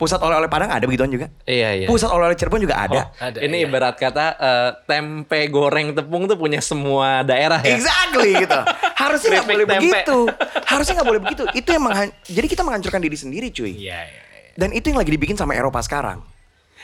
Pusat 0.01 0.19
oleh-oleh 0.25 0.49
Padang 0.49 0.73
ada 0.73 0.81
begituan 0.89 1.13
juga. 1.13 1.29
Iya 1.45 1.77
iya. 1.77 1.85
Pusat 1.85 2.09
oleh-oleh 2.17 2.33
Cirebon 2.33 2.65
juga 2.65 2.81
ada. 2.81 3.13
Ada, 3.21 3.37
Ini 3.37 3.53
iya. 3.61 3.69
ibarat 3.69 3.93
kata 4.01 4.25
eh, 4.33 4.69
tempe 4.89 5.45
goreng 5.53 5.93
tepung 5.93 6.25
tuh 6.25 6.33
punya 6.41 6.57
semua 6.57 7.21
daerah 7.21 7.61
ya. 7.61 7.77
Exactly 7.77 8.33
gitu. 8.41 8.59
Harusnya 9.01 9.29
nggak 9.37 9.47
boleh 9.53 9.65
tempe. 9.69 9.77
begitu. 9.77 10.17
Harusnya 10.73 10.93
nggak 10.97 11.09
boleh 11.13 11.21
begitu. 11.21 11.43
Itu 11.53 11.69
yang 11.69 11.83
menghan- 11.85 12.15
jadi 12.25 12.47
kita 12.49 12.65
menghancurkan 12.65 12.97
diri 12.97 13.13
sendiri, 13.13 13.53
cuy. 13.53 13.77
Iya, 13.77 13.77
iya, 13.77 14.21
iya. 14.25 14.51
Dan 14.57 14.73
itu 14.73 14.89
yang 14.89 14.97
lagi 14.97 15.13
dibikin 15.13 15.37
sama 15.37 15.53
Eropa 15.53 15.77
sekarang. 15.85 16.25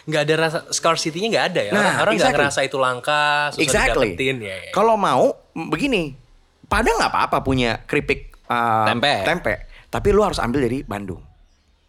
nggak 0.08 0.24
ada 0.24 0.36
rasa 0.40 0.60
scarcity-nya 0.72 1.28
nggak 1.28 1.46
ada 1.52 1.62
ya. 1.68 1.72
Nah, 1.76 1.84
orang 1.84 1.84
orang 1.84 2.14
nggak 2.16 2.32
exactly. 2.32 2.40
ngerasa 2.48 2.60
itu 2.64 2.78
langka, 2.80 3.24
susah 3.52 3.64
exactly. 3.68 4.08
didapetin 4.16 4.36
ya. 4.40 4.56
ya. 4.56 4.72
Kalau 4.72 4.96
mau 4.96 5.36
begini, 5.52 6.16
Padang 6.68 6.96
nggak 6.96 7.12
apa-apa 7.12 7.38
punya 7.44 7.84
keripik 7.84 8.32
uh, 8.48 8.88
Tempe. 8.88 9.24
tempe, 9.24 9.54
tapi 9.88 10.16
lu 10.16 10.24
harus 10.24 10.40
ambil 10.40 10.64
dari 10.64 10.80
Bandung. 10.84 11.27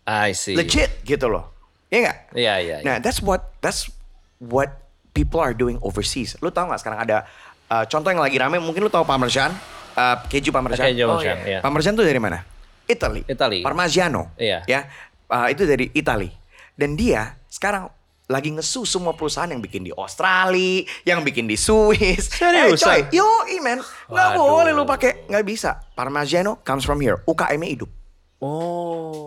I 0.09 0.33
see. 0.33 0.57
Legit 0.57 1.05
gitu 1.05 1.29
loh. 1.29 1.53
Iya 1.92 1.99
nggak? 2.09 2.18
Iya, 2.33 2.55
iya. 2.64 2.77
iya. 2.81 2.87
Nah, 2.88 2.97
that's 2.97 3.21
what 3.21 3.53
that's 3.61 3.92
what 4.40 4.73
people 5.12 5.37
are 5.37 5.53
doing 5.53 5.77
overseas. 5.85 6.40
Lu 6.40 6.49
tahu 6.49 6.73
nggak 6.73 6.81
sekarang 6.81 7.01
ada 7.05 7.29
uh, 7.68 7.85
contoh 7.85 8.09
yang 8.09 8.25
lagi 8.25 8.40
rame 8.40 8.57
mungkin 8.57 8.81
lu 8.81 8.88
tahu 8.88 9.05
Parmesan, 9.05 9.53
uh, 9.97 10.16
keju 10.33 10.49
Parmesan. 10.49 10.88
Oke, 10.88 10.97
Oh, 11.05 11.21
jauh 11.21 11.21
iya. 11.21 11.37
iya. 11.44 11.59
Parmesan 11.61 11.92
tuh 11.92 12.09
dari 12.09 12.16
mana? 12.16 12.40
Italy. 12.88 13.29
Italy. 13.29 13.61
Parmigiano. 13.61 14.33
Iya. 14.40 14.64
Ya. 14.64 14.88
Uh, 15.29 15.53
itu 15.53 15.68
dari 15.68 15.92
Italy. 15.92 16.33
Dan 16.73 16.97
dia 16.97 17.37
sekarang 17.53 17.92
lagi 18.29 18.53
ngesu 18.53 18.85
semua 18.85 19.16
perusahaan 19.16 19.49
yang 19.49 19.61
bikin 19.61 19.88
di 19.88 19.92
Australia, 19.92 20.85
yang 21.05 21.25
bikin 21.25 21.49
di 21.49 21.57
Swiss. 21.57 22.29
Eh, 22.38 22.77
coy, 22.77 22.77
Seriusan? 22.77 23.09
yo, 23.12 23.25
man, 23.64 23.81
nggak 24.09 24.29
boleh 24.37 24.73
lu 24.77 24.85
pakai, 24.85 25.25
nggak 25.29 25.44
bisa. 25.49 25.81
Parmigiano 25.97 26.61
comes 26.61 26.85
from 26.85 27.01
here. 27.01 27.25
UKM-nya 27.25 27.68
hidup. 27.73 27.90
Oh. 28.38 29.27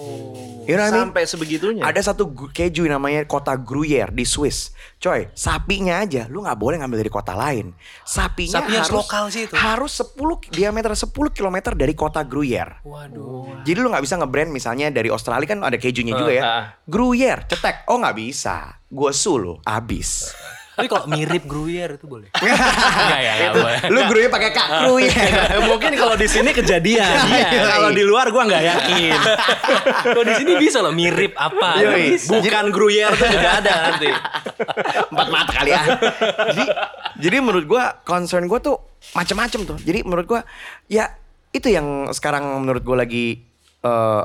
You 0.63 0.80
know 0.80 0.88
what 0.88 0.95
I 0.95 0.95
mean? 0.95 1.04
Sampai 1.12 1.24
sebegitunya. 1.28 1.84
Ada 1.84 2.15
satu 2.15 2.32
keju 2.32 2.88
namanya 2.88 3.28
kota 3.28 3.60
Gruyère 3.60 4.08
di 4.15 4.24
Swiss. 4.24 4.71
Coy, 5.04 5.28
sapinya 5.36 6.00
aja 6.00 6.32
lu 6.32 6.45
nggak 6.45 6.56
boleh 6.56 6.80
ngambil 6.80 7.04
dari 7.04 7.12
kota 7.12 7.36
lain. 7.36 7.76
Sapinya 8.08 8.63
Sapinya 8.63 8.80
harus 8.80 8.93
lokal 8.95 9.24
sih 9.28 9.52
itu. 9.52 9.54
Harus 9.58 10.00
10 10.00 10.15
diameter 10.56 10.95
10 10.95 11.12
km 11.12 11.58
dari 11.76 11.91
kota 11.91 12.24
Gruyère. 12.24 12.80
Waduh. 12.88 13.67
Jadi 13.67 13.78
lu 13.84 13.91
nggak 13.91 14.04
bisa 14.06 14.15
nge-brand 14.15 14.47
misalnya 14.47 14.88
dari 14.88 15.12
Australia 15.12 15.43
kan 15.43 15.60
ada 15.60 15.76
kejunya 15.76 16.15
juga 16.15 16.32
ya. 16.32 16.43
ah. 16.47 16.63
Gruyère, 16.88 17.43
cetek. 17.52 17.91
Oh 17.91 18.00
nggak 18.00 18.15
bisa. 18.15 18.80
Gue 18.88 19.12
su 19.12 19.36
lu, 19.36 19.60
abis. 19.67 20.32
Tapi 20.82 20.89
kalau 20.89 21.06
mirip 21.13 21.44
Gruyère 21.46 21.94
itu 21.94 22.10
boleh. 22.10 22.34
Enggak 22.34 23.22
ya, 23.30 23.54
boleh. 23.54 23.80
lu 23.94 24.00
Gruyère 24.10 24.34
pakai 24.34 24.50
kak 24.50 24.67
Gruyère. 24.82 25.62
Mungkin 25.70 25.91
kalau 25.94 26.17
di 26.17 26.26
sini 26.26 26.50
kejadian. 26.50 27.06
Iya. 27.30 27.70
kalau 27.78 27.94
di 27.94 28.02
luar 28.02 28.34
gua 28.34 28.50
nggak 28.50 28.63
yakin. 28.65 29.20
Kalau 30.02 30.26
di 30.26 30.34
sini 30.34 30.58
bisa 30.58 30.82
loh 30.82 30.89
mirip 30.89 31.38
apa? 31.38 31.78
Yoi. 31.78 32.17
Bukan 32.17 32.65
Gruyère 32.74 33.13
tuh 33.13 33.30
juga 33.30 33.62
ada 33.62 33.74
nanti. 33.94 34.10
Empat 35.13 35.28
mata 35.30 35.52
kali 35.54 35.70
ya. 35.70 35.82
jadi, 36.50 36.65
jadi 37.22 37.36
menurut 37.46 37.65
gua 37.70 38.02
concern 38.02 38.50
gua 38.50 38.58
tuh 38.58 38.82
macem-macem 39.13 39.70
tuh. 39.70 39.78
Jadi 39.78 40.02
menurut 40.02 40.26
gua 40.26 40.41
ya 40.89 41.13
itu 41.54 41.70
yang 41.70 42.10
sekarang 42.10 42.65
menurut 42.65 42.82
gua 42.82 43.06
lagi 43.06 43.46
eh, 43.86 44.24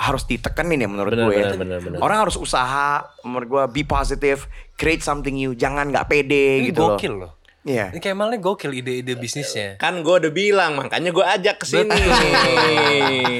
harus 0.00 0.24
ditekenin 0.24 0.80
ya 0.80 0.88
menurut 0.88 1.12
Benar, 1.12 1.28
gue 1.28 1.34
ya. 1.34 1.44
benar, 1.44 1.56
benar, 1.58 1.78
benar. 1.84 1.98
Orang 2.00 2.18
harus 2.18 2.34
usaha, 2.34 3.04
menurut 3.20 3.46
gua 3.46 3.64
be 3.68 3.84
positive, 3.84 4.48
create 4.74 5.00
something 5.00 5.36
new, 5.36 5.52
jangan 5.52 5.92
nggak 5.92 6.08
pede 6.08 6.58
Ini 6.58 6.72
gitu 6.72 6.80
loh. 6.82 6.96
gokil 6.96 7.14
loh. 7.14 7.32
Iya. 7.60 7.92
Ini 7.92 8.00
Kemalnya 8.00 8.40
gokil 8.40 8.72
ide-ide 8.72 9.12
bisnisnya. 9.14 9.76
Kan 9.76 10.00
gue 10.00 10.14
udah 10.16 10.32
bilang, 10.32 10.80
makanya 10.80 11.12
gue 11.12 11.20
ajak 11.20 11.60
ke 11.60 11.68
sini. 11.68 11.92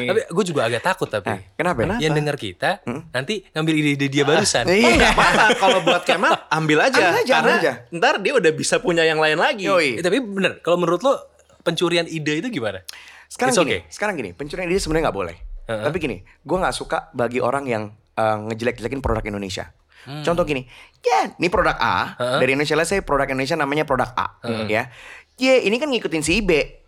Tapi 0.05 0.20
gue 0.29 0.44
juga 0.44 0.68
agak 0.68 0.83
takut 0.85 1.09
tapi. 1.09 1.33
Eh, 1.33 1.40
kenapa? 1.57 1.96
Yang 1.96 2.12
denger 2.14 2.37
kita 2.37 2.70
nanti 3.11 3.49
ngambil 3.49 3.75
ide-ide 3.75 4.07
dia 4.11 4.25
barusan. 4.25 4.68
Iya. 4.68 5.09
apa 5.09 5.57
kalau 5.57 5.81
buat 5.81 6.05
Kemal 6.05 6.37
ambil 6.53 6.85
aja, 6.85 7.01
Ambil 7.01 7.16
aja, 7.16 7.33
karena 7.33 7.49
ambil 7.49 7.57
aja. 7.57 7.73
ntar 7.90 8.14
dia 8.20 8.33
udah 8.37 8.53
bisa 8.53 8.77
punya 8.77 9.09
yang 9.09 9.16
lain 9.16 9.40
lagi. 9.40 9.64
Yoi. 9.64 9.96
Eh, 9.96 10.05
tapi 10.05 10.20
bener, 10.20 10.61
kalau 10.61 10.77
menurut 10.77 11.01
lo 11.01 11.16
pencurian 11.62 12.05
ide 12.05 12.44
itu 12.44 12.53
gimana? 12.53 12.85
Sekarang 13.25 13.55
It's 13.55 13.62
gini, 13.62 13.73
okay. 13.73 13.81
sekarang 13.88 14.14
gini, 14.18 14.31
pencurian 14.35 14.66
ide 14.66 14.77
sebenarnya 14.77 15.09
nggak 15.09 15.16
boleh. 15.16 15.37
Heeh. 15.70 15.85
Tapi 15.87 15.96
gini, 16.02 16.16
gue 16.20 16.56
nggak 16.59 16.74
suka 16.74 17.14
bagi 17.14 17.38
orang 17.38 17.64
yang 17.70 17.83
eh, 18.18 18.37
ngejelek-jelekin 18.50 18.98
produk 18.98 19.22
Indonesia. 19.22 19.70
Contoh 20.00 20.48
gini, 20.48 20.64
ya, 21.04 21.37
ini 21.37 21.52
produk 21.52 21.76
A 21.76 22.16
Heeh. 22.16 22.38
dari 22.40 22.50
Indonesia, 22.56 22.72
let's 22.72 22.88
say 22.88 23.04
produk 23.04 23.28
Indonesia 23.28 23.52
namanya 23.54 23.85
produk 23.85 24.09
A, 24.16 24.40
ya. 24.66 24.88
Ya, 25.37 25.54
ini 25.61 25.76
kan 25.76 25.92
ngikutin 25.92 26.24
si 26.24 26.40
IB, 26.40 26.80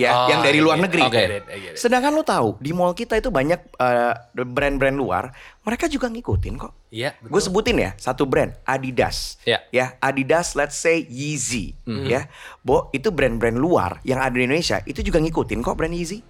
ya, 0.00 0.12
Oh, 0.12 0.26
yang 0.32 0.40
dari 0.40 0.56
luar 0.56 0.80
negeri. 0.80 1.04
It. 1.12 1.76
Sedangkan 1.76 2.08
lo 2.08 2.24
tahu 2.24 2.56
di 2.56 2.72
mall 2.72 2.96
kita 2.96 3.20
itu 3.20 3.28
banyak 3.28 3.60
eh, 3.76 4.14
brand-brand 4.32 4.96
luar, 4.96 5.28
mereka 5.60 5.92
juga 5.92 6.08
ngikutin 6.08 6.54
kok. 6.56 6.72
Iya, 6.88 7.20
Gue 7.20 7.36
sebutin 7.44 7.76
ya 7.76 7.92
satu 8.00 8.24
brand 8.24 8.56
Adidas. 8.64 9.36
Ya. 9.44 9.60
Ya 9.68 10.00
Adidas, 10.00 10.56
let's 10.56 10.80
say 10.80 11.04
Yeezy. 11.04 11.76
Ya, 12.08 12.32
Bo 12.64 12.88
itu 12.96 13.12
brand-brand 13.12 13.60
luar 13.60 14.00
yang 14.08 14.24
ada 14.24 14.32
di 14.32 14.48
Indonesia 14.48 14.80
itu 14.88 15.04
juga 15.04 15.20
ngikutin 15.20 15.60
kok 15.60 15.76
brand 15.76 15.92
Yeezy. 15.92 16.24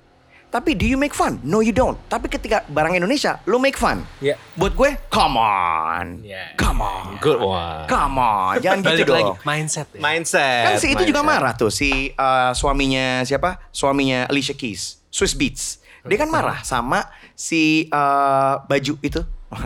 Tapi 0.48 0.72
do 0.72 0.82
you 0.82 0.96
make 0.96 1.12
fun? 1.12 1.36
No 1.44 1.60
you 1.60 1.70
don't. 1.70 2.00
Tapi 2.08 2.24
ketika 2.26 2.64
barang 2.64 2.96
Indonesia, 2.96 3.36
lo 3.44 3.60
make 3.60 3.76
fun. 3.76 4.00
Iya. 4.18 4.40
Buat 4.56 4.72
gue, 4.72 4.90
come 5.06 5.36
on, 5.36 6.24
Iya. 6.24 6.56
come 6.56 6.80
on, 6.80 7.20
Good 7.20 7.36
one. 7.36 7.84
come 7.84 8.16
on, 8.16 8.56
jangan 8.64 8.80
gitu 8.80 9.04
Balik 9.04 9.08
lagi 9.12 9.24
dong. 9.28 9.38
mindset 9.44 9.88
ya. 9.92 10.00
Mindset. 10.00 10.64
Kan 10.64 10.74
si 10.78 10.86
itu 10.88 11.04
juga 11.04 11.20
marah 11.20 11.52
tuh 11.52 11.68
si 11.68 12.10
uh, 12.12 12.56
suaminya 12.56 13.20
siapa? 13.22 13.60
Suaminya 13.68 14.24
Alicia 14.24 14.56
Keys, 14.56 15.04
Swiss 15.08 15.36
Beats. 15.36 15.84
Dia 16.08 16.16
kan 16.16 16.32
marah 16.32 16.64
sama 16.64 17.04
si 17.32 17.84
uh, 17.88 18.64
baju 18.64 18.96
itu. 19.00 19.20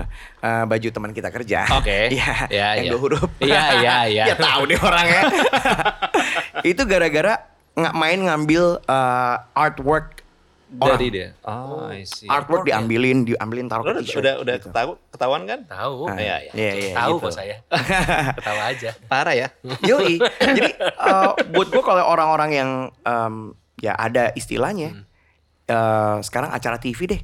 Uh, 0.42 0.66
baju 0.66 0.90
teman 0.90 1.11
kita 1.11 1.31
kerja. 1.31 1.71
Oke. 1.75 2.11
Iya, 2.11 2.35
Ya, 2.51 2.66
yang 2.75 2.87
ya. 2.87 2.90
dua 2.90 3.01
huruf. 3.01 3.31
Iya, 3.38 3.62
iya, 3.79 3.95
iya. 4.07 4.25
ya 4.31 4.35
tahu 4.35 4.66
deh 4.66 4.75
orangnya. 4.75 5.23
itu 6.62 6.83
gara-gara 6.83 7.47
nggak 7.73 7.95
main 7.95 8.18
ngambil 8.21 8.79
uh, 8.85 9.37
artwork 9.55 10.21
orang. 10.74 10.94
Dari 10.94 11.08
dia. 11.08 11.28
Oh, 11.42 11.85
I 11.85 12.02
see. 12.02 12.24
Artwork 12.24 12.62
diambilin, 12.62 13.24
diambilin 13.24 13.66
taruh 13.66 13.82
ke 13.82 13.90
udah 13.90 14.00
t-shirt. 14.00 14.20
udah, 14.20 14.35
udah 14.38 14.54
gitu. 14.56 14.66
ketahu, 14.68 14.90
ketahuan 15.08 15.42
kan? 15.44 15.61
Tahu. 15.64 15.94
Ah, 16.06 16.16
Iya, 16.16 16.37
iya. 16.40 16.52
Iya, 16.52 16.72
iya, 16.72 16.92
Tahu 16.94 17.14
gitu. 17.14 17.24
kok 17.24 17.32
saya. 17.32 17.56
Ketawa 18.38 18.62
aja. 18.68 18.90
Parah 19.04 19.35
ya. 19.35 19.48
Yoi. 19.90 20.16
Jadi 20.38 20.70
uh, 20.98 21.32
buat 21.50 21.68
gue 21.68 21.82
kalau 21.82 22.04
orang-orang 22.04 22.50
yang 22.52 22.70
um, 23.02 23.35
ya 23.76 23.92
ada 23.92 24.30
istilahnya 24.32 25.04
uh, 25.66 26.18
sekarang 26.20 26.50
acara 26.50 26.76
TV 26.76 27.00
deh. 27.06 27.20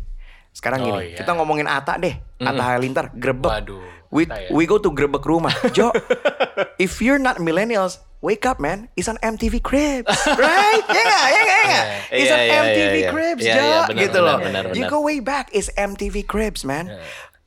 Sekarang 0.49 0.83
Oh, 0.83 0.87
gini, 0.91 1.15
iya. 1.15 1.19
kita 1.19 1.33
ngomongin 1.33 1.65
Ata 1.65 1.97
deh, 1.97 2.19
Atta 2.37 2.63
Halilintar, 2.67 3.15
grebek. 3.15 3.47
Waduh, 3.47 3.85
We, 4.09 4.25
ya. 4.25 4.49
we 4.51 4.65
go 4.65 4.81
to 4.81 4.89
grebek 4.89 5.21
rumah. 5.21 5.53
Jo, 5.71 5.93
if 6.81 6.99
you're 6.99 7.21
not 7.21 7.37
millennials, 7.39 8.01
wake 8.21 8.45
up 8.45 8.59
man. 8.59 8.89
It's 8.95 9.07
on 9.07 9.17
MTV 9.19 9.61
Cribs, 9.61 10.11
right? 10.27 10.85
Ya 10.89 11.03
nggak, 11.03 11.25
ya 11.25 11.41
nggak, 11.41 11.59
ya 11.59 11.65
nggak? 11.65 11.85
It's 12.11 12.27
Iya, 12.29 12.35
on 12.35 12.41
iya, 12.41 12.59
MTV 12.61 12.95
iya. 12.95 13.11
Cribs, 13.11 13.43
benar, 13.45 13.87
gitu 13.95 14.19
benar, 14.19 14.27
loh. 14.27 14.39
benar, 14.43 14.63
You 14.75 14.85
go 14.87 15.01
way 15.01 15.19
back, 15.19 15.51
it's 15.51 15.71
MTV 15.75 16.25
Cribs, 16.25 16.63
man. 16.63 16.91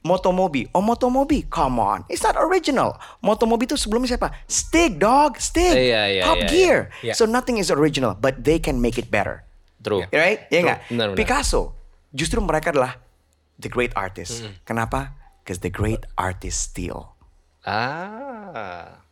Motomobi, 0.01 0.65
oh 0.73 0.81
Motomobi, 0.81 1.45
come 1.45 1.77
on, 1.77 2.01
it's 2.09 2.25
not 2.25 2.33
original. 2.33 2.97
Motomobi 3.21 3.69
itu 3.69 3.77
sebelumnya 3.77 4.17
siapa? 4.17 4.33
Stig, 4.49 4.97
dog, 4.97 5.37
Stig, 5.37 5.77
Iya, 5.77 6.01
iya, 6.09 6.23
Top 6.25 6.41
iya, 6.41 6.49
Gear. 6.49 6.77
iya. 7.05 7.13
So 7.13 7.29
nothing 7.29 7.61
is 7.61 7.69
original, 7.69 8.17
but 8.17 8.41
they 8.41 8.57
can 8.57 8.81
make 8.81 8.97
it 8.97 9.13
better, 9.13 9.45
True. 9.77 10.01
right? 10.09 10.49
Ya 10.49 10.65
nggak? 10.65 10.79
Benar, 10.89 11.05
benar. 11.13 11.17
Picasso, 11.21 11.77
justru 12.09 12.41
mereka 12.41 12.73
adalah 12.73 12.97
the 13.61 13.69
great 13.69 13.93
artist. 13.93 14.41
Kenapa? 14.65 15.13
Because 15.45 15.61
the 15.61 15.69
great 15.69 16.01
artist 16.17 16.73
steal. 16.73 17.13
Ah. 17.61 19.05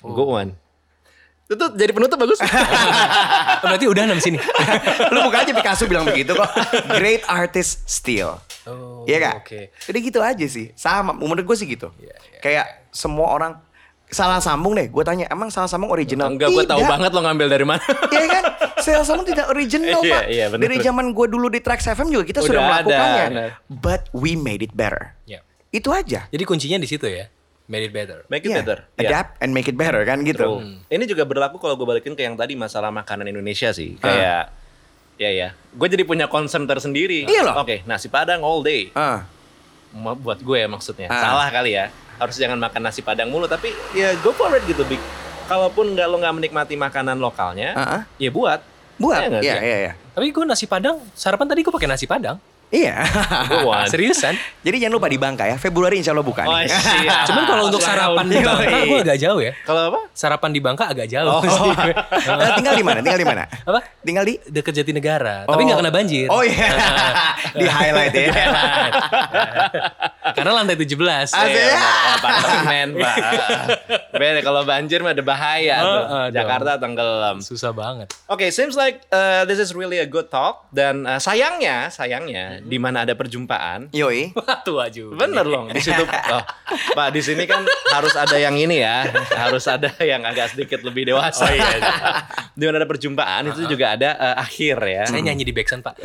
Mhm. 0.00 0.12
Good 0.12 0.30
one. 0.30 0.50
Itu 1.44 1.54
tuh 1.56 1.68
jadi 1.74 1.90
penutup 1.90 2.16
bagus. 2.16 2.38
Oh, 3.58 3.66
Berarti 3.66 3.86
udah 3.88 4.02
enam 4.04 4.20
sini. 4.20 4.38
Lu 5.12 5.18
buka 5.24 5.42
aja 5.42 5.50
Picasso 5.50 5.84
bilang 5.84 6.06
begitu 6.06 6.30
kok. 6.30 6.46
Great 6.94 7.26
artist 7.26 7.82
steal. 7.84 8.38
Oh, 8.64 9.02
Iya 9.02 9.18
kak? 9.18 9.34
Oke. 9.42 9.60
Jadi 9.82 9.98
gitu 10.00 10.20
aja 10.20 10.46
sih. 10.46 10.70
Sama, 10.72 11.10
menurut 11.10 11.42
gue 11.42 11.56
sih 11.56 11.66
gitu. 11.66 11.90
Iya, 11.98 12.14
iya. 12.14 12.38
Kayak 12.38 12.66
semua 12.92 13.26
orang 13.28 13.52
salah 14.06 14.38
sambung 14.38 14.78
deh. 14.78 14.86
Gue 14.86 15.02
tanya, 15.02 15.26
emang 15.26 15.48
salah 15.48 15.66
sambung 15.66 15.90
original? 15.90 16.30
Enggak, 16.30 16.52
gue 16.52 16.64
tahu 16.64 16.80
banget 16.80 17.10
lo 17.10 17.20
ngambil 17.24 17.46
dari 17.48 17.66
mana. 17.66 17.82
Iya 18.14 18.26
kan? 18.30 18.44
Salah 18.78 19.04
sambung 19.04 19.26
tidak 19.26 19.50
original 19.50 20.00
Iya, 20.00 20.12
pak. 20.12 20.22
iya, 20.30 20.44
bener. 20.48 20.62
Dari 20.64 20.76
zaman 20.78 21.10
gue 21.10 21.26
dulu 21.26 21.46
di 21.50 21.58
Trax 21.58 21.88
FM 21.88 22.08
juga 22.08 22.24
kita 22.24 22.38
Udah 22.40 22.46
sudah 22.46 22.60
ada, 22.62 22.70
melakukannya. 22.70 23.26
bener. 23.26 23.50
But 23.66 24.06
we 24.14 24.38
made 24.38 24.62
it 24.62 24.70
better. 24.70 25.18
Ya. 25.26 25.42
Itu 25.68 25.90
aja. 25.90 26.30
Jadi 26.30 26.44
kuncinya 26.46 26.78
di 26.78 26.86
situ 26.86 27.04
ya. 27.04 27.26
Made 27.68 27.84
it 27.84 27.92
better. 27.92 28.24
Make 28.26 28.42
it 28.42 28.50
Iya. 28.50 28.58
better. 28.58 28.78
Adapt 28.96 29.30
and 29.38 29.52
make 29.52 29.68
it 29.68 29.76
better 29.76 30.00
kan 30.02 30.24
gitu. 30.24 30.40
True. 30.56 30.80
Ini 30.88 31.04
juga 31.04 31.22
berlaku 31.22 31.60
kalau 31.60 31.76
gue 31.76 31.84
balikin 31.86 32.16
ke 32.16 32.24
yang 32.24 32.32
tadi 32.32 32.56
masalah 32.56 32.88
makanan 32.88 33.28
Indonesia 33.28 33.68
sih. 33.70 34.00
Ah. 34.00 34.08
Kayak 34.08 34.42
ya 35.18 35.30
ya. 35.30 35.48
Gue 35.70 35.86
jadi 35.86 36.02
punya 36.02 36.26
concern 36.26 36.64
tersendiri. 36.64 37.24
Iya 37.24 37.44
loh. 37.44 37.60
Oke, 37.60 37.84
nasi 37.84 38.08
Padang 38.08 38.40
all 38.40 38.64
day. 38.64 38.88
Ah. 38.92 39.28
Ma- 39.90 40.16
Buat 40.16 40.40
gue 40.40 40.56
ya 40.56 40.66
maksudnya. 40.66 41.06
Ah. 41.06 41.20
Salah 41.22 41.48
kali 41.50 41.76
ya. 41.76 41.92
Harus 42.16 42.34
jangan 42.34 42.56
makan 42.56 42.80
nasi 42.82 43.04
Padang 43.04 43.28
mulu 43.28 43.44
tapi 43.44 43.68
ya 43.92 44.16
go 44.18 44.32
for 44.32 44.48
it 44.50 44.64
gitu, 44.64 44.80
Big. 44.82 44.98
Kalaupun 45.44 45.92
nggak 45.92 46.06
lo 46.06 46.16
nggak 46.18 46.34
menikmati 46.34 46.72
makanan 46.74 47.16
lokalnya, 47.16 47.72
Ah, 47.72 47.80
ah. 47.80 48.02
ya 48.16 48.28
buat. 48.28 48.60
Buat. 48.96 49.28
Iya 49.28 49.40
Iya, 49.40 49.56
iya, 49.60 49.76
iya. 49.78 49.92
Tapi 50.10 50.28
gue 50.28 50.44
nasi 50.44 50.64
padang, 50.64 51.04
sarapan 51.12 51.46
tadi 51.46 51.60
gue 51.60 51.70
pakai 51.70 51.86
nasi 51.86 52.04
padang. 52.04 52.40
Iya. 52.68 53.00
Good 53.48 53.64
one. 53.64 53.88
Seriusan? 53.88 54.34
Jadi 54.60 54.76
jangan 54.76 54.94
lupa 55.00 55.08
di 55.08 55.16
Bangka 55.16 55.48
ya. 55.48 55.56
Februari 55.56 55.96
insya 55.96 56.12
Allah 56.12 56.26
buka. 56.26 56.44
Oh, 56.44 56.52
nih. 56.52 56.68
siap. 56.68 57.24
Cuman 57.32 57.42
kalau 57.48 57.62
untuk 57.72 57.80
sarapan 57.80 58.24
di. 58.28 58.36
Bangka 58.44 58.78
gue 58.84 59.00
agak 59.00 59.18
jauh 59.18 59.40
ya. 59.40 59.52
Kalau 59.64 59.82
apa? 59.88 59.98
Sarapan 60.12 60.50
di 60.52 60.60
Bangka 60.60 60.84
agak 60.92 61.08
jauh 61.08 61.28
Oh. 61.28 61.42
sih. 61.42 61.72
Eh, 62.38 62.50
tinggal 62.60 62.76
di 62.76 62.84
mana? 62.84 62.98
Tinggal 63.00 63.20
di 63.20 63.28
mana? 63.28 63.42
Apa? 63.48 63.80
Tinggal 64.04 64.24
di 64.28 64.34
Deket 64.44 64.74
Jatinegara. 64.76 65.48
Tapi 65.48 65.60
nggak 65.64 65.78
kena 65.80 65.90
banjir. 65.90 66.28
Oh 66.28 66.44
iya. 66.44 66.68
di 67.56 67.64
highlight 67.64 68.12
ya. 68.12 68.28
Karena 70.36 70.52
lantai 70.54 70.76
17. 70.76 70.92
Asik. 71.24 71.40
Iya, 71.40 71.48
benar. 71.48 71.72
Ya, 71.72 71.88
apartemen, 72.14 72.86
Pak. 72.94 73.16
Beda 74.12 74.40
kalau 74.44 74.62
banjir 74.62 75.00
mah 75.00 75.12
ada 75.16 75.24
bahaya 75.24 75.76
tuh. 75.80 75.88
Heeh, 75.88 76.24
dong. 76.28 76.36
Jakarta 76.36 76.70
tenggelam. 76.76 77.36
Susah 77.40 77.72
banget. 77.72 78.12
Oke, 78.28 78.52
seems 78.52 78.76
like 78.76 79.00
uh, 79.08 79.42
this 79.44 79.56
is 79.58 79.72
really 79.72 79.98
a 79.98 80.06
good 80.06 80.28
talk 80.28 80.68
dan 80.70 81.04
uh, 81.04 81.16
sayangnya, 81.18 81.88
sayangnya 81.88 82.57
di 82.64 82.78
mana 82.80 83.06
ada 83.06 83.14
perjumpaan. 83.14 83.92
Yoi. 83.92 84.32
Wah, 84.38 84.58
tua 84.64 84.86
juga. 84.90 85.26
Bener 85.26 85.44
loh 85.46 85.70
di 85.70 85.80
situ. 85.82 86.04
Oh, 86.28 86.44
Pak 86.92 87.08
di 87.16 87.24
sini 87.24 87.48
kan 87.48 87.64
harus 87.88 88.12
ada 88.12 88.36
yang 88.36 88.52
ini 88.52 88.84
ya, 88.84 89.08
harus 89.32 89.64
ada 89.64 89.88
yang 90.04 90.20
agak 90.28 90.52
sedikit 90.52 90.84
lebih 90.84 91.08
dewasa. 91.08 91.48
Oh 91.48 91.52
iya. 91.52 91.64
di 92.58 92.68
mana 92.68 92.84
ada 92.84 92.88
perjumpaan 92.90 93.48
itu 93.48 93.64
juga 93.64 93.96
ada 93.96 94.12
uh, 94.18 94.36
akhir 94.44 94.76
ya. 94.84 95.04
Saya 95.08 95.24
nyanyi 95.24 95.48
di 95.48 95.54
backsound, 95.56 95.80
Pak. 95.80 95.96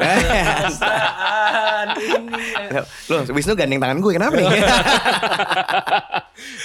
Loh, 3.11 3.21
Wisnu 3.35 3.51
gandeng 3.59 3.83
tangan 3.83 3.99
gue 3.99 4.11
kenapa 4.15 4.39
nih? 4.39 4.47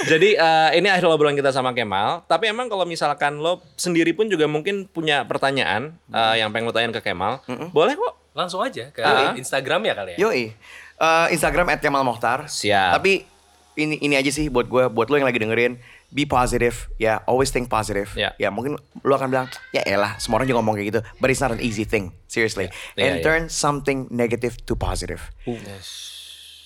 Jadi 0.09 0.39
eh, 0.39 0.71
ini 0.81 0.89
akhir 0.89 1.07
obrolan 1.11 1.37
kita 1.37 1.51
sama 1.51 1.75
Kemal. 1.77 2.25
Tapi 2.25 2.51
emang 2.51 2.71
kalau 2.71 2.89
misalkan 2.89 3.39
lo 3.43 3.61
sendiri 3.75 4.15
pun 4.17 4.31
juga 4.31 4.49
mungkin 4.49 4.89
punya 4.89 5.27
pertanyaan 5.29 5.97
eh, 6.13 6.35
yang 6.41 6.55
pengen 6.55 6.71
lo 6.71 6.75
tanyain 6.75 6.95
ke 6.95 7.03
Kemal, 7.03 7.43
boleh 7.75 7.95
kok. 7.99 8.15
Langsung 8.39 8.63
aja 8.63 8.95
ke 8.95 9.03
Ah. 9.03 9.35
Instagram 9.35 9.83
ya 9.83 9.95
kali 9.99 10.15
ya. 10.15 10.19
Yoi. 10.23 10.55
Eh, 10.99 11.27
Instagram 11.35 11.67
at 11.69 11.83
Kemal 11.83 12.07
Mokhtar. 12.07 12.47
Siap. 12.47 12.95
Tapi 12.95 13.27
ini 13.75 13.99
ini 13.99 14.15
aja 14.15 14.31
sih 14.31 14.47
buat 14.47 14.67
gue, 14.67 14.87
buat 14.91 15.07
lo 15.07 15.19
yang 15.19 15.27
lagi 15.27 15.39
dengerin, 15.39 15.79
be 16.11 16.27
positive, 16.27 16.91
ya 16.99 17.23
always 17.27 17.51
think 17.51 17.67
positive. 17.67 18.11
Ya. 18.15 18.35
Ya 18.35 18.51
mungkin 18.51 18.75
lo 19.03 19.15
akan 19.15 19.31
bilang, 19.31 19.47
ya 19.71 19.83
elah, 19.87 20.19
semua 20.19 20.39
orang 20.39 20.51
juga 20.51 20.59
ngomong 20.59 20.75
kayak 20.75 20.89
gitu, 20.91 21.01
but 21.19 21.31
it's 21.31 21.39
not 21.39 21.55
an 21.55 21.63
easy 21.63 21.83
thing, 21.83 22.11
seriously. 22.27 22.67
Ya, 22.95 23.07
And 23.07 23.15
ya. 23.19 23.23
turn 23.23 23.43
something 23.47 24.11
negative 24.11 24.59
to 24.67 24.75
positive. 24.75 25.31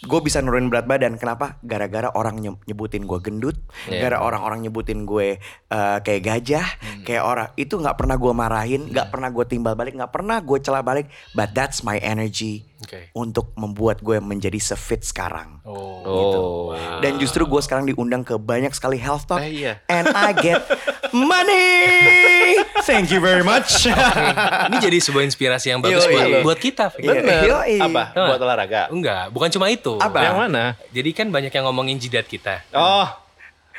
Gue 0.03 0.18
bisa 0.18 0.42
nurunin 0.42 0.66
berat 0.66 0.90
badan, 0.90 1.14
kenapa? 1.14 1.62
Gara-gara 1.62 2.11
orang 2.11 2.42
nye- 2.42 2.59
nyebutin 2.66 3.07
gue 3.07 3.18
gendut, 3.22 3.55
Ya. 3.86 4.03
gara 4.03 4.18
orang-orang 4.18 4.66
nyebutin 4.66 5.07
gue 5.07 5.38
eh, 5.72 5.98
kayak 6.03 6.22
gajah, 6.26 6.66
Hmm. 6.82 7.03
kayak 7.07 7.22
orang 7.22 7.48
itu 7.55 7.78
nggak 7.78 7.96
pernah 7.96 8.18
gue 8.18 8.32
marahin, 8.34 8.82
nggak 8.90 9.09
pernah 9.09 9.30
gue 9.30 9.44
timbal 9.46 9.72
balik, 9.72 9.94
nggak 9.94 10.11
pernah 10.11 10.42
gue 10.42 10.59
celah 10.59 10.82
balik, 10.82 11.07
but 11.32 11.55
that's 11.55 11.80
my 11.80 12.03
energy 12.03 12.66
Oke. 12.83 13.09
untuk 13.12 13.55
membuat 13.55 13.99
gue 13.99 14.18
menjadi 14.18 14.59
sefit 14.59 15.03
sekarang. 15.03 15.62
Oh. 15.62 16.03
Oh. 16.03 16.74
Dan 16.99 17.16
justru 17.16 17.43
gue 17.43 17.59
sekarang 17.59 17.85
diundang 17.85 18.20
ke 18.20 18.35
banyak 18.35 18.70
sekali 18.70 18.97
health 18.97 19.24
talk. 19.24 19.39
Eh, 19.41 19.62
iya. 19.62 19.78
And 19.87 20.07
I 20.09 20.30
get 20.33 20.66
money. 21.11 22.59
Thank 22.83 23.09
you 23.09 23.18
very 23.18 23.43
much. 23.43 23.87
Ini 23.87 24.76
jadi 24.76 24.99
sebuah 24.99 25.22
inspirasi 25.24 25.70
yang 25.70 25.80
bagus 25.80 26.03
Yoi. 26.03 26.12
buat, 26.12 26.26
Iya. 26.26 26.41
buat 26.43 26.59
kita. 26.59 26.85
Iya. 26.97 27.11
Bener. 27.14 27.43
Yoi. 27.47 27.76
Apa? 27.78 28.03
Tau 28.11 28.26
Buat 28.28 28.41
olahraga. 28.41 28.83
Enggak, 28.89 29.30
bukan 29.30 29.49
cuma 29.49 29.66
itu. 29.68 29.95
Apa? 29.97 30.18
Yang 30.20 30.37
mana? 30.41 30.64
Jadi 30.91 31.11
kan 31.12 31.26
banyak 31.28 31.51
yang 31.51 31.64
ngomongin 31.64 31.97
jidat 31.97 32.26
kita. 32.26 32.66
Oh, 32.72 33.07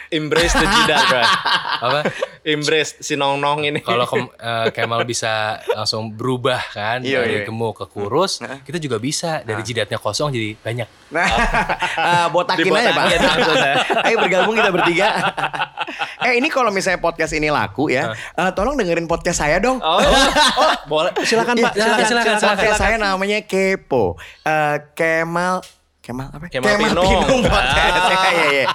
embrace 0.09 0.53
the 0.53 0.63
jidat, 0.63 1.03
bro. 1.09 1.23
Apa? 1.81 1.99
Embrace 2.43 2.99
si 2.99 3.15
nong-nong 3.15 3.63
ini. 3.63 3.79
Kalau 3.79 4.03
eh, 4.19 4.67
Kemal 4.75 5.07
bisa 5.07 5.63
langsung 5.71 6.11
berubah 6.11 6.59
kan 6.75 6.99
Iya, 6.99 7.23
dari 7.23 7.35
iya. 7.39 7.47
gemuk 7.47 7.79
ke 7.79 7.85
kurus, 7.87 8.43
kita 8.67 8.77
juga 8.83 8.99
bisa 8.99 9.39
dari 9.47 9.63
jidatnya 9.63 9.95
kosong 9.95 10.35
jadi 10.35 10.51
banyak. 10.59 10.87
Nah, 11.15 11.27
eh, 12.11 12.27
botakin 12.27 12.71
aja 12.75 12.91
pak. 12.91 13.05
Ayo 14.11 14.15
bergabung 14.19 14.55
kita 14.59 14.69
bertiga. 14.75 15.07
eh 16.27 16.35
ini 16.35 16.51
kalau 16.51 16.71
misalnya 16.71 16.99
podcast 16.99 17.31
ini 17.31 17.47
laku 17.47 17.87
ya, 17.87 18.11
eh, 18.11 18.51
tolong 18.51 18.75
dengerin 18.75 19.07
podcast 19.07 19.39
saya 19.39 19.63
dong. 19.63 19.79
Oh, 19.79 19.99
oh, 20.03 20.73
boleh. 20.91 21.11
Silakan, 21.23 21.55
Pak. 21.59 21.71
Iya, 21.75 21.83
Silakan, 21.83 22.05
silakan, 22.05 22.35
silakan. 22.39 22.57
podcast 22.59 22.79
saya 22.79 22.95
namanya 22.99 23.39
Kepo. 23.47 24.19
Eh, 24.43 24.77
Kemal 24.99 25.63
Kemal 26.03 26.27
apa? 26.29 26.51
Kemal 26.51 26.75
Pinung. 26.75 27.47
podcast. 27.47 27.95
Ah. 27.95 28.27
Iya, 28.27 28.45
iya. 28.51 28.65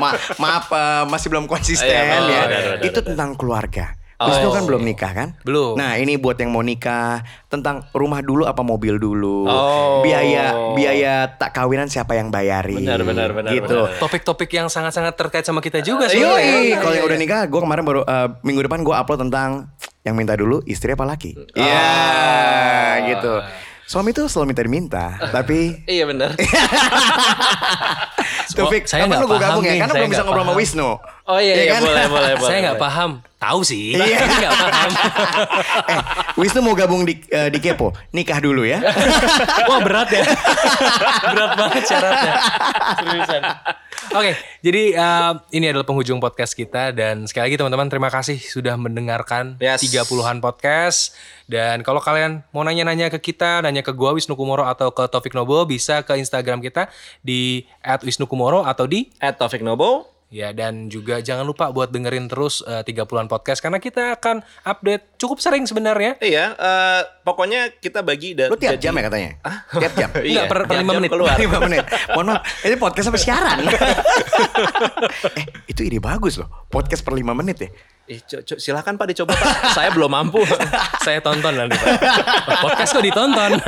Ma- 0.00 0.16
maaf 0.40 0.72
eh, 0.72 1.04
masih 1.06 1.28
belum 1.28 1.44
konsisten 1.44 1.84
Iya, 1.86 2.00
betul, 2.08 2.24
ya. 2.26 2.40
betul, 2.40 2.60
betul, 2.72 2.86
Itu 2.88 2.98
tentang 3.04 3.30
keluarga. 3.36 3.86
Oh. 4.16 4.28
Wisnu 4.28 4.48
kan 4.48 4.64
belum 4.64 4.84
nikah 4.84 5.12
kan? 5.12 5.28
Belum. 5.44 5.76
Nah 5.76 5.96
ini 5.96 6.16
buat 6.16 6.36
yang 6.36 6.52
mau 6.52 6.60
nikah 6.60 7.20
tentang 7.48 7.88
rumah 7.90 8.20
dulu 8.20 8.44
apa 8.44 8.60
mobil 8.60 8.96
dulu, 8.96 9.44
Oh. 9.44 10.00
biaya 10.00 10.52
biaya 10.72 11.24
tak 11.30 11.52
kawinan 11.54 11.88
siapa 11.88 12.12
yang 12.12 12.28
bayarin? 12.28 12.80
Benar, 12.80 13.00
benar, 13.00 13.28
benar, 13.32 13.48
Gitu. 13.50 13.76
Topik-topik 13.96 14.48
yang 14.50 14.68
sangat-sangat 14.68 15.16
terkait 15.16 15.44
sama 15.44 15.60
kita 15.60 15.80
juga 15.80 16.04
sih. 16.04 16.20
Yoi, 16.20 16.76
kalau 16.76 16.96
yang 16.96 17.06
udah 17.06 17.16
nikah, 17.16 17.42
gue 17.44 17.60
kemarin 17.60 17.80
baru 17.82 18.00
eh, 18.02 18.28
minggu 18.40 18.60
depan 18.62 18.80
gue 18.80 18.92
upload 18.92 19.20
tentang 19.22 19.72
yang 20.00 20.12
minta 20.12 20.32
dulu 20.32 20.60
istri 20.64 20.92
apa 20.92 21.04
laki. 21.06 21.36
Iya, 21.52 21.88
gitu. 23.06 23.32
Suami 23.90 24.14
tuh 24.14 24.30
selalu 24.30 24.54
minta-minta, 24.54 25.18
tapi 25.34 25.82
Iya 25.82 26.06
benar. 26.06 26.38
Taufik, 28.54 28.86
saya 28.86 29.02
kapan 29.02 29.10
nggak 29.10 29.18
lu 29.18 29.26
gue 29.26 29.40
gabung 29.42 29.64
ya? 29.66 29.82
Karena 29.82 29.94
belum 29.98 30.10
bisa 30.14 30.22
ngobrol 30.22 30.46
sama. 30.46 30.54
Wisnu. 30.54 30.90
Oh 31.30 31.38
iya, 31.38 31.54
iya, 31.54 31.78
kan? 31.78 31.86
boleh, 31.86 32.06
boleh, 32.10 32.32
boleh. 32.34 32.50
Saya 32.50 32.58
nggak 32.66 32.80
paham. 32.82 33.10
Tahu 33.40 33.60
sih, 33.62 33.94
Iya. 33.94 34.18
tapi 34.20 34.34
nggak 34.36 34.56
paham. 34.58 34.90
eh, 35.94 36.00
Wisnu 36.36 36.60
mau 36.60 36.74
gabung 36.74 37.06
di 37.06 37.22
eh, 37.30 37.48
di 37.48 37.56
Kepo, 37.56 37.94
nikah 38.10 38.36
dulu 38.36 38.66
ya. 38.66 38.82
Wah 39.70 39.80
berat 39.80 40.10
ya. 40.10 40.26
berat 41.24 41.50
banget 41.54 41.82
syaratnya. 41.86 42.34
Seriusan. 42.98 43.42
Oke, 44.10 44.32
jadi 44.58 44.82
uh, 44.92 45.32
ini 45.50 45.70
adalah 45.70 45.86
penghujung 45.86 46.18
podcast 46.18 46.52
kita 46.52 46.90
dan 46.90 47.30
sekali 47.30 47.52
lagi 47.52 47.56
teman-teman 47.62 47.86
terima 47.86 48.10
kasih 48.10 48.36
sudah 48.36 48.74
mendengarkan 48.74 49.54
Yes. 49.56 49.86
30-an 49.86 50.42
podcast 50.42 51.14
dan 51.46 51.80
kalau 51.80 52.02
kalian 52.02 52.42
mau 52.50 52.66
nanya-nanya 52.66 53.06
ke 53.08 53.22
kita, 53.22 53.62
nanya 53.62 53.86
ke 53.86 53.94
gua 53.94 54.10
Wisnu 54.12 54.34
Kumoro 54.34 54.66
atau 54.66 54.90
ke 54.90 55.06
Taufik 55.06 55.32
Nobo 55.32 55.62
bisa 55.62 56.02
ke 56.02 56.18
Instagram 56.18 56.58
kita 56.58 56.90
di 57.22 57.62
@wisnukumoro 58.02 58.66
atau 58.66 58.84
di 58.84 59.08
At 59.16 59.38
Taufik 59.38 59.62
Nobo. 59.62 60.10
Ya 60.30 60.54
dan 60.54 60.86
juga 60.86 61.18
jangan 61.18 61.42
lupa 61.42 61.74
buat 61.74 61.90
dengerin 61.90 62.30
terus 62.30 62.62
uh, 62.62 62.86
30-an 62.86 63.26
podcast 63.26 63.58
karena 63.58 63.82
kita 63.82 64.14
akan 64.14 64.46
update 64.62 65.18
cukup 65.18 65.42
sering 65.42 65.66
sebenarnya. 65.66 66.22
Iya, 66.22 66.54
eh, 66.54 67.00
pokoknya 67.26 67.74
kita 67.74 68.06
bagi 68.06 68.38
dan 68.38 68.46
Lu 68.46 68.54
tiap 68.54 68.78
jam 68.78 68.94
ya 68.94 69.10
katanya? 69.10 69.30
Tiap 69.82 69.92
jam. 69.98 70.08
Iya, 70.14 70.22
Enggak, 70.22 70.46
per- 70.46 70.66
per 70.70 70.76
lima 70.78 70.86
jam 70.86 71.00
menit. 71.02 71.10
keluar. 71.10 71.34
5 71.50 71.50
menit. 71.66 71.84
Mohon 72.14 72.26
maaf, 72.30 72.42
ini 72.62 72.76
podcast 72.78 73.06
apa 73.10 73.18
siaran? 73.18 73.58
eh, 75.34 75.46
itu 75.66 75.80
ide 75.82 75.98
bagus 75.98 76.38
loh. 76.38 76.46
Podcast 76.70 77.02
per 77.02 77.18
5 77.18 77.26
menit 77.34 77.56
ya. 77.58 77.70
Eh, 78.10 78.18
co- 78.26 78.42
co- 78.42 78.58
silakan 78.58 78.98
Pak 78.98 79.06
dicoba 79.06 79.38
Pak. 79.38 79.70
Saya 79.78 79.94
belum 79.94 80.10
mampu. 80.10 80.42
Saya 81.06 81.22
tonton 81.22 81.54
nanti 81.54 81.78
Pak. 81.78 81.94
Podcast 82.58 82.90
kok 82.90 83.06
ditonton. 83.06 83.54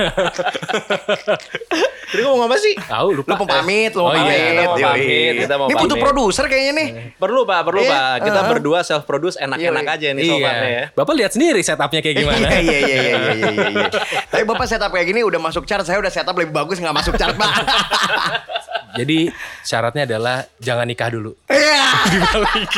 Jadi 2.12 2.20
ngomong 2.26 2.45
apa 2.45 2.59
sih? 2.59 2.74
Tahu 2.74 3.22
lupa. 3.22 3.38
Lu 3.38 3.47
pamit, 3.47 3.95
lu 3.95 4.03
Oh, 4.03 4.11
iya, 4.12 4.20
pamit. 4.20 4.34
kita 4.36 4.66
mau 4.66 4.76
pamit, 4.84 5.32
kita 5.38 5.55
mau 5.57 5.66
Ini 5.70 5.74
butuh 5.78 5.97
produser 5.97 6.45
kayaknya 6.45 6.72
nih. 6.74 6.88
Perlu 7.16 7.40
Pak, 7.47 7.61
perlu 7.64 7.80
Iya, 7.80 7.90
Pak. 7.95 8.14
Kita 8.26 8.34
uh-huh. 8.36 8.51
berdua 8.53 8.78
self 8.82 9.07
produce 9.07 9.38
enak-enak 9.38 9.84
Iya, 9.86 9.95
aja 9.97 10.09
nih 10.11 10.20
Iya. 10.20 10.32
sofatnya 10.34 10.68
ya. 10.68 10.84
Bapak 10.93 11.14
lihat 11.16 11.32
sendiri 11.32 11.61
setupnya 11.62 12.01
kayak 12.03 12.16
gimana. 12.18 12.47
Iya 12.51 12.59
iya 12.59 12.78
iya 12.82 12.82
iya 12.82 12.99
iya 12.99 13.49
iya. 13.49 13.68
iya. 13.70 13.88
Tapi 14.26 14.43
bapak 14.43 14.66
setup 14.66 14.90
kayak 14.90 15.07
gini 15.07 15.22
udah 15.22 15.38
masuk 15.38 15.64
chart, 15.64 15.86
saya 15.86 16.03
udah 16.03 16.11
setup 16.11 16.34
lebih 16.34 16.51
bagus 16.51 16.82
nggak 16.82 16.93
masuk 16.93 17.14
chart 17.14 17.32
pak. 17.32 17.53
Jadi 18.97 19.18
syaratnya 19.62 20.03
adalah 20.05 20.45
jangan 20.61 20.86
nikah 20.86 21.09
dulu. 21.09 21.32
Iya. 21.49 21.84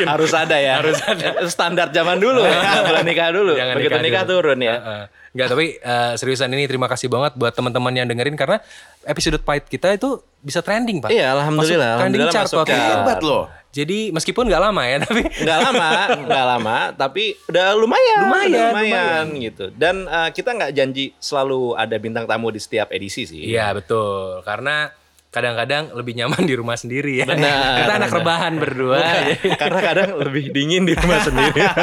Harus 0.15 0.33
ada 0.35 0.57
ya. 0.57 0.81
Harus 0.81 0.99
ada. 1.03 1.43
Standar 1.55 1.89
zaman 1.91 2.19
dulu. 2.19 2.43
Boleh 2.89 3.03
nikah 3.03 3.31
dulu. 3.35 3.53
Jangan 3.55 3.75
Begitu 3.79 3.99
nikah, 4.01 4.25
dulu. 4.27 4.33
turun 4.41 4.59
ya. 4.63 4.77
Heeh. 4.79 5.05
Enggak, 5.35 5.49
tapi 5.51 5.67
eh, 5.83 6.13
seriusan 6.15 6.51
ini 6.55 6.71
terima 6.71 6.87
kasih 6.87 7.11
banget 7.11 7.35
buat 7.35 7.51
teman-teman 7.51 7.91
yang 7.91 8.07
dengerin 8.07 8.39
karena 8.39 8.63
episode 9.03 9.43
Pahit 9.43 9.67
kita 9.67 9.91
itu 9.91 10.23
bisa 10.39 10.63
trending, 10.63 11.03
Pak. 11.03 11.11
Iya, 11.11 11.35
alhamdulillah. 11.35 11.59
Masuk 11.59 11.75
trending 11.75 12.23
Alhamdulillah 12.23 12.35
chart 12.35 12.47
masuk 12.47 12.59
waktu. 12.63 12.79
Hebat 12.79 13.21
loh. 13.27 13.45
Jadi 13.75 14.15
meskipun 14.15 14.47
nggak 14.47 14.63
lama 14.63 14.83
ya, 14.87 15.03
tapi 15.03 15.27
Nggak 15.27 15.59
lama, 15.67 15.89
nggak 16.31 16.45
lama, 16.47 16.77
tapi 16.95 17.35
udah 17.51 17.75
lumayan, 17.75 18.21
Lumayan, 18.31 18.47
udah 18.47 18.67
lumayan, 18.71 19.25
gitu. 19.43 19.65
Dan 19.75 20.07
uh, 20.07 20.31
kita 20.31 20.55
nggak 20.55 20.71
janji 20.71 21.11
selalu 21.19 21.75
ada 21.75 21.99
bintang 21.99 22.23
tamu 22.23 22.55
di 22.55 22.63
setiap 22.63 22.95
edisi 22.95 23.27
sih. 23.27 23.51
Iya 23.51 23.75
betul, 23.75 24.47
karena 24.47 24.95
kadang-kadang 25.35 25.91
lebih 25.91 26.15
nyaman 26.15 26.47
di 26.47 26.55
rumah 26.55 26.79
sendiri 26.79 27.19
ya. 27.19 27.27
Benar, 27.27 27.75
Kita 27.83 27.93
anak 27.93 28.09
benar. 28.09 28.19
rebahan 28.23 28.53
berdua. 28.55 28.99
jadi- 29.03 29.51
Karena 29.61 29.81
kadang 29.83 30.09
lebih 30.17 30.55
dingin 30.55 30.87
di 30.87 30.95
rumah 30.95 31.19
sendiri. 31.21 31.59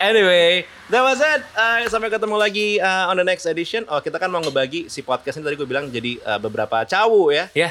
anyway, 0.00 0.64
that 0.88 1.02
was 1.02 1.20
it. 1.20 1.42
Uh, 1.52 1.84
sampai 1.86 2.08
ketemu 2.08 2.36
lagi 2.36 2.68
uh, 2.78 3.10
on 3.10 3.16
the 3.16 3.26
next 3.26 3.44
edition. 3.44 3.84
Oh, 3.86 4.00
kita 4.00 4.16
kan 4.16 4.28
mau 4.28 4.40
ngebagi 4.40 4.88
si 4.88 5.02
podcast 5.02 5.36
ini 5.36 5.44
tadi 5.44 5.56
gue 5.56 5.68
bilang 5.68 5.86
jadi 5.88 6.18
uh, 6.24 6.40
beberapa 6.40 6.82
cawu 6.82 7.30
ya. 7.30 7.46
ya, 7.52 7.70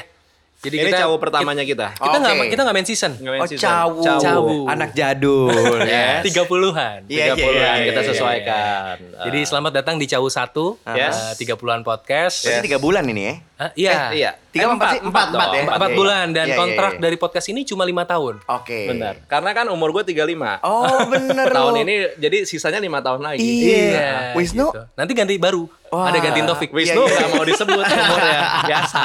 Jadi 0.62 0.78
Ini 0.78 0.94
kita 0.94 1.02
cawu 1.02 1.18
pertamanya 1.18 1.66
kita. 1.66 1.90
Kita 1.90 2.16
nggak 2.16 2.34
Oke. 2.38 2.46
kita 2.48 2.60
nggak 2.62 2.76
main 2.78 2.86
season. 2.86 3.12
Nggak 3.18 3.32
main 3.34 3.42
Oh 3.42 3.48
season. 3.50 3.66
cawu. 3.66 3.98
Cawu. 3.98 4.58
Anak 4.70 4.94
jadul 4.94 5.50
ya. 5.90 6.22
Tiga 6.22 6.46
puluhan. 6.46 7.02
Iya, 7.10 7.24
iya, 7.24 7.34
30-an 7.34 7.50
iya, 7.74 7.86
kita 7.90 8.00
sesuaikan. 8.06 8.94
Jadi 9.26 9.38
selamat 9.42 9.72
datang 9.74 9.98
di 9.98 10.06
Cawu 10.06 10.30
satu, 10.30 10.78
Yes. 10.86 11.34
tiga 11.34 11.58
puluhan 11.58 11.82
podcast. 11.82 12.46
Berarti 12.46 12.62
tiga 12.62 12.78
bulan 12.78 13.02
ini 13.04 13.22
ya. 13.26 13.34
Hah, 13.58 13.70
iya. 13.74 13.90
Eh, 13.90 14.10
iya. 14.16 14.30
Tiga 14.48 14.64
Eh, 14.64 14.70
empat? 14.70 14.92
Empat, 15.02 15.26
dong. 15.26 15.34
empat 15.34 15.48
ya? 15.50 15.62
Empat 15.66 15.90
bulan 15.92 16.26
dan 16.30 16.46
iya, 16.46 16.54
iya, 16.54 16.58
kontrak 16.58 16.92
iya. 16.94 17.00
dari 17.00 17.16
podcast 17.16 17.46
ini 17.48 17.60
cuma 17.62 17.82
lima 17.82 18.02
tahun. 18.04 18.38
Oke. 18.44 18.86
Benar. 18.86 19.14
Karena 19.26 19.50
kan 19.52 19.66
umur 19.66 19.90
gue 19.90 20.14
35. 20.14 20.62
Oh 20.62 21.02
bener 21.12 21.46
Tahun 21.48 21.74
ini 21.76 21.94
jadi 22.16 22.46
sisanya 22.46 22.78
lima 22.78 23.02
tahun 23.02 23.18
lagi. 23.20 23.42
Iya. 23.42 24.30
Wisnu? 24.32 24.70
gitu. 24.70 24.82
Nanti 24.94 25.10
ganti 25.12 25.34
baru. 25.36 25.66
Wah. 25.90 26.06
Ada 26.06 26.22
gantiin 26.22 26.46
Taufik. 26.46 26.70
Wisnu 26.70 27.02
Iya, 27.02 27.06
iya. 27.08 27.18
nggak 27.18 27.30
mau 27.32 27.42
disebut 27.42 27.82
umurnya. 27.98 28.40
Biasa. 28.62 29.02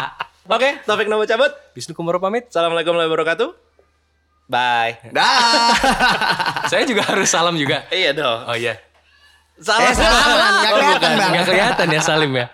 Oke, 0.47 0.69
Taufik 0.87 1.07
Nomo 1.11 1.27
cabut. 1.27 1.51
Wisnu 1.75 1.91
Kumoro 1.91 2.23
pamit. 2.23 2.47
Assalamualaikum 2.47 2.95
warahmatullahi 2.95 3.11
wabarakatuh. 3.11 3.49
Bye. 4.47 5.11
Dah. 5.11 5.75
Saya 6.71 6.87
juga 6.87 7.03
harus 7.03 7.27
salam 7.27 7.59
juga. 7.59 7.83
Iya 7.91 8.15
dong. 8.15 8.47
Oh 8.47 8.55
iya. 8.55 8.79
Eh, 9.59 9.63
salah. 9.63 9.91
Nggak 9.91 10.71
Oh, 10.71 10.77
kelihatan 10.79 11.09
bang. 11.19 11.29
Nggak 11.35 11.45
kelihatan 11.51 11.87
ya 11.91 11.99
Salim 11.99 12.31
ya. 12.31 12.47